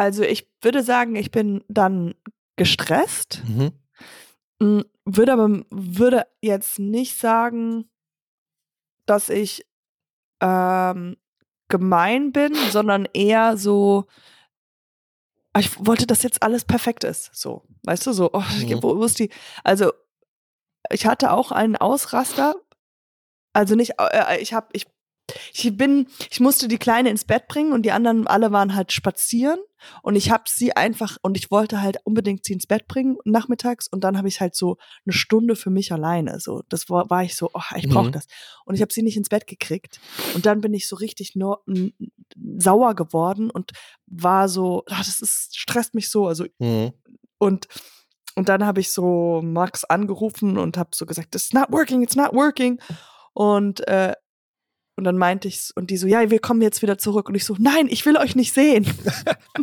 also 0.00 0.22
ich 0.22 0.48
würde 0.62 0.82
sagen, 0.82 1.14
ich 1.16 1.30
bin 1.30 1.62
dann 1.68 2.14
gestresst, 2.56 3.42
Mhm. 3.46 3.72
m, 4.60 4.84
würde 5.04 5.32
aber 5.32 5.48
würde 5.70 6.26
jetzt 6.42 6.78
nicht 6.78 7.18
sagen, 7.18 7.88
dass 9.06 9.28
ich 9.28 9.66
ähm, 10.40 11.16
gemein 11.68 12.32
bin, 12.32 12.54
sondern 12.70 13.06
eher 13.12 13.56
so, 13.56 14.06
ah, 15.52 15.60
ich 15.60 15.70
wollte, 15.84 16.06
dass 16.06 16.22
jetzt 16.22 16.42
alles 16.42 16.64
perfekt 16.64 17.04
ist. 17.04 17.30
So, 17.34 17.62
weißt 17.84 18.06
du, 18.06 18.12
so, 18.12 18.30
oh, 18.32 18.40
Mhm. 18.58 18.82
wo, 18.82 18.96
wo 18.96 19.04
ist 19.04 19.18
die? 19.18 19.30
Also 19.64 19.92
ich 20.90 21.06
hatte 21.06 21.32
auch 21.32 21.52
einen 21.52 21.76
Ausraster. 21.76 22.54
Also 23.52 23.74
nicht, 23.74 23.94
äh, 23.98 24.40
ich 24.40 24.52
habe, 24.54 24.68
ich, 24.72 24.86
ich 25.52 25.76
bin, 25.76 26.08
ich 26.30 26.40
musste 26.40 26.68
die 26.68 26.78
Kleine 26.78 27.10
ins 27.10 27.24
Bett 27.24 27.48
bringen 27.48 27.72
und 27.72 27.82
die 27.82 27.92
anderen 27.92 28.26
alle 28.26 28.50
waren 28.52 28.74
halt 28.74 28.92
spazieren 28.92 29.58
und 30.02 30.16
ich 30.16 30.30
habe 30.30 30.44
sie 30.46 30.76
einfach 30.76 31.16
und 31.22 31.36
ich 31.36 31.50
wollte 31.50 31.80
halt 31.82 31.98
unbedingt 32.04 32.44
sie 32.44 32.52
ins 32.52 32.66
Bett 32.66 32.88
bringen 32.88 33.16
nachmittags 33.24 33.88
und 33.88 34.04
dann 34.04 34.16
habe 34.16 34.28
ich 34.28 34.40
halt 34.40 34.54
so 34.54 34.76
eine 35.04 35.12
Stunde 35.12 35.56
für 35.56 35.70
mich 35.70 35.92
alleine. 35.92 36.40
So, 36.40 36.62
das 36.68 36.88
war, 36.90 37.10
war 37.10 37.22
ich 37.24 37.36
so, 37.36 37.50
oh, 37.54 37.76
ich 37.76 37.88
brauche 37.88 38.08
Mhm. 38.08 38.12
das 38.12 38.26
und 38.64 38.74
ich 38.74 38.82
habe 38.82 38.92
sie 38.92 39.02
nicht 39.02 39.16
ins 39.16 39.28
Bett 39.28 39.46
gekriegt 39.46 40.00
und 40.34 40.46
dann 40.46 40.60
bin 40.60 40.74
ich 40.74 40.88
so 40.88 40.96
richtig 40.96 41.34
nur 41.36 41.62
sauer 42.58 42.94
geworden 42.94 43.50
und 43.50 43.72
war 44.06 44.48
so, 44.48 44.84
ah, 44.88 44.98
das 44.98 45.20
ist 45.20 45.56
stresst 45.58 45.94
mich 45.94 46.10
so. 46.10 46.26
Also 46.26 46.44
Mhm. 46.58 46.92
und, 47.38 47.68
und 48.34 48.48
dann 48.48 48.64
habe 48.64 48.80
ich 48.80 48.92
so 48.92 49.40
Max 49.42 49.84
angerufen 49.84 50.58
und 50.58 50.76
habe 50.76 50.90
so 50.94 51.06
gesagt, 51.06 51.34
it's 51.34 51.52
not 51.52 51.70
working, 51.70 52.02
it's 52.02 52.16
not 52.16 52.32
working. 52.32 52.80
Und, 53.32 53.86
äh, 53.88 54.14
und 55.00 55.04
dann 55.04 55.16
meinte 55.16 55.48
ich, 55.48 55.70
und 55.76 55.88
die 55.88 55.96
so, 55.96 56.06
ja, 56.06 56.30
wir 56.30 56.40
kommen 56.40 56.60
jetzt 56.60 56.82
wieder 56.82 56.98
zurück. 56.98 57.30
Und 57.30 57.34
ich 57.34 57.46
so, 57.46 57.56
nein, 57.58 57.86
ich 57.88 58.04
will 58.04 58.18
euch 58.18 58.36
nicht 58.36 58.52
sehen. 58.52 58.86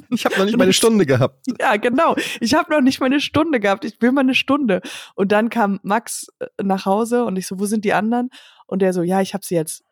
Ich 0.09 0.25
habe 0.25 0.35
noch 0.37 0.45
nicht 0.45 0.57
meine 0.57 0.73
Stunde 0.73 1.05
gehabt. 1.05 1.45
ja, 1.59 1.75
genau. 1.77 2.15
Ich 2.39 2.55
habe 2.55 2.71
noch 2.71 2.81
nicht 2.81 2.99
meine 2.99 3.19
Stunde 3.19 3.59
gehabt. 3.59 3.85
Ich 3.85 4.01
will 4.01 4.11
meine 4.11 4.33
Stunde. 4.33 4.81
Und 5.13 5.31
dann 5.31 5.51
kam 5.51 5.79
Max 5.83 6.27
äh, 6.39 6.47
nach 6.63 6.85
Hause 6.87 7.25
und 7.25 7.35
ich 7.35 7.45
so, 7.45 7.59
wo 7.59 7.67
sind 7.67 7.85
die 7.85 7.93
anderen? 7.93 8.29
Und 8.65 8.81
der 8.81 8.93
so, 8.93 9.03
ja, 9.03 9.21
ich 9.21 9.35
habe 9.35 9.45
sie 9.45 9.53
jetzt 9.53 9.83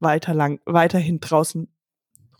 weiter 0.00 0.32
lang, 0.32 0.60
weiterhin 0.64 1.20
draußen 1.20 1.68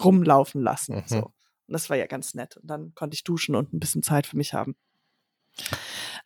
rumlaufen 0.03 0.63
lassen. 0.63 0.97
Mhm. 0.97 1.03
So. 1.05 1.19
Und 1.19 1.33
das 1.67 1.91
war 1.91 1.99
ja 1.99 2.07
ganz 2.07 2.33
nett. 2.33 2.57
Und 2.57 2.71
dann 2.71 2.95
konnte 2.95 3.15
ich 3.15 3.25
duschen 3.25 3.55
und 3.55 3.75
ein 3.75 3.81
bisschen 3.81 4.03
Zeit 4.03 4.27
für 4.27 4.39
mich 4.39 4.55
haben. 4.55 4.75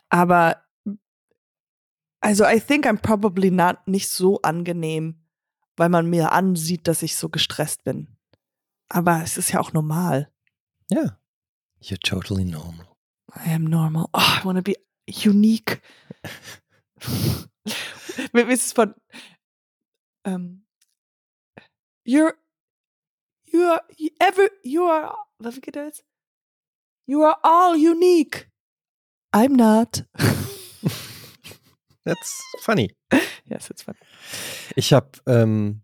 Aber 0.08 0.62
also 2.20 2.44
I 2.44 2.60
think 2.60 2.86
I'm 2.86 2.98
probably 2.98 3.50
not 3.50 3.78
nicht 3.86 4.08
so 4.08 4.40
angenehm, 4.42 5.21
weil 5.76 5.88
man 5.88 6.08
mir 6.08 6.32
ansieht, 6.32 6.88
dass 6.88 7.02
ich 7.02 7.16
so 7.16 7.28
gestresst 7.28 7.84
bin. 7.84 8.08
Aber 8.88 9.22
es 9.22 9.38
ist 9.38 9.52
ja 9.52 9.60
auch 9.60 9.72
normal. 9.72 10.30
Ja. 10.90 11.18
You're 11.80 12.00
totally 12.00 12.44
normal. 12.44 12.86
I 13.34 13.54
am 13.54 13.64
normal. 13.64 14.06
Oh, 14.12 14.20
I 14.20 14.44
want 14.44 14.58
to 14.58 14.62
be 14.62 14.76
unique. 15.06 15.80
Mir 18.32 18.48
ist 18.48 18.66
es 18.66 18.72
von 18.72 18.94
ähm, 20.24 20.64
You're 22.04 22.34
you 23.44 23.62
are 23.62 23.82
you 23.96 24.10
ever 24.18 24.48
you 24.62 24.84
are 24.84 25.16
was 25.38 25.60
geht 25.60 25.76
das? 25.76 26.04
You 27.06 27.24
are 27.24 27.38
all 27.42 27.74
unique. 27.74 28.50
I'm 29.34 29.56
not. 29.56 30.04
That's 32.04 32.42
funny. 32.60 32.94
yes, 33.46 33.70
it's 33.70 33.82
fun. 33.82 33.94
Ich 34.76 34.92
habe, 34.92 35.10
ähm, 35.26 35.82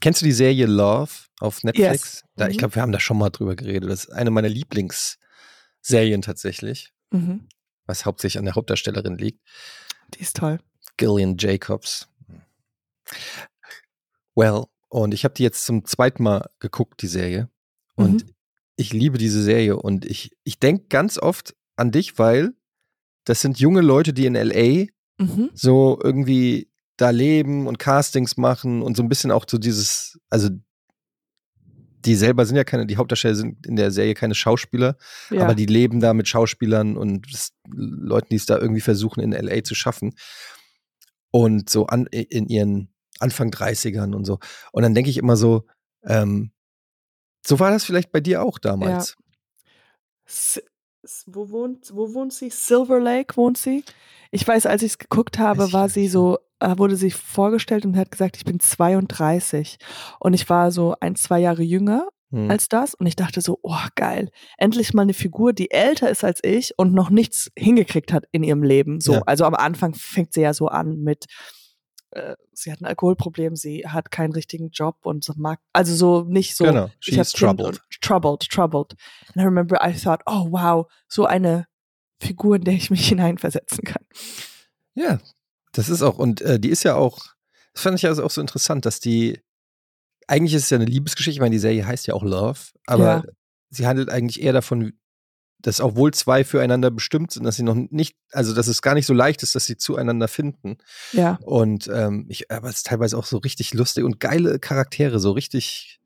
kennst 0.00 0.20
du 0.22 0.26
die 0.26 0.32
Serie 0.32 0.66
Love 0.66 1.10
auf 1.40 1.64
Netflix? 1.64 1.90
Yes. 1.92 2.24
Da, 2.36 2.48
ich 2.48 2.54
Mhm. 2.56 2.58
glaube, 2.58 2.74
wir 2.76 2.82
haben 2.82 2.92
da 2.92 3.00
schon 3.00 3.18
mal 3.18 3.30
drüber 3.30 3.56
geredet. 3.56 3.90
Das 3.90 4.04
ist 4.04 4.10
eine 4.10 4.30
meiner 4.30 4.48
Lieblingsserien 4.48 6.22
tatsächlich, 6.22 6.92
Mhm. 7.10 7.48
was 7.86 8.04
hauptsächlich 8.06 8.38
an 8.38 8.44
der 8.44 8.54
Hauptdarstellerin 8.54 9.18
liegt. 9.18 9.40
Die 10.14 10.20
ist 10.20 10.36
toll. 10.36 10.60
Gillian 10.96 11.36
Jacobs. 11.38 12.08
Well, 14.34 14.64
Und 14.88 15.12
ich 15.14 15.24
habe 15.24 15.34
die 15.34 15.42
jetzt 15.42 15.66
zum 15.66 15.84
zweiten 15.84 16.22
Mal 16.22 16.48
geguckt, 16.60 17.02
die 17.02 17.08
Serie. 17.08 17.50
Und 17.96 18.24
Mhm. 18.24 18.34
ich 18.76 18.92
liebe 18.92 19.18
diese 19.18 19.42
Serie. 19.42 19.76
Und 19.76 20.04
ich, 20.06 20.30
ich 20.44 20.60
denke 20.60 20.86
ganz 20.88 21.18
oft 21.18 21.56
an 21.74 21.90
dich, 21.90 22.18
weil 22.20 22.54
das 23.24 23.40
sind 23.40 23.58
junge 23.58 23.80
Leute, 23.80 24.12
die 24.12 24.26
in 24.26 24.36
LA 24.36 24.86
Mhm. 25.18 25.50
so 25.54 25.98
irgendwie 26.02 26.70
da 26.96 27.10
leben 27.10 27.66
und 27.66 27.78
Castings 27.78 28.36
machen 28.36 28.82
und 28.82 28.96
so 28.96 29.02
ein 29.02 29.08
bisschen 29.08 29.30
auch 29.30 29.44
so 29.48 29.58
dieses, 29.58 30.18
also 30.30 30.48
die 32.04 32.14
selber 32.14 32.46
sind 32.46 32.56
ja 32.56 32.64
keine, 32.64 32.86
die 32.86 32.96
Hauptdarsteller 32.96 33.34
sind 33.34 33.66
in 33.66 33.76
der 33.76 33.90
Serie 33.90 34.14
keine 34.14 34.34
Schauspieler, 34.34 34.96
Ja. 35.30 35.42
aber 35.42 35.54
die 35.54 35.66
leben 35.66 36.00
da 36.00 36.14
mit 36.14 36.28
Schauspielern 36.28 36.96
und 36.96 37.26
Leuten, 37.68 38.28
die 38.30 38.36
es 38.36 38.46
da 38.46 38.58
irgendwie 38.58 38.80
versuchen, 38.80 39.20
in 39.20 39.32
LA 39.32 39.64
zu 39.64 39.74
schaffen. 39.74 40.14
Und 41.32 41.68
so 41.68 41.86
an, 41.86 42.06
in 42.06 42.46
ihren 42.46 42.94
Anfang 43.18 43.50
30ern 43.50 44.14
und 44.14 44.24
so. 44.24 44.38
Und 44.72 44.82
dann 44.84 44.94
denke 44.94 45.10
ich 45.10 45.16
immer 45.18 45.36
so, 45.36 45.66
ähm, 46.04 46.52
so 47.44 47.58
war 47.58 47.70
das 47.70 47.84
vielleicht 47.84 48.12
bei 48.12 48.20
dir 48.20 48.42
auch 48.42 48.58
damals. 48.58 49.16
S- 50.26 50.62
wo, 51.26 51.50
wohnt, 51.50 51.90
wo 51.94 52.12
wohnt 52.14 52.32
sie? 52.32 52.50
Silver 52.50 53.00
Lake 53.00 53.36
wohnt 53.36 53.58
sie? 53.58 53.84
Ich 54.30 54.46
weiß, 54.46 54.66
als 54.66 54.82
ich 54.82 54.92
es 54.92 54.98
geguckt 54.98 55.38
habe, 55.38 55.72
war 55.72 55.88
sie 55.88 56.08
so, 56.08 56.38
äh, 56.60 56.76
wurde 56.78 56.96
sie 56.96 57.10
vorgestellt 57.10 57.84
und 57.84 57.96
hat 57.96 58.10
gesagt, 58.10 58.36
ich 58.36 58.44
bin 58.44 58.58
32. 58.60 59.78
Und 60.20 60.34
ich 60.34 60.48
war 60.48 60.70
so 60.70 60.94
ein, 61.00 61.16
zwei 61.16 61.38
Jahre 61.40 61.62
jünger 61.62 62.08
Hm. 62.32 62.50
als 62.50 62.68
das. 62.68 62.94
Und 62.94 63.06
ich 63.06 63.14
dachte 63.14 63.40
so, 63.40 63.60
oh 63.62 63.78
geil, 63.94 64.30
endlich 64.58 64.92
mal 64.92 65.02
eine 65.02 65.14
Figur, 65.14 65.52
die 65.52 65.70
älter 65.70 66.10
ist 66.10 66.24
als 66.24 66.40
ich 66.42 66.72
und 66.76 66.92
noch 66.92 67.08
nichts 67.08 67.52
hingekriegt 67.56 68.12
hat 68.12 68.24
in 68.32 68.42
ihrem 68.42 68.64
Leben. 68.64 69.00
So, 69.00 69.12
Ja. 69.14 69.22
also 69.26 69.44
am 69.44 69.54
Anfang 69.54 69.94
fängt 69.94 70.32
sie 70.32 70.40
ja 70.40 70.52
so 70.52 70.66
an 70.66 70.96
mit, 71.04 71.26
äh, 72.16 72.36
sie 72.52 72.72
hat 72.72 72.80
ein 72.80 72.86
Alkoholproblem, 72.86 73.56
sie 73.56 73.86
hat 73.86 74.10
keinen 74.10 74.32
richtigen 74.32 74.70
Job 74.70 74.96
und 75.04 75.28
mag, 75.36 75.60
also 75.72 75.94
so 75.94 76.24
nicht 76.28 76.56
so. 76.56 76.64
Genau, 76.64 76.90
she's 77.00 77.32
troubled. 77.32 77.80
Troubled, 78.00 78.48
troubled. 78.48 78.94
And 79.28 79.36
I 79.36 79.42
remember 79.44 79.78
I 79.86 79.92
thought, 79.92 80.22
oh 80.26 80.46
wow, 80.50 80.86
so 81.08 81.26
eine 81.26 81.66
Figur, 82.20 82.56
in 82.56 82.64
der 82.64 82.74
ich 82.74 82.90
mich 82.90 83.08
hineinversetzen 83.08 83.84
kann. 83.84 84.02
Ja, 84.94 85.20
das 85.72 85.88
ist 85.88 86.02
auch, 86.02 86.18
und 86.18 86.40
äh, 86.40 86.58
die 86.58 86.70
ist 86.70 86.82
ja 86.84 86.94
auch, 86.94 87.18
das 87.74 87.82
fand 87.82 87.98
ich 87.98 88.06
also 88.06 88.24
auch 88.24 88.30
so 88.30 88.40
interessant, 88.40 88.86
dass 88.86 89.00
die, 89.00 89.40
eigentlich 90.26 90.54
ist 90.54 90.64
es 90.64 90.70
ja 90.70 90.76
eine 90.76 90.86
Liebesgeschichte, 90.86 91.36
ich 91.36 91.40
meine, 91.40 91.54
die 91.54 91.58
Serie 91.60 91.86
heißt 91.86 92.06
ja 92.06 92.14
auch 92.14 92.22
Love, 92.24 92.58
aber 92.86 93.04
Ja. 93.04 93.22
sie 93.70 93.86
handelt 93.86 94.08
eigentlich 94.10 94.42
eher 94.42 94.54
davon, 94.54 94.98
dass 95.58 95.80
auch 95.80 95.96
wohl 95.96 96.12
zwei 96.12 96.44
füreinander 96.44 96.90
bestimmt 96.90 97.32
sind, 97.32 97.44
dass 97.44 97.56
sie 97.56 97.62
noch 97.62 97.74
nicht, 97.74 98.16
also 98.32 98.54
dass 98.54 98.66
es 98.68 98.82
gar 98.82 98.94
nicht 98.94 99.06
so 99.06 99.14
leicht 99.14 99.42
ist, 99.42 99.54
dass 99.54 99.64
sie 99.66 99.76
zueinander 99.76 100.28
finden. 100.28 100.78
Ja. 101.12 101.38
Und 101.42 101.88
ähm, 101.92 102.26
ich, 102.28 102.50
aber 102.50 102.68
es 102.68 102.76
ist 102.76 102.86
teilweise 102.86 103.16
auch 103.18 103.24
so 103.24 103.38
richtig 103.38 103.74
lustig 103.74 104.04
und 104.04 104.20
geile 104.20 104.58
Charaktere, 104.58 105.18
so 105.18 105.32
richtig. 105.32 105.98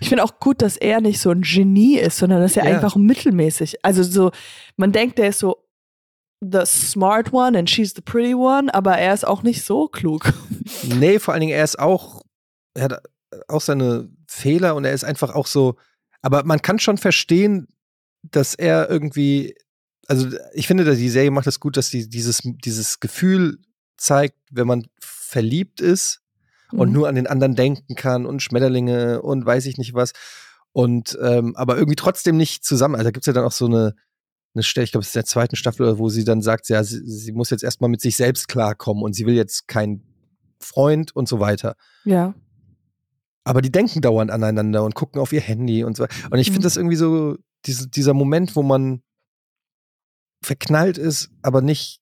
Ich 0.00 0.08
finde 0.08 0.24
auch 0.24 0.40
gut, 0.40 0.60
dass 0.60 0.76
er 0.76 1.00
nicht 1.00 1.20
so 1.20 1.30
ein 1.30 1.42
Genie 1.42 1.98
ist, 1.98 2.18
sondern 2.18 2.40
dass 2.40 2.56
er 2.56 2.68
Ja. 2.68 2.74
einfach 2.74 2.96
mittelmäßig. 2.96 3.84
Also 3.84 4.02
so, 4.02 4.32
man 4.76 4.90
denkt, 4.92 5.18
der 5.18 5.28
ist 5.28 5.38
so 5.38 5.64
the 6.40 6.60
smart 6.66 7.32
one 7.32 7.56
and 7.58 7.70
she's 7.70 7.94
the 7.94 8.00
pretty 8.02 8.34
one, 8.34 8.72
aber 8.74 8.98
er 8.98 9.14
ist 9.14 9.26
auch 9.26 9.42
nicht 9.42 9.64
so 9.64 9.88
klug. 9.88 10.32
Nee, 10.84 11.18
vor 11.18 11.32
allen 11.32 11.40
Dingen, 11.40 11.54
er 11.54 11.64
ist 11.64 11.78
auch, 11.78 12.22
er 12.74 12.84
hat 12.84 13.02
auch 13.48 13.60
seine 13.62 14.10
Fehler 14.28 14.74
und 14.76 14.84
er 14.84 14.92
ist 14.92 15.02
einfach 15.04 15.34
auch 15.34 15.46
so, 15.46 15.76
aber 16.20 16.44
man 16.44 16.60
kann 16.60 16.78
schon 16.78 16.98
verstehen, 16.98 17.68
dass 18.30 18.54
er 18.54 18.88
irgendwie, 18.90 19.54
also 20.06 20.28
ich 20.54 20.66
finde, 20.66 20.84
dass 20.84 20.98
die 20.98 21.08
Serie 21.10 21.30
macht 21.30 21.46
es 21.46 21.60
gut, 21.60 21.76
dass 21.76 21.88
sie 21.88 22.08
dieses, 22.08 22.40
dieses 22.44 23.00
Gefühl 23.00 23.58
zeigt, 23.96 24.36
wenn 24.50 24.66
man 24.66 24.86
verliebt 25.00 25.80
ist 25.80 26.20
und 26.72 26.88
Mhm. 26.88 26.94
nur 26.94 27.08
an 27.08 27.14
den 27.14 27.26
anderen 27.26 27.54
denken 27.54 27.94
kann 27.94 28.26
und 28.26 28.42
Schmetterlinge 28.42 29.22
und 29.22 29.44
weiß 29.44 29.66
ich 29.66 29.78
nicht 29.78 29.94
was. 29.94 30.12
Und 30.72 31.18
ähm, 31.22 31.56
aber 31.56 31.76
irgendwie 31.76 31.96
trotzdem 31.96 32.36
nicht 32.36 32.64
zusammen. 32.64 32.94
Also 32.94 33.04
da 33.04 33.10
gibt 33.10 33.22
es 33.22 33.26
ja 33.26 33.32
dann 33.32 33.44
auch 33.44 33.52
so 33.52 33.66
eine, 33.66 33.94
eine 34.54 34.62
Stelle, 34.62 34.84
ich 34.84 34.92
glaube, 34.92 35.02
es 35.02 35.08
ist 35.08 35.14
in 35.16 35.20
der 35.20 35.26
zweiten 35.26 35.56
Staffel, 35.56 35.98
wo 35.98 36.08
sie 36.08 36.24
dann 36.24 36.42
sagt, 36.42 36.68
ja, 36.68 36.82
sie, 36.84 37.00
sie 37.04 37.32
muss 37.32 37.50
jetzt 37.50 37.64
erstmal 37.64 37.90
mit 37.90 38.00
sich 38.00 38.16
selbst 38.16 38.48
klarkommen 38.48 39.02
und 39.02 39.14
sie 39.14 39.26
will 39.26 39.34
jetzt 39.34 39.66
keinen 39.68 40.02
Freund 40.60 41.14
und 41.14 41.28
so 41.28 41.40
weiter. 41.40 41.74
Ja. 42.04 42.34
Aber 43.44 43.62
die 43.62 43.72
denken 43.72 44.00
dauernd 44.02 44.30
aneinander 44.30 44.84
und 44.84 44.94
gucken 44.94 45.20
auf 45.20 45.32
ihr 45.32 45.40
Handy 45.40 45.84
und 45.84 45.96
so. 45.96 46.06
Und 46.30 46.38
ich 46.38 46.48
Mhm. 46.50 46.54
finde 46.54 46.66
das 46.66 46.76
irgendwie 46.76 46.96
so, 46.96 47.36
diese, 47.66 47.88
dieser 47.88 48.14
Moment, 48.14 48.56
wo 48.56 48.62
man 48.62 49.02
verknallt 50.42 50.98
ist, 50.98 51.30
aber 51.42 51.62
nicht, 51.62 52.00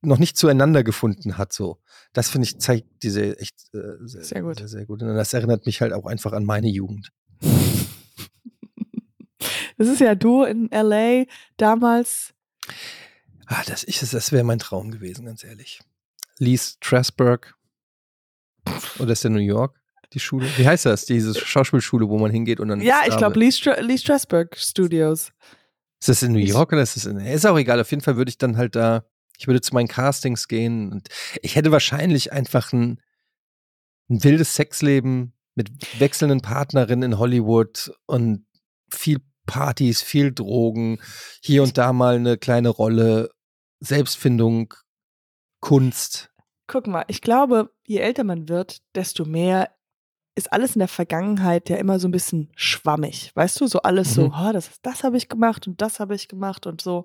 noch 0.00 0.18
nicht 0.18 0.36
zueinander 0.36 0.84
gefunden 0.84 1.38
hat, 1.38 1.52
so. 1.52 1.80
Das 2.12 2.30
finde 2.30 2.46
ich, 2.46 2.58
zeigt 2.60 3.02
diese 3.02 3.38
echt 3.38 3.74
äh, 3.74 3.96
sehr, 4.00 4.24
Sehr 4.24 4.42
gut. 4.42 4.58
Sehr, 4.58 4.68
sehr 4.68 4.86
gut. 4.86 5.02
Und 5.02 5.14
das 5.14 5.32
erinnert 5.32 5.66
mich 5.66 5.80
halt 5.80 5.92
auch 5.92 6.06
einfach 6.06 6.32
an 6.32 6.44
meine 6.44 6.68
Jugend. 6.68 7.10
Das 9.76 9.88
ist 9.88 9.98
ja 9.98 10.14
du 10.14 10.44
in 10.44 10.68
LA 10.70 11.24
damals. 11.56 12.32
Ah, 13.46 13.62
das 13.66 13.82
ist 13.82 14.04
es, 14.04 14.12
das 14.12 14.30
wäre 14.30 14.44
mein 14.44 14.60
Traum 14.60 14.92
gewesen, 14.92 15.26
ganz 15.26 15.42
ehrlich. 15.42 15.80
Lee 16.38 16.56
Strasberg. 16.56 17.56
Oder 19.00 19.12
ist 19.12 19.24
der 19.24 19.32
New 19.32 19.40
York? 19.40 19.80
Die 20.14 20.20
Schule? 20.20 20.46
Wie 20.56 20.66
heißt 20.66 20.86
das? 20.86 21.04
Diese 21.06 21.34
Schauspielschule, 21.34 22.08
wo 22.08 22.18
man 22.18 22.30
hingeht 22.30 22.60
und 22.60 22.68
dann. 22.68 22.80
Ja, 22.80 23.00
ich 23.06 23.16
glaube? 23.16 23.38
Lee, 23.38 23.50
Stra 23.50 23.80
Lee 23.80 23.98
Strasberg 23.98 24.56
Studios. 24.56 25.32
Ist 26.00 26.08
das 26.08 26.22
in 26.22 26.32
New 26.32 26.38
York 26.38 26.72
oder 26.72 26.82
ist 26.82 26.96
das 26.96 27.06
in. 27.06 27.18
Ist 27.18 27.46
auch 27.46 27.58
egal. 27.58 27.80
Auf 27.80 27.90
jeden 27.90 28.02
Fall 28.02 28.16
würde 28.16 28.28
ich 28.28 28.38
dann 28.38 28.56
halt 28.56 28.76
da. 28.76 29.04
Ich 29.38 29.48
würde 29.48 29.60
zu 29.60 29.74
meinen 29.74 29.88
Castings 29.88 30.46
gehen 30.46 30.92
und 30.92 31.08
ich 31.42 31.56
hätte 31.56 31.72
wahrscheinlich 31.72 32.32
einfach 32.32 32.72
ein, 32.72 33.00
ein 34.08 34.22
wildes 34.22 34.54
Sexleben 34.54 35.32
mit 35.56 35.70
wechselnden 35.98 36.40
Partnerinnen 36.40 37.12
in 37.12 37.18
Hollywood 37.18 37.92
und 38.06 38.46
viel 38.92 39.18
Partys, 39.46 40.02
viel 40.02 40.32
Drogen, 40.32 41.00
hier 41.42 41.64
und 41.64 41.76
da 41.76 41.92
mal 41.92 42.14
eine 42.14 42.38
kleine 42.38 42.68
Rolle, 42.68 43.30
Selbstfindung, 43.80 44.74
Kunst. 45.60 46.30
Guck 46.66 46.86
mal, 46.86 47.04
ich 47.08 47.20
glaube, 47.20 47.70
je 47.86 47.98
älter 47.98 48.24
man 48.24 48.48
wird, 48.48 48.82
desto 48.94 49.24
mehr 49.24 49.70
ist 50.36 50.52
alles 50.52 50.74
in 50.74 50.80
der 50.80 50.88
Vergangenheit 50.88 51.68
ja 51.68 51.76
immer 51.76 51.98
so 52.00 52.08
ein 52.08 52.12
bisschen 52.12 52.50
schwammig. 52.56 53.30
Weißt 53.34 53.60
du, 53.60 53.66
so 53.66 53.80
alles 53.82 54.14
so, 54.14 54.26
Mhm. 54.28 54.34
oh, 54.34 54.52
das, 54.52 54.70
das 54.82 55.04
habe 55.04 55.16
ich 55.16 55.28
gemacht 55.28 55.66
und 55.68 55.80
das 55.80 56.00
habe 56.00 56.14
ich 56.14 56.26
gemacht 56.28 56.66
und 56.66 56.80
so. 56.80 57.04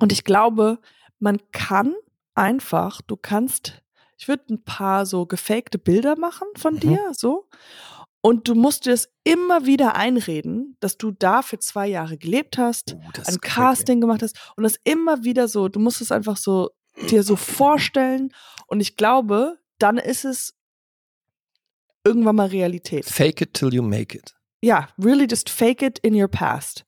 Und 0.00 0.12
ich 0.12 0.24
glaube, 0.24 0.78
man 1.18 1.38
kann 1.52 1.94
einfach, 2.34 3.00
du 3.02 3.16
kannst, 3.16 3.82
ich 4.18 4.28
würde 4.28 4.44
ein 4.54 4.62
paar 4.64 5.06
so 5.06 5.26
gefakte 5.26 5.78
Bilder 5.78 6.16
machen 6.18 6.48
von 6.56 6.74
Mhm. 6.74 6.80
dir, 6.80 6.98
so. 7.12 7.48
Und 8.22 8.48
du 8.48 8.54
musst 8.54 8.84
dir 8.84 8.92
es 8.92 9.10
immer 9.24 9.64
wieder 9.64 9.94
einreden, 9.94 10.76
dass 10.80 10.98
du 10.98 11.10
da 11.10 11.40
für 11.40 11.58
zwei 11.58 11.86
Jahre 11.88 12.18
gelebt 12.18 12.58
hast, 12.58 12.96
Oh, 12.98 13.08
das 13.14 13.28
ein. 13.28 13.40
Casting 13.40 14.00
gemacht 14.00 14.22
hast 14.22 14.36
und 14.56 14.64
das 14.64 14.74
immer 14.84 15.24
wieder 15.24 15.48
so, 15.48 15.68
du 15.68 15.80
musst 15.80 16.02
es 16.02 16.12
einfach 16.12 16.36
so 16.36 16.70
dir 17.08 17.22
so 17.22 17.34
vorstellen 17.36 18.34
und 18.66 18.80
ich 18.80 18.96
glaube, 18.96 19.58
dann 19.78 19.96
ist 19.96 20.26
es 20.26 20.54
irgendwann 22.04 22.36
mal 22.36 22.48
Realität. 22.48 23.04
Fake 23.04 23.40
it 23.40 23.54
till 23.54 23.72
you 23.72 23.82
make 23.82 24.16
it. 24.16 24.34
Ja, 24.62 24.88
really 24.98 25.26
just 25.28 25.48
fake 25.48 25.82
it 25.82 25.98
in 26.00 26.14
your 26.14 26.28
past. 26.28 26.84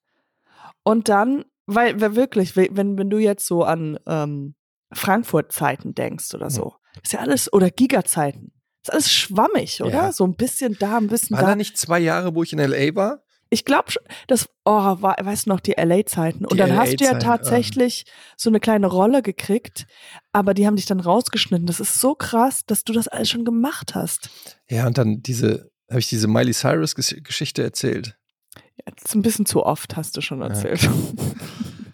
Und 0.85 1.09
dann, 1.09 1.45
weil, 1.67 2.01
weil 2.01 2.17
wirklich, 2.17 2.57
wenn, 2.57 2.99
wenn 2.99 3.11
du 3.11 3.19
jetzt 3.19 3.47
so 3.47 3.63
an 3.65 3.99
ähm, 4.07 4.55
Frankfurt-Zeiten 4.93 5.95
denkst 5.95 6.35
oder 6.35 6.51
so, 6.51 6.75
ist 7.03 7.13
ja 7.13 7.21
alles, 7.21 7.53
oder 7.53 7.71
Giga-Zeiten, 7.71 8.53
ist 8.83 8.93
alles 8.93 9.13
schwammig, 9.13 9.81
oder? 9.81 9.93
Ja. 9.93 10.13
So 10.13 10.25
ein 10.25 10.35
bisschen 10.35 10.77
da, 10.79 10.99
ein 10.99 11.07
bisschen 11.07 11.37
War 11.37 11.43
da. 11.43 11.47
da 11.51 11.57
nicht 11.57 11.79
zwei 11.79 12.01
Jahre, 12.01 12.35
wo 12.35 12.43
ich 12.43 12.53
in 12.53 12.59
L.A. 12.59 12.95
war? 12.95 13.23
Ich 13.53 13.67
glaube, 13.67 13.93
das, 14.29 14.49
oh, 14.65 14.71
war, 15.03 15.15
weißt 15.21 15.45
du 15.45 15.51
noch, 15.51 15.61
die 15.61 15.73
LA-Zeiten. 15.77 16.47
Und 16.47 16.55
Die 16.55 16.57
dann 16.57 16.75
hast 16.75 16.99
du 16.99 17.05
ja 17.05 17.19
tatsächlich 17.19 18.07
so 18.35 18.49
eine 18.49 18.61
kleine 18.61 18.87
Rolle 18.87 19.21
gekriegt, 19.21 19.87
aber 20.33 20.55
die 20.55 20.67
haben 20.67 20.77
dich 20.77 20.87
dann 20.87 21.01
rausgeschnitten. 21.01 21.67
Das 21.67 21.79
ist 21.79 22.01
so 22.01 22.15
krass, 22.15 22.65
dass 22.65 22.83
du 22.85 22.95
das 22.95 23.09
alles 23.09 23.29
schon 23.29 23.45
gemacht 23.45 23.95
hast. 23.95 24.31
Ja, 24.71 24.87
und 24.87 24.97
dann 24.97 25.21
diese, 25.21 25.71
habe 25.91 26.01
ich 26.01 26.09
diese 26.09 26.29
Miley 26.29 26.55
Cyrus-Geschichte 26.55 27.63
erzählt. 27.63 28.17
Ja, 28.57 28.93
das 28.97 29.05
ist 29.11 29.15
ein 29.15 29.21
bisschen 29.23 29.45
zu 29.45 29.67
oft, 29.67 29.97
hast 29.97 30.17
du 30.17 30.23
schon 30.23 30.41
Ja. 30.41 30.47
erzählt. 30.47 30.89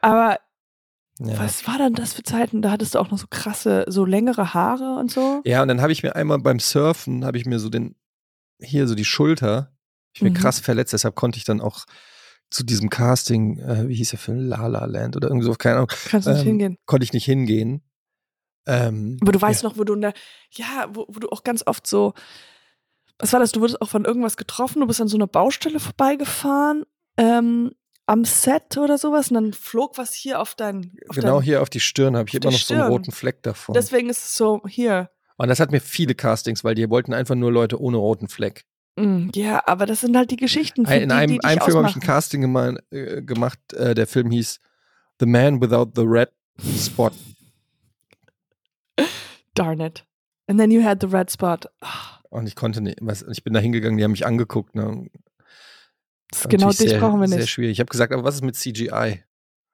aber 0.00 0.38
Ja. 1.20 1.38
was 1.38 1.66
war 1.68 1.78
dann 1.78 1.94
das 1.94 2.14
für 2.14 2.22
Zeiten? 2.22 2.62
Da 2.62 2.70
hattest 2.72 2.94
du 2.94 2.98
auch 2.98 3.10
noch 3.12 3.18
so 3.18 3.26
krasse, 3.30 3.84
so 3.88 4.04
längere 4.04 4.52
Haare 4.54 4.96
und 4.98 5.10
so. 5.12 5.42
Ja, 5.44 5.62
und 5.62 5.68
dann 5.68 5.80
habe 5.80 5.92
ich 5.92 6.02
mir 6.02 6.16
einmal 6.16 6.38
beim 6.38 6.58
Surfen, 6.58 7.24
habe 7.24 7.38
ich 7.38 7.46
mir 7.46 7.58
so 7.58 7.68
den, 7.68 7.94
hier 8.60 8.88
so 8.88 8.94
die 8.94 9.04
Schulter, 9.04 9.72
ich 10.12 10.22
mir 10.22 10.30
Mhm. 10.30 10.34
krass 10.34 10.60
verletzt, 10.60 10.92
deshalb 10.92 11.14
konnte 11.14 11.38
ich 11.38 11.44
dann 11.44 11.60
auch 11.60 11.84
zu 12.50 12.64
diesem 12.64 12.90
Casting, 12.90 13.58
äh, 13.60 13.88
wie 13.88 13.94
hieß 13.94 14.10
der 14.10 14.18
Film, 14.18 14.40
La 14.48 14.66
La 14.66 14.84
Land 14.86 15.16
oder 15.16 15.28
irgendwie 15.28 15.46
so, 15.46 15.54
keine 15.54 15.76
Ahnung, 15.76 15.90
Kannst 16.06 16.26
du 16.26 16.32
nicht 16.32 16.40
ähm, 16.40 16.46
hingehen. 16.46 16.76
konnte 16.86 17.04
ich 17.04 17.12
nicht 17.12 17.24
hingehen. 17.24 17.82
Ähm, 18.66 19.18
Aber 19.22 19.32
du 19.32 19.40
weißt 19.40 19.62
ja. 19.62 19.68
noch, 19.68 19.78
wo 19.78 19.84
du 19.84 19.94
in 19.94 20.00
der, 20.02 20.12
ja, 20.52 20.86
wo, 20.92 21.06
wo 21.08 21.18
du 21.20 21.28
auch 21.30 21.44
ganz 21.44 21.62
oft 21.66 21.86
so, 21.86 22.12
was 23.18 23.32
war 23.32 23.40
das? 23.40 23.52
Du 23.52 23.60
wurdest 23.60 23.80
auch 23.80 23.88
von 23.88 24.04
irgendwas 24.04 24.36
getroffen, 24.36 24.80
du 24.80 24.86
bist 24.86 25.00
an 25.00 25.08
so 25.08 25.16
einer 25.16 25.26
Baustelle 25.26 25.78
vorbeigefahren, 25.80 26.84
ähm, 27.16 27.72
am 28.06 28.24
Set 28.24 28.76
oder 28.78 28.98
sowas, 28.98 29.28
und 29.28 29.34
dann 29.34 29.52
flog 29.52 29.96
was 29.96 30.12
hier 30.14 30.40
auf 30.40 30.54
dein, 30.56 30.96
auf 31.08 31.14
Genau 31.16 31.36
dein, 31.36 31.44
hier 31.44 31.62
auf 31.62 31.70
die 31.70 31.80
Stirn 31.80 32.16
habe 32.16 32.28
ich 32.28 32.34
immer 32.34 32.46
noch 32.46 32.58
so 32.58 32.74
einen 32.74 32.80
Stirn. 32.82 32.92
roten 32.92 33.12
Fleck 33.12 33.42
davon. 33.42 33.74
Deswegen 33.74 34.08
ist 34.10 34.18
es 34.24 34.34
so, 34.36 34.62
hier. 34.66 35.10
Und 35.36 35.48
das 35.48 35.60
hat 35.60 35.70
mir 35.70 35.80
viele 35.80 36.14
Castings, 36.14 36.64
weil 36.64 36.74
die 36.74 36.88
wollten 36.90 37.14
einfach 37.14 37.34
nur 37.36 37.52
Leute 37.52 37.80
ohne 37.80 37.96
roten 37.96 38.28
Fleck. 38.28 38.64
Mm, 39.00 39.30
Ja, 39.34 39.62
aber 39.66 39.86
das 39.86 40.00
sind 40.02 40.16
halt 40.16 40.30
die 40.30 40.36
Geschichten. 40.36 40.84
In 40.86 41.08
die, 41.08 41.14
einem, 41.14 41.32
die 41.34 41.44
einem 41.44 41.60
Film 41.60 41.76
habe 41.78 41.88
ich 41.88 41.96
ein. 41.96 42.00
Casting 42.02 42.40
gema 42.42 42.74
äh, 42.90 43.22
gemacht, 43.22 43.58
äh, 43.74 43.94
der 43.94 44.06
Film 44.06 44.30
hieß 44.30 44.60
The 45.20 45.26
Man 45.26 45.60
Without 45.60 45.92
the 45.94 46.02
Red 46.06 46.30
Spot. 46.78 47.10
Darn 49.54 49.80
it. 49.80 50.04
And 50.46 50.58
then 50.58 50.70
you 50.70 50.82
had 50.82 51.00
the 51.00 51.06
red 51.06 51.30
spot. 51.30 51.66
Ah, 51.80 52.20
Und 52.30 52.46
ich 52.46 52.56
konnte 52.56 52.80
nicht, 52.80 52.98
was, 53.00 53.22
ich 53.22 53.42
bin 53.44 53.52
da 53.52 53.60
hingegangen, 53.60 53.98
die 53.98 54.04
haben 54.04 54.10
mich 54.12 54.26
angeguckt. 54.26 54.74
Ne? 54.74 55.08
Das 56.30 56.48
genau 56.48 56.68
dich 56.70 56.78
sehr, 56.78 57.00
brauchen 57.00 57.20
wir 57.20 57.28
Sehr 57.28 57.38
nicht. 57.38 57.50
schwierig. 57.50 57.72
Ich 57.72 57.80
habe 57.80 57.90
gesagt, 57.90 58.12
aber 58.12 58.24
was 58.24 58.36
ist 58.36 58.42
mit 58.42 58.54
CGI? 58.56 59.22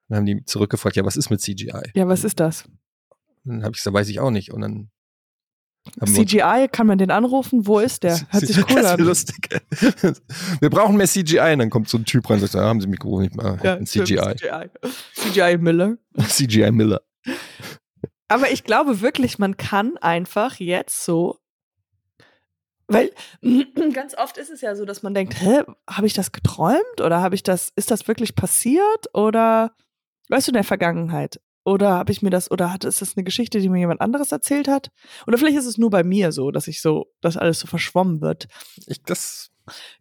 Dann 0.09 0.19
haben 0.19 0.27
die 0.27 0.45
zurückgefragt, 0.45 0.97
ja, 0.97 1.05
was 1.05 1.17
ist 1.17 1.31
mit 1.31 1.41
CGI? 1.41 1.91
Ja, 1.95 2.09
was 2.09 2.25
ist 2.25 2.41
das? 2.41 2.65
Dann 3.45 3.63
habe 3.63 3.73
ich 3.73 3.79
gesagt, 3.79 3.95
weiß 3.95 4.09
ich 4.09 4.21
auch 4.21 4.31
nicht. 4.31 4.53
Und 4.53 4.61
dann 4.63 4.91
CGI, 6.05 6.69
kann 6.71 6.87
man 6.87 6.99
den 6.99 7.11
anrufen? 7.11 7.67
Wo 7.67 7.79
ist 7.79 8.03
der? 8.03 8.19
Hört 8.31 8.47
sich 8.47 8.59
cool 8.59 8.77
das 8.77 8.87
an. 8.87 9.01
lustig. 9.01 9.49
Wir 10.61 10.71
brauchen 10.71 10.97
mehr 10.97 11.07
CGI. 11.07 11.53
Und 11.53 11.59
dann 11.61 11.71
kommt 11.71 11.89
so 11.89 11.99
ein 11.99 12.05
Typ 12.05 12.29
rein 12.29 12.41
und 12.41 12.47
sagt, 12.49 12.55
ah, 12.63 12.69
haben 12.69 12.81
Sie 12.81 12.87
mich 12.87 12.99
gerufen? 12.99 13.25
Ich 13.25 13.35
mal, 13.35 13.59
Ja, 13.63 13.79
CGI. 13.83 14.35
CGI. 14.37 14.71
CGI 15.15 15.59
Miller. 15.59 15.97
CGI 16.29 16.71
Miller. 16.71 17.01
Aber 18.29 18.51
ich 18.51 18.65
glaube 18.65 19.01
wirklich, 19.01 19.39
man 19.39 19.57
kann 19.57 19.97
einfach 19.99 20.57
jetzt 20.57 21.05
so, 21.05 21.39
weil 22.89 23.11
ganz 23.93 24.17
oft 24.17 24.37
ist 24.37 24.51
es 24.51 24.61
ja 24.61 24.75
so, 24.77 24.85
dass 24.85 25.03
man 25.03 25.15
denkt, 25.15 25.41
hä, 25.41 25.63
habe 25.89 26.07
ich 26.07 26.15
das 26.15 26.33
geträumt 26.33 27.01
oder 27.03 27.21
habe 27.21 27.35
ich 27.35 27.43
das, 27.43 27.73
ist 27.77 27.91
das 27.91 28.07
wirklich 28.09 28.35
passiert 28.35 29.15
oder 29.15 29.73
weißt 30.29 30.49
du 30.49 30.51
in 30.51 30.55
der 30.55 30.65
Vergangenheit? 30.65 31.41
Oder 31.67 31.95
habe 31.95 32.13
ich 32.13 32.23
mir 32.23 32.31
das, 32.31 32.49
oder 32.49 32.73
hat, 32.73 32.85
ist 32.85 33.03
das 33.03 33.17
eine 33.17 33.25
Geschichte, 33.25 33.59
die 33.59 33.69
mir 33.69 33.81
jemand 33.81 34.01
anderes 34.01 34.31
erzählt 34.31 34.69
hat? 34.69 34.93
Oder 35.27 35.37
vielleicht 35.37 35.59
ist 35.59 35.67
es 35.67 35.79
nur 35.79 35.91
bei 35.91 36.05
mir 36.05 36.31
so, 36.31 36.53
dass 36.53 36.69
ich 36.69 36.81
so, 36.81 37.13
dass 37.21 37.37
alles 37.37 37.59
so 37.59 37.67
verschwommen 37.67 38.21
wird. 38.21 38.47
Ich, 38.87 39.03
das, 39.03 39.51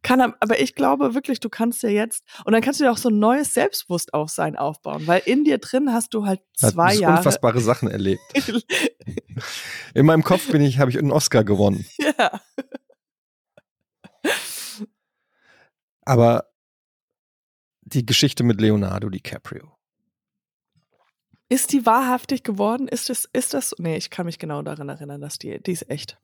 Kann, 0.03 0.21
aber 0.21 0.59
ich 0.59 0.75
glaube 0.75 1.15
wirklich, 1.15 1.39
du 1.39 1.49
kannst 1.49 1.81
dir 1.81 1.89
jetzt, 1.89 2.23
und 2.45 2.53
dann 2.53 2.61
kannst 2.61 2.79
du 2.79 2.83
dir 2.83 2.91
auch 2.91 2.97
so 2.97 3.09
ein 3.09 3.17
neues 3.17 3.55
Selbstbewusstsein 3.55 4.55
aufbauen, 4.57 5.07
weil 5.07 5.23
in 5.25 5.43
dir 5.43 5.57
drin 5.57 5.91
hast 5.91 6.13
du 6.13 6.27
halt 6.27 6.39
zwei 6.55 6.93
Jahre. 6.93 7.17
unfassbare 7.17 7.59
Sachen 7.59 7.89
erlebt. 7.89 8.21
In 9.95 10.05
meinem 10.05 10.23
Kopf 10.23 10.51
bin 10.51 10.61
ich, 10.61 10.77
habe 10.77 10.91
ich 10.91 10.99
einen 10.99 11.11
Oscar 11.11 11.43
gewonnen. 11.43 11.83
ja. 11.97 12.41
Aber 16.03 16.45
die 17.81 18.05
Geschichte 18.05 18.43
mit 18.43 18.61
Leonardo 18.61 19.09
DiCaprio. 19.09 19.75
Ist 21.49 21.71
die 21.73 21.85
wahrhaftig 21.85 22.43
geworden? 22.43 22.87
Ist 22.87 23.09
es, 23.09 23.25
ist 23.31 23.53
das? 23.53 23.75
Nee, 23.77 23.97
ich 23.97 24.09
kann 24.09 24.25
mich 24.25 24.39
genau 24.39 24.61
daran 24.61 24.89
erinnern, 24.89 25.21
dass 25.21 25.37
die, 25.37 25.61
die 25.61 25.71
ist 25.71 25.89
echt. 25.89 26.17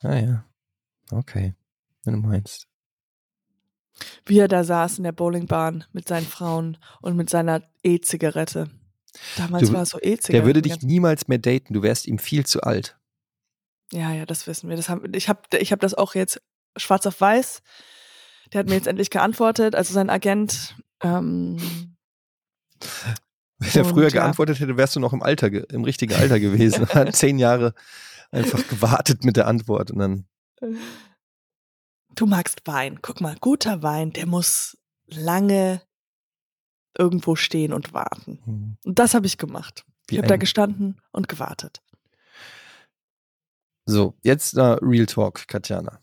Ah 0.00 0.16
ja. 0.16 0.44
Okay. 1.10 1.54
Wenn 2.04 2.14
du 2.14 2.20
meinst. 2.26 2.66
Wie 4.24 4.38
er 4.38 4.48
da 4.48 4.62
saß 4.64 4.98
in 4.98 5.04
der 5.04 5.12
Bowlingbahn 5.12 5.84
mit 5.92 6.06
seinen 6.08 6.26
Frauen 6.26 6.78
und 7.00 7.16
mit 7.16 7.28
seiner 7.28 7.62
E-Zigarette. 7.82 8.70
Damals 9.36 9.68
Du- 9.68 9.74
war 9.74 9.82
es 9.82 9.90
so 9.90 9.98
E-Zigarette. 9.98 10.32
Der 10.32 10.46
würde 10.46 10.62
dich 10.62 10.80
niemals 10.82 11.28
mehr 11.28 11.38
daten. 11.38 11.74
Du 11.74 11.82
wärst 11.82 12.06
ihm 12.06 12.18
viel 12.18 12.46
zu 12.46 12.62
alt. 12.62 12.96
Ja, 13.92 14.12
ja, 14.12 14.24
das 14.26 14.46
wissen 14.46 14.68
wir. 14.68 14.76
Das 14.76 14.88
haben, 14.88 15.12
ich 15.14 15.28
habe 15.28 15.40
ich 15.58 15.72
hab 15.72 15.80
das 15.80 15.94
auch 15.94 16.14
jetzt 16.14 16.40
schwarz 16.76 17.06
auf 17.06 17.20
weiß. 17.20 17.62
Der 18.52 18.60
hat 18.60 18.68
mir 18.68 18.74
jetzt 18.76 18.86
endlich 18.86 19.10
geantwortet. 19.10 19.74
Also 19.74 19.92
sein 19.92 20.10
Agent. 20.10 20.76
Ähm, 21.02 21.58
Wenn 23.58 23.72
er 23.72 23.84
früher 23.84 24.10
geantwortet 24.10 24.60
hätte, 24.60 24.76
wärst 24.76 24.94
du 24.96 25.00
noch 25.00 25.12
im 25.12 25.22
Alter, 25.22 25.48
im 25.72 25.84
richtigen 25.84 26.14
Alter 26.14 26.38
gewesen. 26.38 26.88
Hat 26.94 27.14
zehn 27.16 27.38
Jahre 27.38 27.74
einfach 28.30 28.66
gewartet 28.68 29.24
mit 29.24 29.36
der 29.36 29.46
Antwort 29.46 29.90
und 29.90 29.98
dann. 29.98 30.28
du 32.14 32.26
magst 32.26 32.66
Wein. 32.66 33.00
Guck 33.02 33.20
mal, 33.20 33.36
guter 33.40 33.82
Wein, 33.82 34.12
der 34.12 34.26
muss 34.26 34.76
lange 35.06 35.82
irgendwo 36.96 37.36
stehen 37.36 37.72
und 37.72 37.92
warten. 37.92 38.40
hm, 38.44 38.76
Und 38.84 38.98
das 38.98 39.14
habe 39.14 39.26
ich 39.26 39.38
gemacht. 39.38 39.84
Wie 40.08 40.14
ich 40.14 40.18
habe 40.18 40.28
da 40.28 40.36
gestanden 40.36 41.00
und 41.12 41.28
gewartet. 41.28 41.82
So, 43.86 44.14
jetzt 44.22 44.56
äh, 44.56 44.76
Real 44.82 45.06
Talk, 45.06 45.48
Katjana. 45.48 46.00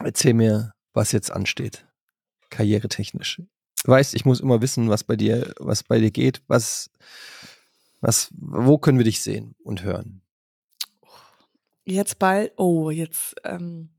Erzähl 0.00 0.34
mir, 0.34 0.74
was 0.92 1.12
jetzt 1.12 1.30
ansteht. 1.30 1.86
Karrieretechnisch. 2.50 3.40
Weißt, 3.84 4.14
ich 4.14 4.24
muss 4.24 4.40
immer 4.40 4.60
wissen, 4.62 4.88
was 4.88 5.02
bei 5.04 5.16
dir, 5.16 5.52
was 5.58 5.82
bei 5.82 5.98
dir 5.98 6.10
geht, 6.10 6.40
was, 6.46 6.90
was, 8.00 8.28
wo 8.32 8.78
können 8.78 8.98
wir 8.98 9.04
dich 9.04 9.22
sehen 9.22 9.54
und 9.64 9.82
hören? 9.82 10.22
Jetzt 11.84 12.18
bald, 12.20 12.52
oh, 12.56 12.90
jetzt, 12.90 13.34
ähm, 13.44 13.90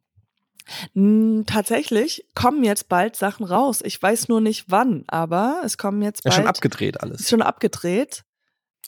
tatsächlich 1.46 2.26
kommen 2.34 2.64
jetzt 2.64 2.88
bald 2.88 3.18
Sachen 3.18 3.46
raus. 3.46 3.82
Ich 3.84 4.02
weiß 4.02 4.30
nur 4.30 4.40
nicht 4.40 4.66
wann, 4.70 5.04
aber 5.08 5.62
es 5.66 5.78
kommen 5.78 6.02
jetzt 6.02 6.24
Ja, 6.24 6.30
bald. 6.32 6.40
schon 6.40 6.48
abgedreht 6.48 6.96
ist 6.96 7.02
alles. 7.04 7.30
schon 7.30 7.42
abgedreht. 7.42 8.24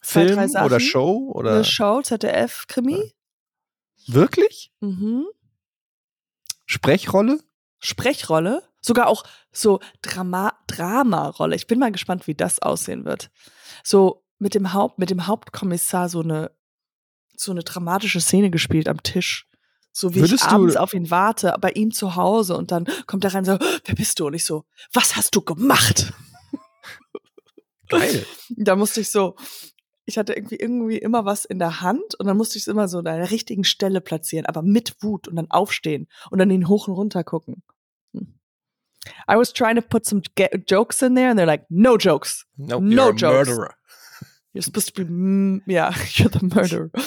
Film 0.02 0.48
Sachen. 0.48 0.66
oder 0.66 0.80
Show 0.80 1.32
oder 1.34 1.56
Eine 1.56 1.64
Show, 1.66 2.02
ZDF, 2.02 2.66
Krimi. 2.68 3.12
wirklich? 4.08 4.72
Mhm. 4.80 5.26
Sprechrolle? 6.66 7.39
Sprechrolle. 7.80 8.64
Sogar 8.86 9.07
auch 9.07 9.23
so 9.51 9.79
Drama, 10.03 10.53
Drama-Rolle. 10.67 11.55
Ich 11.55 11.65
bin 11.65 11.79
mal 11.79 11.91
gespannt, 11.91 12.27
wie 12.27 12.36
das 12.36 12.59
aussehen 12.59 13.03
wird. 13.03 13.31
So 13.83 14.23
mit 14.38 14.53
dem 14.53 14.73
Haupt, 14.73 14.99
mit 14.99 15.09
dem 15.09 15.25
Hauptkommissar 15.25 16.07
so 16.07 16.21
eine, 16.21 16.51
so 17.36 17.51
eine 17.51 17.63
dramatische 17.63 18.21
Szene 18.21 18.51
gespielt 18.51 18.88
am 18.88 19.01
Tisch. 19.01 19.47
So 19.91 20.13
wie 20.13 20.19
Würdest 20.19 20.43
ich 20.43 20.49
abends 20.49 20.75
auf 20.75 20.93
ihn 20.93 21.09
warte, 21.09 21.55
bei 21.59 21.71
ihm 21.71 21.91
zu 21.91 22.15
Hause 22.15 22.55
und 22.55 22.71
dann 22.71 22.86
kommt 23.07 23.23
er 23.23 23.33
rein 23.33 23.49
und 23.49 23.59
so, 23.59 23.67
wer 23.86 23.95
bist 23.95 24.19
du? 24.19 24.27
Und 24.27 24.36
ich 24.36 24.45
so, 24.45 24.65
was 24.93 25.15
hast 25.15 25.36
du 25.36 25.41
gemacht? 25.41 26.13
Geil. 27.89 28.23
Da 28.49 28.75
musste 28.75 29.01
ich 29.01 29.09
so, 29.09 29.36
ich 30.05 30.19
hatte 30.19 30.33
irgendwie 30.33 30.57
irgendwie 30.57 30.97
immer 30.99 31.25
was 31.25 31.45
in 31.45 31.57
der 31.57 31.81
Hand 31.81 32.13
und 32.19 32.27
dann 32.27 32.38
musste 32.38 32.59
ich 32.59 32.65
es 32.65 32.67
immer 32.67 32.88
so 32.88 32.99
an 32.99 33.05
der 33.05 33.31
richtigen 33.31 33.63
Stelle 33.63 33.99
platzieren, 33.99 34.45
aber 34.45 34.61
mit 34.61 35.01
Wut 35.01 35.27
und 35.27 35.38
dann 35.38 35.49
aufstehen 35.49 36.07
und 36.29 36.38
dann 36.38 36.51
ihn 36.51 36.67
hoch 36.67 36.88
und 36.88 36.93
runter 36.93 37.23
gucken. 37.23 37.63
I 39.28 39.36
was 39.38 39.51
trying 39.53 39.76
to 39.76 39.82
put 39.82 40.06
some 40.06 40.22
ge- 40.38 40.66
jokes 40.68 41.01
in 41.01 41.16
there 41.16 41.30
and 41.30 41.38
they're 41.38 41.45
like, 41.45 41.66
no 41.70 41.97
jokes. 41.97 42.45
No, 42.58 42.80
No 42.80 43.06
you're 43.06 43.12
a 43.12 43.16
jokes. 43.16 43.47
murderer. 43.49 43.76
You're 44.53 44.64
supposed 44.64 44.95
to 44.95 45.03
be, 45.06 45.12
mm, 45.12 45.62
yeah, 45.68 45.93
you're 46.16 46.30
the 46.30 46.43
murderer. 46.45 46.89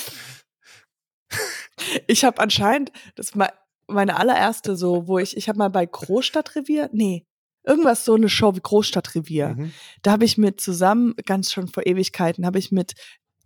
ich 2.07 2.25
habe 2.25 2.41
anscheinend, 2.41 2.93
das 3.17 3.37
war 3.37 3.53
meine 3.87 4.17
allererste 4.17 4.77
so, 4.77 5.07
wo 5.09 5.19
ich, 5.19 5.37
ich 5.37 5.49
habe 5.49 5.59
mal 5.59 5.71
bei 5.71 5.87
Großstadtrevier, 5.87 6.91
nee, 6.93 7.27
irgendwas 7.65 8.05
so 8.05 8.15
eine 8.15 8.29
Show 8.29 8.55
wie 8.55 8.61
Großstadtrevier. 8.61 9.55
Mhm. 9.57 9.73
da 10.03 10.13
habe 10.13 10.25
ich 10.25 10.37
mit 10.39 10.61
zusammen, 10.61 11.15
ganz 11.25 11.53
schon 11.53 11.69
vor 11.69 11.87
Ewigkeiten, 11.87 12.45
habe 12.45 12.59
ich 12.59 12.71
mit 12.71 12.95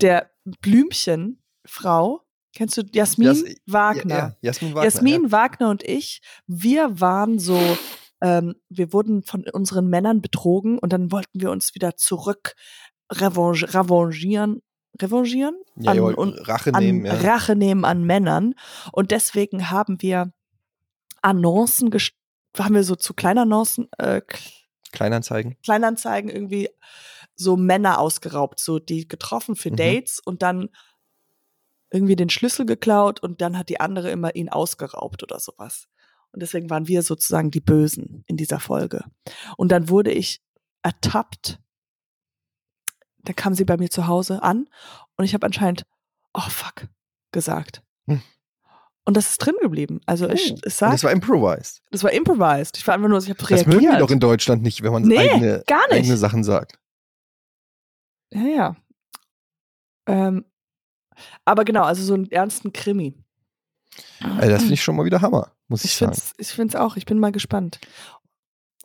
der 0.01 0.31
Blümchenfrau, 0.61 2.23
kennst 2.55 2.77
du 2.77 2.83
Jasmin 2.93 3.29
Jas- 3.29 3.45
Wagner? 3.67 4.15
Ja, 4.15 4.19
ja. 4.29 4.37
Jasmin 4.41 4.75
Wagner. 4.75 4.85
Jasmin 4.85 5.33
Wagner 5.33 5.71
und 5.71 5.83
ich, 5.85 6.21
wir 6.47 7.01
waren 7.01 7.39
so, 7.39 7.59
ähm, 8.23 8.55
wir 8.71 8.93
wurden 8.93 9.23
von 9.23 9.45
unseren 9.53 9.89
Männern 9.89 10.23
betrogen 10.23 10.79
und 10.79 10.93
dann 10.93 11.11
wollten 11.13 11.41
wir 11.41 11.51
uns 11.51 11.75
wieder 11.75 11.97
zurück 11.97 12.55
revanche, 13.13 13.75
revanchieren, 13.75 14.63
revanchieren? 15.01 15.57
Ja, 15.77 15.93
ja, 15.93 16.03
an- 16.05 16.15
und- 16.15 16.49
Rache 16.49 16.73
an 16.73 16.83
nehmen, 16.85 17.05
ja. 17.05 17.15
Rache 17.15 17.57
nehmen 17.57 17.85
an 17.85 18.05
Männern. 18.05 18.55
Und 18.93 19.11
deswegen 19.11 19.71
haben 19.71 20.01
wir 20.01 20.33
Annoncen, 21.21 21.91
haben 22.59 22.75
wir 22.75 22.85
so 22.85 22.95
zu 22.97 23.13
Kleinannoncen, 23.15 23.89
äh, 23.99 24.23
Kleinanzeigen. 24.93 25.57
Kleinanzeigen 25.63 26.31
irgendwie 26.31 26.69
so 27.35 27.57
Männer 27.57 27.99
ausgeraubt, 27.99 28.61
so 28.61 28.79
die 28.79 29.09
getroffen 29.09 29.57
für 29.57 29.71
Mhm. 29.71 29.77
Dates 29.77 30.21
und 30.25 30.43
dann 30.43 30.69
irgendwie 31.91 32.17
den 32.17 32.31
Schlüssel 32.31 32.67
geklaut 32.67 33.21
und 33.23 33.41
dann 33.41 33.57
hat 33.59 33.69
die 33.69 33.81
andere 33.81 34.11
immer 34.11 34.35
ihn 34.35 34.49
ausgeraubt 34.49 35.23
oder 35.23 35.39
sowas. 35.41 35.89
Und 36.33 36.41
deswegen 36.43 36.71
waren 36.71 36.89
wir 36.89 37.03
sozusagen 37.03 37.51
die 37.51 37.61
Bösen 37.61 38.25
in 38.27 38.37
dieser 38.37 38.59
Folge. 38.61 39.05
Und 39.57 39.71
dann 39.71 39.89
wurde 39.89 40.11
ich 40.13 40.41
ertappt. 40.83 41.61
Da 43.19 43.33
kam 43.33 43.55
sie 43.55 43.65
bei 43.65 43.77
mir 43.77 43.91
zu 43.91 44.07
Hause 44.07 44.43
an 44.43 44.69
und 45.17 45.25
ich 45.25 45.35
habe 45.35 45.47
anscheinend, 45.47 45.85
oh 46.35 46.41
fuck, 46.49 46.89
gesagt. 47.31 47.83
Hm. 48.09 48.21
Und 49.05 49.17
das 49.17 49.31
ist 49.31 49.39
drin 49.39 49.55
geblieben. 49.61 50.01
Also 50.07 50.29
ich, 50.29 50.53
es 50.53 50.63
Und 50.63 50.73
sagt, 50.73 50.95
das 50.95 51.05
war 51.05 51.13
improvised. 51.13 51.83
das 51.91 52.03
war 52.03 52.13
improvised. 52.13 52.79
Ich 52.79 52.87
war 52.87 52.95
einfach 52.95 53.09
nur, 53.09 53.19
ich 53.19 53.29
habe 53.29 53.39
Das 53.39 53.51
reagiert. 53.51 53.67
mögen 53.69 53.93
die 53.93 53.99
doch 53.99 54.11
in 54.11 54.21
Deutschland 54.21 54.63
nicht, 54.63 54.83
wenn 54.83 54.93
man 54.93 55.03
Nee, 55.03 55.19
eigene, 55.19 55.63
gar 55.67 55.87
nicht. 55.89 55.99
eigene 55.99 56.17
Sachen 56.17 56.43
sagt. 56.45 56.79
Ja, 58.33 58.43
ja. 58.43 58.77
Ähm, 60.07 60.45
aber 61.45 61.65
genau, 61.65 61.83
also 61.85 62.03
so 62.03 62.15
einen 62.15 62.31
ernsten 62.31 62.73
Krimi. 62.73 63.15
Also 64.23 64.51
das 64.51 64.63
finde 64.63 64.75
ich 64.75 64.83
schon 64.83 64.97
mal 64.97 65.05
wieder 65.05 65.21
Hammer, 65.21 65.53
muss 65.73 65.85
ich, 65.85 65.91
Ich 65.93 65.97
sagen. 65.97 66.13
finde 66.15 66.33
es 66.39 66.49
ich 66.49 66.55
find's 66.55 66.75
auch, 66.77 66.97
ich 66.97 67.05
bin 67.07 67.19
mal 67.19 67.33
gespannt. 67.33 67.81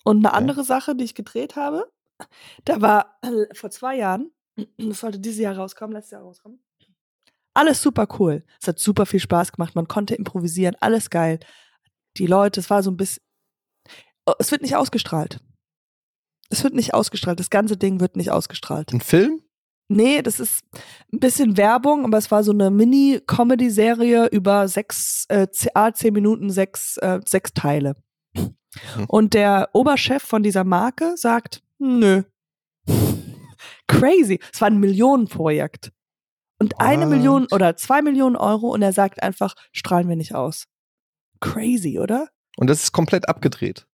Und 0.03 0.25
eine 0.25 0.33
andere 0.33 0.63
Sache, 0.63 0.95
die 0.95 1.03
ich 1.03 1.15
gedreht 1.15 1.55
habe, 1.55 1.91
da 2.65 2.81
war 2.81 3.19
äh, 3.21 3.53
vor 3.53 3.69
zwei 3.69 3.97
Jahren, 3.97 4.31
das 4.77 5.01
sollte 5.01 5.19
dieses 5.19 5.39
Jahr 5.39 5.55
rauskommen, 5.55 5.93
letztes 5.93 6.11
Jahr 6.11 6.21
rauskommen, 6.23 6.59
Alles 7.53 7.81
super 7.81 8.07
cool. 8.19 8.43
Es 8.61 8.67
hat 8.67 8.79
super 8.79 9.05
viel 9.05 9.19
Spaß 9.19 9.51
gemacht. 9.51 9.75
Man 9.75 9.87
konnte 9.87 10.15
improvisieren. 10.15 10.75
Alles 10.79 11.09
geil. 11.09 11.39
Die 12.17 12.27
Leute, 12.27 12.59
es 12.59 12.69
war 12.69 12.81
so 12.83 12.89
ein 12.91 12.97
bisschen. 12.97 13.23
Oh, 14.25 14.33
Es 14.39 14.51
wird 14.51 14.61
nicht 14.61 14.75
ausgestrahlt. 14.75 15.39
Es 16.49 16.63
wird 16.63 16.73
nicht 16.73 16.93
ausgestrahlt. 16.93 17.39
Das 17.39 17.49
ganze 17.49 17.77
Ding 17.77 17.99
wird 17.99 18.15
nicht 18.15 18.31
ausgestrahlt. 18.31 18.93
Ein 18.93 19.01
Film? 19.01 19.41
Nee, 19.89 20.21
das 20.21 20.39
ist 20.39 20.65
ein 21.13 21.19
bisschen 21.19 21.55
Werbung, 21.55 22.03
aber 22.03 22.17
es 22.17 22.29
war 22.29 22.43
so 22.43 22.51
eine 22.51 22.69
Mini-Comedy-Serie 22.69 24.27
über 24.27 24.67
sechs, 24.67 25.25
äh, 25.29 25.47
ah, 25.73 25.93
zehn 25.93 26.13
Minuten, 26.13 26.49
sechs, 26.49 26.97
äh, 26.97 27.19
sechs 27.25 27.53
Teile. 27.53 27.95
Und 29.07 29.33
der 29.33 29.69
Oberchef 29.73 30.23
von 30.23 30.43
dieser 30.43 30.63
Marke 30.63 31.15
sagt, 31.15 31.63
nö. 31.79 32.23
Crazy. 33.87 34.39
Es 34.53 34.59
war 34.61 34.67
ein 34.67 34.79
Millionenprojekt. 34.79 35.91
Und 36.59 36.79
eine 36.79 37.03
What? 37.03 37.09
Million 37.09 37.47
oder 37.51 37.75
zwei 37.77 38.01
Millionen 38.01 38.35
Euro 38.35 38.73
und 38.73 38.81
er 38.81 38.91
sagt 38.91 39.21
einfach, 39.21 39.55
strahlen 39.71 40.09
wir 40.09 40.15
nicht 40.15 40.33
aus. 40.35 40.65
Crazy, 41.39 41.99
oder? 41.99 42.29
Und 42.57 42.67
das 42.67 42.83
ist 42.83 42.91
komplett 42.91 43.29
abgedreht. 43.29 43.87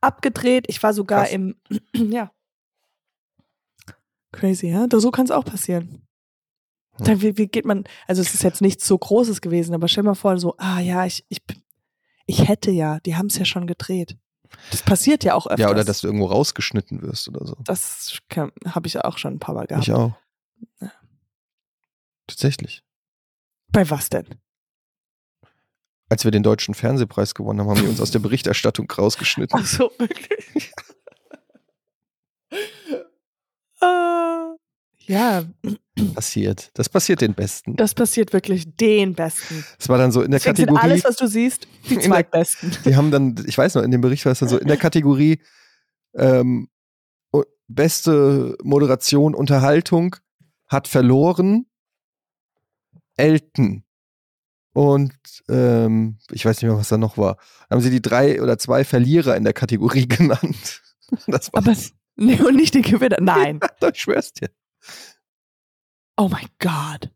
Abgedreht. 0.00 0.66
Ich 0.68 0.82
war 0.82 0.92
sogar 0.92 1.22
Krass. 1.22 1.32
im, 1.32 1.56
ja. 1.94 2.32
Crazy, 4.32 4.68
ja? 4.68 4.86
So 4.90 5.10
kann 5.10 5.24
es 5.24 5.30
auch 5.30 5.44
passieren. 5.44 6.02
Hm. 6.96 7.04
Da, 7.04 7.20
wie, 7.20 7.36
wie 7.36 7.46
geht 7.46 7.64
man, 7.64 7.84
also 8.06 8.22
es 8.22 8.34
ist 8.34 8.42
jetzt 8.42 8.60
nichts 8.60 8.86
so 8.86 8.96
Großes 8.96 9.40
gewesen, 9.40 9.74
aber 9.74 9.88
stell 9.88 10.04
mal 10.04 10.14
vor, 10.14 10.38
so, 10.38 10.54
ah 10.58 10.80
ja, 10.80 11.04
ich, 11.06 11.24
ich, 11.28 11.40
ich 12.26 12.48
hätte 12.48 12.70
ja, 12.70 13.00
die 13.00 13.16
haben 13.16 13.26
es 13.26 13.38
ja 13.38 13.44
schon 13.44 13.66
gedreht. 13.66 14.16
Das 14.70 14.82
passiert 14.82 15.24
ja 15.24 15.34
auch 15.34 15.46
öfters. 15.46 15.60
Ja, 15.60 15.70
oder 15.70 15.84
dass 15.84 16.00
du 16.00 16.08
irgendwo 16.08 16.26
rausgeschnitten 16.26 17.02
wirst 17.02 17.28
oder 17.28 17.46
so. 17.46 17.56
Das 17.64 18.18
habe 18.66 18.86
ich 18.86 18.94
ja 18.94 19.04
auch 19.04 19.18
schon 19.18 19.34
ein 19.34 19.38
paar 19.38 19.54
Mal 19.54 19.66
gehabt. 19.66 19.86
Ich 19.86 19.92
auch. 19.92 20.12
Ja. 20.80 20.92
Tatsächlich. 22.26 22.82
Bei 23.72 23.88
was 23.88 24.08
denn? 24.08 24.26
Als 26.08 26.24
wir 26.24 26.32
den 26.32 26.42
deutschen 26.42 26.74
Fernsehpreis 26.74 27.34
gewonnen 27.34 27.60
haben, 27.60 27.70
haben 27.70 27.80
die 27.80 27.88
uns 27.88 28.00
aus 28.00 28.10
der 28.10 28.18
Berichterstattung 28.20 28.90
rausgeschnitten. 28.90 29.58
Ach 29.60 29.66
so, 29.66 29.92
wirklich? 29.98 30.72
äh, 33.82 34.56
ja, 35.12 35.44
Passiert. 36.14 36.70
Das 36.74 36.88
passiert 36.88 37.20
den 37.20 37.34
Besten. 37.34 37.76
das 37.76 37.94
passiert 37.94 38.32
wirklich 38.32 38.74
den 38.76 39.14
Besten. 39.14 39.64
Das 39.78 39.88
war 39.90 39.98
dann 39.98 40.12
so 40.12 40.22
in 40.22 40.30
der 40.30 40.40
Deswegen 40.40 40.56
sind 40.56 40.66
Kategorie. 40.68 40.90
alles, 40.92 41.04
was 41.04 41.16
du 41.16 41.26
siehst, 41.26 41.66
die 41.88 41.94
In 41.94 42.00
der- 42.00 42.08
zweitbesten. 42.08 42.76
Die 42.86 42.96
haben 42.96 43.10
dann, 43.10 43.34
ich 43.46 43.58
weiß 43.58 43.74
noch, 43.74 43.82
in 43.82 43.90
dem 43.90 44.00
Bericht 44.00 44.24
war 44.24 44.32
es 44.32 44.38
dann 44.38 44.48
so, 44.48 44.56
in 44.58 44.68
der 44.68 44.76
Kategorie 44.78 45.42
ähm, 46.14 46.68
beste 47.68 48.56
Moderation, 48.62 49.34
Unterhaltung 49.34 50.16
hat 50.68 50.88
verloren 50.88 51.66
Elton. 53.16 53.84
Und 54.72 55.12
ähm, 55.48 56.18
ich 56.30 56.44
weiß 56.44 56.56
nicht 56.56 56.68
mehr, 56.70 56.78
was 56.78 56.88
da 56.88 56.96
noch 56.96 57.18
war. 57.18 57.36
Haben 57.68 57.80
sie 57.80 57.90
die 57.90 58.00
drei 58.02 58.40
oder 58.40 58.56
zwei 58.58 58.84
Verlierer 58.84 59.36
in 59.36 59.44
der 59.44 59.52
Kategorie 59.52 60.06
genannt. 60.08 60.80
Das 61.26 61.52
war, 61.52 61.62
Aber 61.62 61.76
nee, 62.20 62.40
und 62.40 62.56
nicht 62.56 62.74
den 62.74 62.82
Gewinner. 62.82 63.16
Nein. 63.20 63.60
ich 63.92 64.00
schwör's 64.00 64.32
dir. 64.32 64.50
Oh 66.16 66.28
mein 66.28 66.48
Gott. 66.58 67.10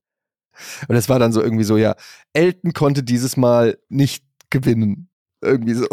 Und 0.89 0.97
es 0.97 1.09
war 1.09 1.19
dann 1.19 1.33
so 1.33 1.43
irgendwie 1.43 1.65
so, 1.65 1.77
ja, 1.77 1.95
Elton 2.33 2.73
konnte 2.73 3.03
dieses 3.03 3.37
Mal 3.37 3.79
nicht 3.89 4.25
gewinnen. 4.51 5.11
Irgendwie 5.41 5.75
so. 5.75 5.87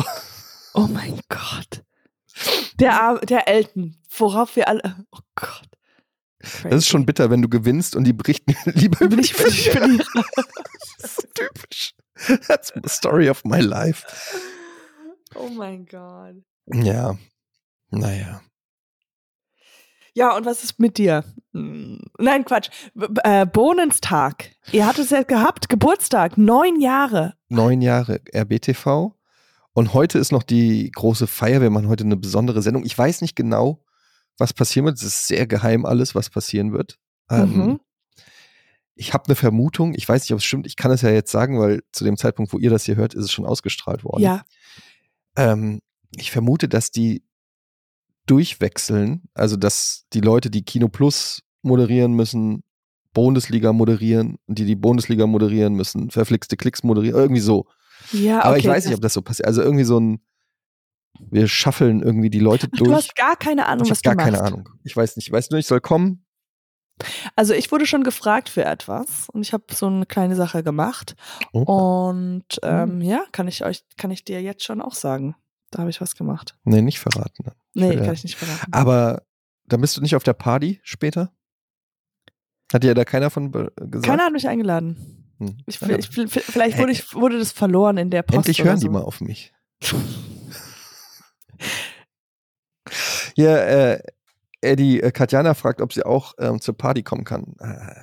Oh 0.74 0.88
mein 0.88 1.20
Gott. 1.30 1.84
Der, 2.80 3.02
Ar- 3.02 3.20
der 3.20 3.48
Elton, 3.48 3.98
worauf 4.18 4.56
wir 4.56 4.68
alle. 4.68 5.06
Oh 5.12 5.20
Gott. 5.36 5.68
Das 6.64 6.76
ist 6.76 6.88
schon 6.88 7.06
bitter, 7.06 7.30
wenn 7.30 7.42
du 7.42 7.50
gewinnst 7.50 7.96
und 7.96 8.04
die 8.06 8.14
berichten 8.14 8.56
lieber 8.66 9.02
über 9.02 9.16
die 9.16 9.24
ich, 9.24 9.34
Verlierer. 9.34 9.88
Das 11.02 11.18
ist 11.18 11.34
typisch. 11.34 11.94
That's 12.48 12.72
the 12.76 12.88
story 12.88 13.28
of 13.30 13.44
my 13.44 13.60
life. 13.60 14.06
Oh 15.34 15.50
mein 15.50 15.86
Gott. 15.88 16.36
Ja. 16.68 17.18
Naja. 17.90 18.42
Ja, 20.14 20.36
und 20.36 20.46
was 20.46 20.64
ist 20.64 20.80
mit 20.80 20.98
dir? 20.98 21.24
Hm, 21.54 22.02
Nein, 22.20 22.44
Quatsch. 22.46 22.70
B 22.94 23.08
b- 23.10 23.22
äh, 23.24 23.46
Bohnenstag. 23.46 24.52
Ihr 24.72 24.86
hattet 24.86 25.06
es 25.06 25.10
ja 25.12 25.24
gehabt, 25.24 25.70
Geburtstag, 25.70 26.38
neun 26.38 26.80
Jahre. 26.82 27.34
Neun 27.50 27.82
Jahre 27.82 28.20
RBTV. 28.34 29.14
Und 29.74 29.94
heute 29.94 30.20
ist 30.20 30.32
noch 30.34 30.44
die 30.44 30.92
große 30.92 31.28
Feier. 31.28 31.62
Wir 31.62 31.70
machen 31.70 31.88
heute 31.88 32.04
eine 32.04 32.18
besondere 32.18 32.62
Sendung. 32.62 32.84
Ich 32.86 32.98
weiß 32.98 33.22
nicht 33.22 33.36
genau, 33.38 33.86
was 34.38 34.54
passieren 34.54 34.86
wird. 34.86 34.98
Es 34.98 35.04
ist 35.04 35.28
sehr 35.28 35.48
geheim 35.48 35.86
alles, 35.86 36.14
was 36.14 36.30
passieren 36.30 36.74
wird. 36.74 36.98
Ähm, 37.30 37.50
Mhm. 37.56 37.80
Ich 38.96 39.14
habe 39.14 39.26
eine 39.26 39.36
Vermutung. 39.36 39.94
Ich 39.96 40.08
weiß 40.08 40.24
nicht, 40.24 40.34
ob 40.34 40.40
es 40.40 40.44
stimmt. 40.46 40.68
Ich 40.68 40.76
kann 40.76 40.92
es 40.92 41.02
ja 41.02 41.10
jetzt 41.10 41.32
sagen, 41.32 41.60
weil 41.60 41.82
zu 41.94 42.04
dem 42.04 42.18
Zeitpunkt, 42.18 42.52
wo 42.54 42.60
ihr 42.60 42.70
das 42.70 42.84
hier 42.84 42.98
hört, 42.98 43.14
ist 43.14 43.24
es 43.24 43.32
schon 43.32 43.46
ausgestrahlt 43.46 44.04
worden. 44.04 44.22
Ja. 44.22 44.44
Ähm, 45.38 45.80
ich 46.18 46.30
vermute, 46.30 46.68
dass 46.68 46.92
die 46.92 47.24
durchwechseln, 48.32 49.24
also 49.34 49.58
dass 49.58 50.06
die 50.14 50.22
Leute, 50.22 50.50
die 50.50 50.64
Kino 50.64 50.88
Plus 50.88 51.42
moderieren 51.64 52.14
müssen, 52.14 52.64
Bundesliga 53.14 53.74
moderieren 53.74 54.38
und 54.48 54.58
die, 54.58 54.66
die 54.66 54.78
Bundesliga 54.78 55.28
moderieren 55.28 55.74
müssen, 55.74 56.10
verflixte 56.12 56.56
Klicks 56.56 56.82
moderieren, 56.82 57.20
irgendwie 57.20 57.42
so. 57.42 57.66
Ja, 58.14 58.40
Aber 58.40 58.52
okay. 58.52 58.60
ich 58.60 58.68
weiß 58.68 58.86
nicht, 58.86 58.96
ob 58.96 59.02
das 59.02 59.14
so 59.14 59.22
passiert. 59.22 59.48
Also 59.48 59.62
irgendwie 59.62 59.84
so 59.84 60.00
ein, 60.00 60.22
wir 61.20 61.50
schaffeln 61.50 62.02
irgendwie 62.02 62.30
die 62.30 62.40
Leute 62.40 62.70
Ach, 62.72 62.78
durch. 62.78 62.90
Du 62.90 62.96
hast 62.96 63.16
gar 63.18 63.36
keine 63.36 63.66
Ahnung, 63.66 63.84
ich 63.86 63.92
was 63.92 63.98
habe 63.98 64.16
gar 64.16 64.16
du 64.16 64.24
keine 64.24 64.38
machst. 64.38 64.54
Ahnung. 64.54 64.70
Ich 64.86 64.96
weiß 64.96 65.18
nicht. 65.18 65.28
Ich 65.28 65.34
weiß 65.34 65.50
nur, 65.50 65.60
ich 65.60 65.68
soll 65.68 65.82
kommen. 65.82 66.26
Also 67.36 67.54
ich 67.54 67.70
wurde 67.70 67.86
schon 67.86 68.04
gefragt 68.04 68.48
für 68.48 68.64
etwas 68.64 69.28
und 69.30 69.42
ich 69.42 69.52
habe 69.52 69.66
so 69.74 69.88
eine 69.88 70.06
kleine 70.06 70.38
Sache 70.38 70.64
gemacht. 70.64 71.16
Oh. 71.52 72.10
Und 72.10 72.46
ähm, 72.64 73.02
ja, 73.02 73.24
kann 73.34 73.50
ich 73.50 73.66
euch, 73.66 73.84
kann 73.98 74.12
ich 74.12 74.24
dir 74.24 74.42
jetzt 74.42 74.64
schon 74.64 74.82
auch 74.82 74.94
sagen. 74.94 75.36
Da 75.72 75.80
habe 75.80 75.90
ich 75.90 76.02
was 76.02 76.16
gemacht. 76.16 76.58
Nee, 76.64 76.82
nicht 76.82 77.00
verraten. 77.00 77.44
dann. 77.44 77.56
Nee, 77.74 77.90
will 77.92 77.98
ja- 78.00 78.06
kann 78.06 78.14
ich 78.14 78.24
nicht 78.24 78.36
verraten. 78.38 78.72
Aber 78.74 79.24
da 79.66 79.78
bist 79.78 79.96
du 79.98 80.02
nicht 80.02 80.16
auf 80.16 80.24
der 80.24 80.34
Party 80.34 80.80
später? 80.84 81.32
Hat 82.74 82.84
dir 82.84 82.94
da 82.94 83.04
keiner 83.06 83.30
von 83.30 83.52
gesagt? 83.52 84.04
Keiner 84.06 84.26
hat 84.26 84.34
mich 84.34 84.48
eingeladen. 84.48 85.34
Hm. 85.40 85.58
Ich, 85.66 85.80
Ja. 85.82 85.98
ich, 85.98 86.10
vielleicht 86.10 86.78
wurde, 86.78 86.92
ich, 86.92 87.14
wurde 87.16 87.40
das 87.40 87.52
verloren 87.52 87.98
in 87.98 88.10
der 88.12 88.22
Post. 88.22 88.38
Endlich 88.38 88.64
hören 88.64 88.78
so. 88.78 88.88
die 88.88 88.94
mal 88.94 89.02
auf 89.02 89.22
mich. 89.22 89.54
Hier, 93.36 93.62
äh, 93.68 94.04
Eddie, 94.62 95.02
äh, 95.02 95.12
Katjana 95.12 95.54
fragt, 95.54 95.82
ob 95.82 95.94
sie 95.94 96.04
auch 96.04 96.34
ähm, 96.38 96.60
zur 96.62 96.78
Party 96.78 97.04
kommen 97.04 97.24
kann. 97.24 97.56
Äh, 97.60 97.96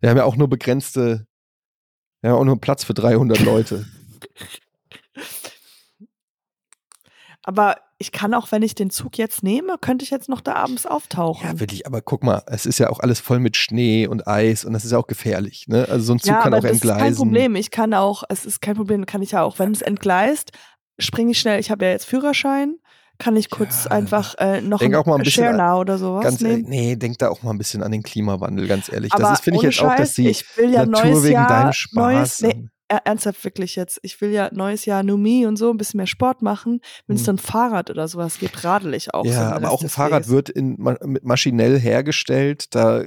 wir 0.00 0.10
haben 0.10 0.16
ja 0.16 0.24
auch 0.24 0.36
nur 0.36 0.48
begrenzte, 0.48 1.26
wir 2.20 2.30
haben 2.30 2.38
auch 2.38 2.44
nur 2.44 2.60
Platz 2.60 2.84
für 2.84 2.94
300 2.94 3.40
Leute. 3.40 3.86
Aber 7.44 7.76
ich 7.98 8.10
kann 8.10 8.34
auch, 8.34 8.50
wenn 8.50 8.62
ich 8.62 8.74
den 8.74 8.90
Zug 8.90 9.18
jetzt 9.18 9.42
nehme, 9.42 9.76
könnte 9.80 10.04
ich 10.04 10.10
jetzt 10.10 10.28
noch 10.28 10.40
da 10.40 10.54
abends 10.54 10.86
auftauchen. 10.86 11.46
Ja, 11.46 11.60
wirklich, 11.60 11.86
aber 11.86 12.02
guck 12.02 12.24
mal, 12.24 12.42
es 12.46 12.66
ist 12.66 12.78
ja 12.78 12.90
auch 12.90 13.00
alles 13.00 13.20
voll 13.20 13.38
mit 13.38 13.56
Schnee 13.56 14.06
und 14.06 14.26
Eis 14.26 14.64
und 14.64 14.72
das 14.72 14.84
ist 14.84 14.90
ja 14.90 14.98
auch 14.98 15.06
gefährlich. 15.06 15.68
Ne? 15.68 15.86
Also 15.88 16.06
so 16.06 16.14
ein 16.14 16.18
Zug 16.18 16.28
ja, 16.28 16.40
kann 16.40 16.52
aber 16.52 16.58
auch 16.58 16.62
das 16.62 16.72
entgleisen. 16.72 16.98
ist 16.98 17.04
kein 17.04 17.16
Problem. 17.16 17.56
Ich 17.56 17.70
kann 17.70 17.94
auch, 17.94 18.24
es 18.28 18.44
ist 18.44 18.60
kein 18.60 18.74
Problem, 18.74 19.06
kann 19.06 19.22
ich 19.22 19.32
ja 19.32 19.42
auch, 19.42 19.58
wenn 19.58 19.72
es 19.72 19.82
entgleist, 19.82 20.52
springe 20.98 21.32
ich 21.32 21.38
schnell. 21.38 21.60
Ich 21.60 21.70
habe 21.70 21.84
ja 21.84 21.92
jetzt 21.92 22.06
Führerschein, 22.06 22.76
kann 23.18 23.36
ich 23.36 23.50
kurz 23.50 23.84
Ja, 23.84 23.92
einfach 23.92 24.34
äh, 24.38 24.60
noch 24.60 24.80
denk 24.80 24.94
auch 24.96 25.06
mal 25.06 25.16
ein 25.16 25.22
bisschen 25.22 25.56
Share 25.56 25.78
oder 25.78 25.98
sowas 25.98 26.24
Ganz 26.24 26.42
ehrlich, 26.42 26.66
nee, 26.66 26.96
denk 26.96 27.18
da 27.18 27.28
auch 27.28 27.42
mal 27.42 27.50
ein 27.50 27.58
bisschen 27.58 27.82
an 27.82 27.92
den 27.92 28.02
Klimawandel, 28.02 28.66
ganz 28.66 28.92
ehrlich. 28.92 29.12
Aber 29.12 29.22
das 29.22 29.40
finde 29.40 29.58
ich 29.58 29.62
jetzt 29.64 29.80
auch, 29.80 29.94
dass 29.94 30.08
Scheiß, 30.08 30.14
die 30.14 30.28
ich 30.28 30.56
will 30.56 30.70
ja 30.70 30.84
Natur 30.84 31.10
neues 31.10 31.22
wegen 31.24 31.34
Jahr, 31.34 31.48
deinem 31.48 31.72
Spaß. 31.72 31.94
neues, 31.94 32.40
nee, 32.42 32.68
ernsthaft 32.98 33.42
wirklich 33.44 33.76
jetzt. 33.76 33.98
Ich 34.02 34.20
will 34.20 34.30
ja 34.30 34.50
neues 34.52 34.84
Jahr 34.84 35.02
New 35.02 35.16
Me 35.16 35.46
und 35.48 35.56
so 35.56 35.70
ein 35.70 35.76
bisschen 35.76 35.98
mehr 35.98 36.06
Sport 36.06 36.42
machen. 36.42 36.80
Wenn 37.06 37.16
es 37.16 37.22
Hm. 37.22 37.26
dann 37.26 37.38
Fahrrad 37.38 37.90
oder 37.90 38.08
sowas 38.08 38.38
gibt, 38.38 38.62
radel 38.64 38.94
ich 38.94 39.12
auch. 39.14 39.24
so 39.24 39.30
Ja, 39.30 39.48
den 39.50 39.52
aber 39.64 39.70
auch 39.70 39.82
ein 39.82 39.88
Fahrrad 39.88 40.22
Weges. 40.24 40.30
wird 40.30 40.48
in, 40.50 40.76
ma- 40.78 40.96
maschinell 41.22 41.78
hergestellt. 41.78 42.74
Da 42.74 43.04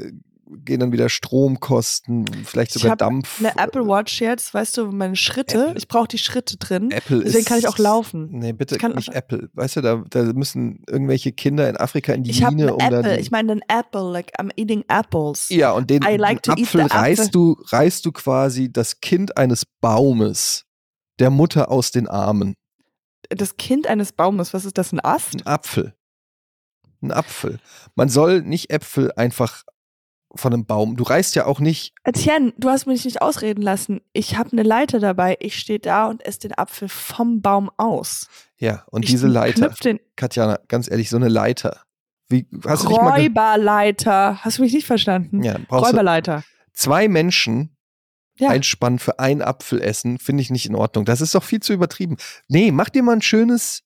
gehen 0.50 0.80
dann 0.80 0.92
wieder 0.92 1.10
Stromkosten, 1.10 2.26
vielleicht 2.46 2.76
Ich 2.76 2.82
sogar 2.82 2.92
hab 2.92 3.00
Dampf. 3.00 3.40
Eine 3.40 3.58
Apple 3.58 3.88
Watch 3.88 4.22
jetzt, 4.22 4.54
weißt 4.54 4.78
du, 4.78 4.92
meine 4.92 5.16
Schritte, 5.16 5.66
Apple. 5.66 5.78
ich 5.78 5.88
brauche 5.88 6.08
die 6.08 6.18
Schritte 6.18 6.58
drin. 6.58 6.92
Apple 6.92 7.20
Deswegen 7.24 7.40
ist, 7.40 7.48
kann 7.48 7.60
ich 7.60 7.68
auch 7.68 7.78
laufen. 7.78 8.30
Nee, 8.32 8.54
bitte 8.54 8.76
Ich 8.76 8.82
kann 8.82 8.96
nicht 8.96 9.14
Apple. 9.14 9.50
Weißt 9.54 9.78
du, 9.78 9.82
da, 9.82 10.04
da 10.10 10.24
müssen 10.34 10.84
irgendwelche 10.88 11.32
Kinder 11.32 11.70
in 11.70 11.78
Afrika 11.78 12.14
in 12.14 12.24
die 12.24 12.32
Ich 12.32 12.42
Mine, 12.42 12.74
um 12.74 12.80
Apple, 12.80 13.16
die, 13.16 13.22
ich 13.22 13.32
meine 13.32 13.52
einen 13.52 13.62
Apple, 13.68 14.12
like 14.12 14.40
I'm 14.40 14.52
eating 14.56 14.84
apples. 14.88 15.50
Ja, 15.50 15.72
und 15.72 15.90
den, 15.90 16.02
like 16.02 16.44
den 16.44 16.54
Apfel 16.54 16.82
reißt 16.82 17.34
du, 17.34 17.58
reißt 17.68 18.06
du 18.06 18.12
quasi 18.12 18.72
das 18.72 19.02
Kind 19.02 19.38
eines 19.38 19.66
Baumes 19.82 20.66
der 21.20 21.30
Mutter 21.30 21.72
aus 21.72 21.92
den 21.92 22.08
Armen. 22.08 22.56
Das 23.30 23.58
Kind 23.58 23.88
eines 23.88 24.14
Baumes, 24.14 24.54
was 24.54 24.66
ist 24.66 24.78
das, 24.78 24.94
ein 24.94 25.00
Ast? 25.04 25.36
Ein 25.36 25.46
Apfel. 25.46 25.94
Ein 27.02 27.12
Apfel. 27.12 27.60
Man 27.96 28.10
soll 28.10 28.42
nicht 28.42 28.70
Äpfel 28.70 29.12
einfach 29.16 29.64
von 30.38 30.54
einem 30.54 30.66
Baum. 30.66 30.96
Du 30.96 31.04
reißt 31.04 31.36
ja 31.36 31.46
auch 31.46 31.60
nicht. 31.60 31.94
Etienne, 32.04 32.54
du 32.58 32.70
hast 32.70 32.86
mich 32.88 33.06
nicht 33.06 33.22
ausreden 33.22 33.62
lassen. 33.62 34.02
Ich 34.14 34.38
habe 34.38 34.52
eine 34.54 34.64
Leiter 34.64 35.00
dabei. 35.00 35.38
Ich 35.40 35.58
stehe 35.60 35.80
da 35.80 36.08
und 36.08 36.26
esse 36.26 36.40
den 36.40 36.58
Apfel 36.58 36.88
vom 36.90 37.42
Baum 37.42 37.70
aus. 37.78 38.28
Ja, 38.58 38.84
und 38.92 39.04
ich 39.04 39.12
diese 39.12 39.28
Leiter. 39.28 39.70
den 39.84 40.00
Katjana, 40.16 40.60
ganz 40.68 40.90
ehrlich, 40.90 41.10
so 41.10 41.18
eine 41.18 41.28
Leiter. 41.30 41.82
Wie, 42.30 42.48
hast 42.66 42.90
Räuberleiter. 42.90 44.44
Hast 44.44 44.58
du 44.58 44.62
mich 44.64 44.74
nicht 44.74 44.86
verstanden? 44.88 45.44
ja, 45.44 45.58
brauchst 45.68 45.86
du 45.86 45.96
Räuberleiter. 45.96 46.44
zwei 46.74 47.08
Menschen 47.08 47.76
Ja. 48.40 48.50
einspannen 48.50 49.00
für 49.00 49.20
einen 49.20 49.42
Apfel 49.42 49.82
essen, 49.82 50.18
finde 50.20 50.42
ich 50.42 50.50
nicht 50.50 50.66
in 50.66 50.76
Ordnung. 50.76 51.06
Das 51.06 51.22
ist 51.22 51.34
doch 51.36 51.44
viel 51.44 51.62
zu 51.62 51.74
übertrieben. 51.74 52.18
Nee, 52.48 52.72
mach 52.72 52.90
dir 52.90 53.04
mal 53.04 53.14
ein 53.14 53.22
schönes. 53.22 53.84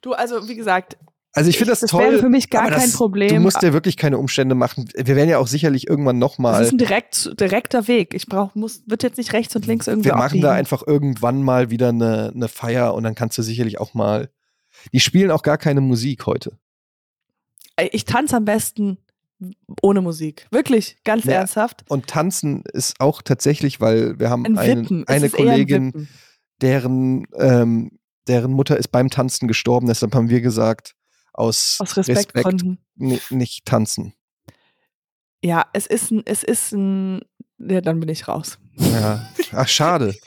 Du, 0.00 0.12
also 0.12 0.48
wie 0.48 0.56
gesagt, 0.56 0.96
Also 1.36 1.50
ich 1.50 1.58
finde 1.58 1.72
das, 1.72 1.80
das 1.80 1.90
toll. 1.90 2.02
wäre 2.02 2.18
für 2.18 2.28
mich 2.28 2.50
gar 2.50 2.68
kein 2.70 2.80
das, 2.80 2.92
Problem. 2.94 3.28
Du 3.28 3.40
musst 3.40 3.62
dir 3.62 3.72
wirklich 3.72 3.96
keine 3.96 4.18
Umstände 4.18 4.54
machen. 4.54 4.88
Wir 4.96 5.16
werden 5.16 5.28
ja 5.28 5.38
auch 5.38 5.46
sicherlich 5.46 5.86
irgendwann 5.86 6.18
das 6.18 6.30
nochmal. 6.30 6.62
ist 6.64 6.72
ein 6.72 6.78
direkt, 6.78 7.38
direkter 7.38 7.86
Weg. 7.88 8.14
Ich 8.14 8.26
brauch, 8.26 8.54
muss, 8.54 8.82
wird 8.86 9.02
jetzt 9.02 9.18
nicht 9.18 9.32
rechts 9.34 9.54
und 9.54 9.66
links 9.66 9.86
irgendwie 9.86 10.08
Wir 10.08 10.16
machen 10.16 10.40
da 10.40 10.52
einfach 10.52 10.82
irgendwann 10.86 11.42
mal 11.42 11.70
wieder 11.70 11.90
eine, 11.90 12.32
eine 12.34 12.48
Feier 12.48 12.94
und 12.94 13.02
dann 13.04 13.14
kannst 13.14 13.36
du 13.38 13.42
sicherlich 13.42 13.78
auch 13.78 13.92
mal. 13.94 14.30
Die 14.92 15.00
spielen 15.00 15.30
auch 15.30 15.42
gar 15.42 15.58
keine 15.58 15.80
Musik 15.80 16.26
heute. 16.26 16.52
Ich 17.92 18.04
tanze 18.06 18.36
am 18.36 18.44
besten 18.46 18.98
ohne 19.82 20.00
Musik. 20.00 20.46
Wirklich, 20.50 20.96
ganz 21.04 21.24
Ja. 21.24 21.32
ernsthaft. 21.34 21.84
Und 21.88 22.06
tanzen 22.06 22.62
ist 22.72 23.00
auch 23.00 23.20
tatsächlich, 23.22 23.80
weil 23.80 24.18
wir 24.18 24.30
haben 24.30 24.46
Ein 24.46 24.56
eine, 24.58 24.80
Wippen. 24.82 25.04
Es 25.06 25.14
eine 25.14 25.26
ein 25.26 25.32
Kollegin, 25.32 25.86
Wippen. 25.88 26.08
deren, 26.62 27.26
ähm, 27.36 27.90
deren 28.28 28.52
Mutter 28.52 28.76
ist 28.78 28.88
beim 28.88 29.10
Tanzen 29.10 29.46
gestorben. 29.46 29.86
Deshalb 29.86 30.14
haben 30.14 30.30
wir 30.30 30.40
gesagt, 30.40 30.95
aus, 31.38 31.76
Aus 31.80 31.96
Respektgründen. 31.96 32.78
ni- 32.96 33.20
nicht 33.30 33.64
tanzen. 33.66 34.14
Ja, 35.44 35.66
es 35.72 35.86
ist 35.86 36.10
ein, 36.10 36.22
es 36.24 36.42
ist 36.42 36.72
ein, 36.72 37.20
ja, 37.58 37.80
dann 37.80 38.00
bin 38.00 38.08
ich 38.08 38.26
raus. 38.28 38.58
Ja. 38.76 39.28
Ach, 39.52 39.68
schade. 39.68 40.14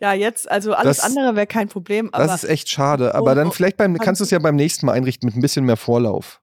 Ja, 0.00 0.14
jetzt, 0.14 0.50
also 0.50 0.72
alles 0.72 0.96
Das- 0.96 1.04
andere 1.06 1.36
wäre 1.36 1.46
kein 1.46 1.68
Problem, 1.68 2.08
Das 2.14 2.42
ist 2.44 2.48
echt 2.48 2.70
schade. 2.70 3.14
Aber 3.14 3.32
Oh, 3.32 3.34
dann 3.34 3.52
vielleicht 3.52 3.76
beim, 3.76 3.98
kannst 3.98 4.20
du 4.20 4.24
es 4.24 4.30
ja 4.30 4.38
beim 4.38 4.56
nächsten 4.56 4.86
Mal 4.86 4.92
einrichten 4.94 5.26
mit 5.26 5.36
ein 5.36 5.42
bisschen 5.42 5.66
mehr 5.66 5.76
Vorlauf. 5.76 6.40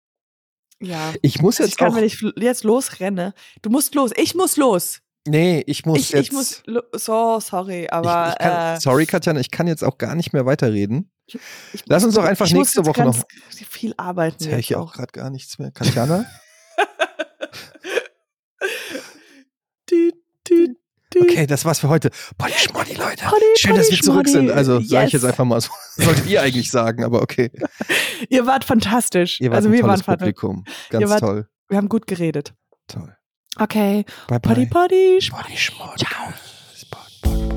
ja. 0.79 1.13
Ich 1.23 1.41
muss 1.41 1.55
Also 1.55 1.63
jetzt 1.63 1.71
ich 1.71 1.77
kann, 1.77 1.93
auch. 1.93 1.95
wenn 1.95 2.03
ich 2.03 2.23
jetzt 2.37 2.63
losrenne. 2.63 3.33
Du 3.63 3.71
musst 3.71 3.95
los. 3.95 4.11
Ich 4.15 4.35
muss 4.35 4.55
los. 4.55 4.99
nee, 5.27 5.63
ich 5.65 5.83
muss 5.83 5.97
Ich, 5.97 6.09
jetzt. 6.11 6.27
ich 6.27 6.31
muss. 6.31 6.61
So, 6.93 7.39
sorry, 7.39 7.87
aber. 7.89 8.27
ich, 8.27 8.33
ich 8.33 8.37
kann, 8.39 8.75
äh, 8.75 8.79
sorry, 8.79 9.05
Katjana, 9.07 9.39
ich 9.39 9.49
kann 9.49 9.65
jetzt 9.65 9.83
auch 9.83 9.97
gar 9.97 10.13
nicht 10.13 10.31
mehr 10.33 10.45
weiterreden. 10.45 11.09
Ich 11.73 11.83
lass 11.85 12.03
uns 12.03 12.15
doch 12.15 12.23
einfach 12.23 12.45
ich 12.45 12.53
muss 12.53 12.67
nächste 12.67 12.79
jetzt 12.81 12.87
Woche 12.87 13.01
ganz 13.03 13.17
noch- 13.19 13.67
viel 13.69 13.93
arbeiten. 13.97 14.37
Jetzt 14.43 14.51
höre 14.51 14.59
ich 14.59 14.75
auch 14.75 14.93
gerade 14.93 15.11
gar 15.11 15.29
nichts 15.29 15.59
mehr. 15.59 15.71
Katjana? 15.71 16.25
Okay, 21.19 21.47
das 21.47 21.65
war's 21.65 21.79
für 21.79 21.89
heute. 21.89 22.11
Potty 22.37 22.53
Schmoddy, 22.53 22.93
Leute. 22.93 23.23
Potty, 23.25 23.45
Schön, 23.57 23.75
dass 23.75 23.89
wir 23.89 23.99
zurück 23.99 24.27
sind. 24.27 24.51
Also, 24.51 24.79
sage 24.81 25.07
ich 25.07 25.13
Yes. 25.13 25.21
jetzt 25.23 25.25
einfach 25.25 25.45
mal 25.45 25.59
so. 25.61 25.69
Solltet 25.95 26.27
ihr 26.27 26.41
eigentlich 26.41 26.69
sagen, 26.69 27.03
aber 27.03 27.21
okay. 27.21 27.49
Ihr 28.29 28.45
wart 28.45 28.63
fantastisch. 28.65 29.39
Ihr 29.39 29.49
wart 29.49 29.57
also 29.57 29.69
ein 29.69 29.73
wir 29.73 29.83
waren 29.83 29.99
tolles. 30.01 30.19
Publikum. 30.19 30.63
Ganz 30.89 31.09
wart- 31.09 31.19
toll. 31.21 31.47
Wir 31.69 31.77
haben 31.77 31.89
gut 31.89 32.07
geredet. 32.07 32.53
Toll. 32.87 33.15
Okay. 33.57 34.05
Bye, 34.27 34.39
bye. 34.39 34.53
Potty, 34.53 34.65
potty. 34.67 35.21
Schmoddy, 35.21 35.57
Schmoddy. 35.57 36.05
Ciao. 36.05 36.33
Spot. 36.75 37.56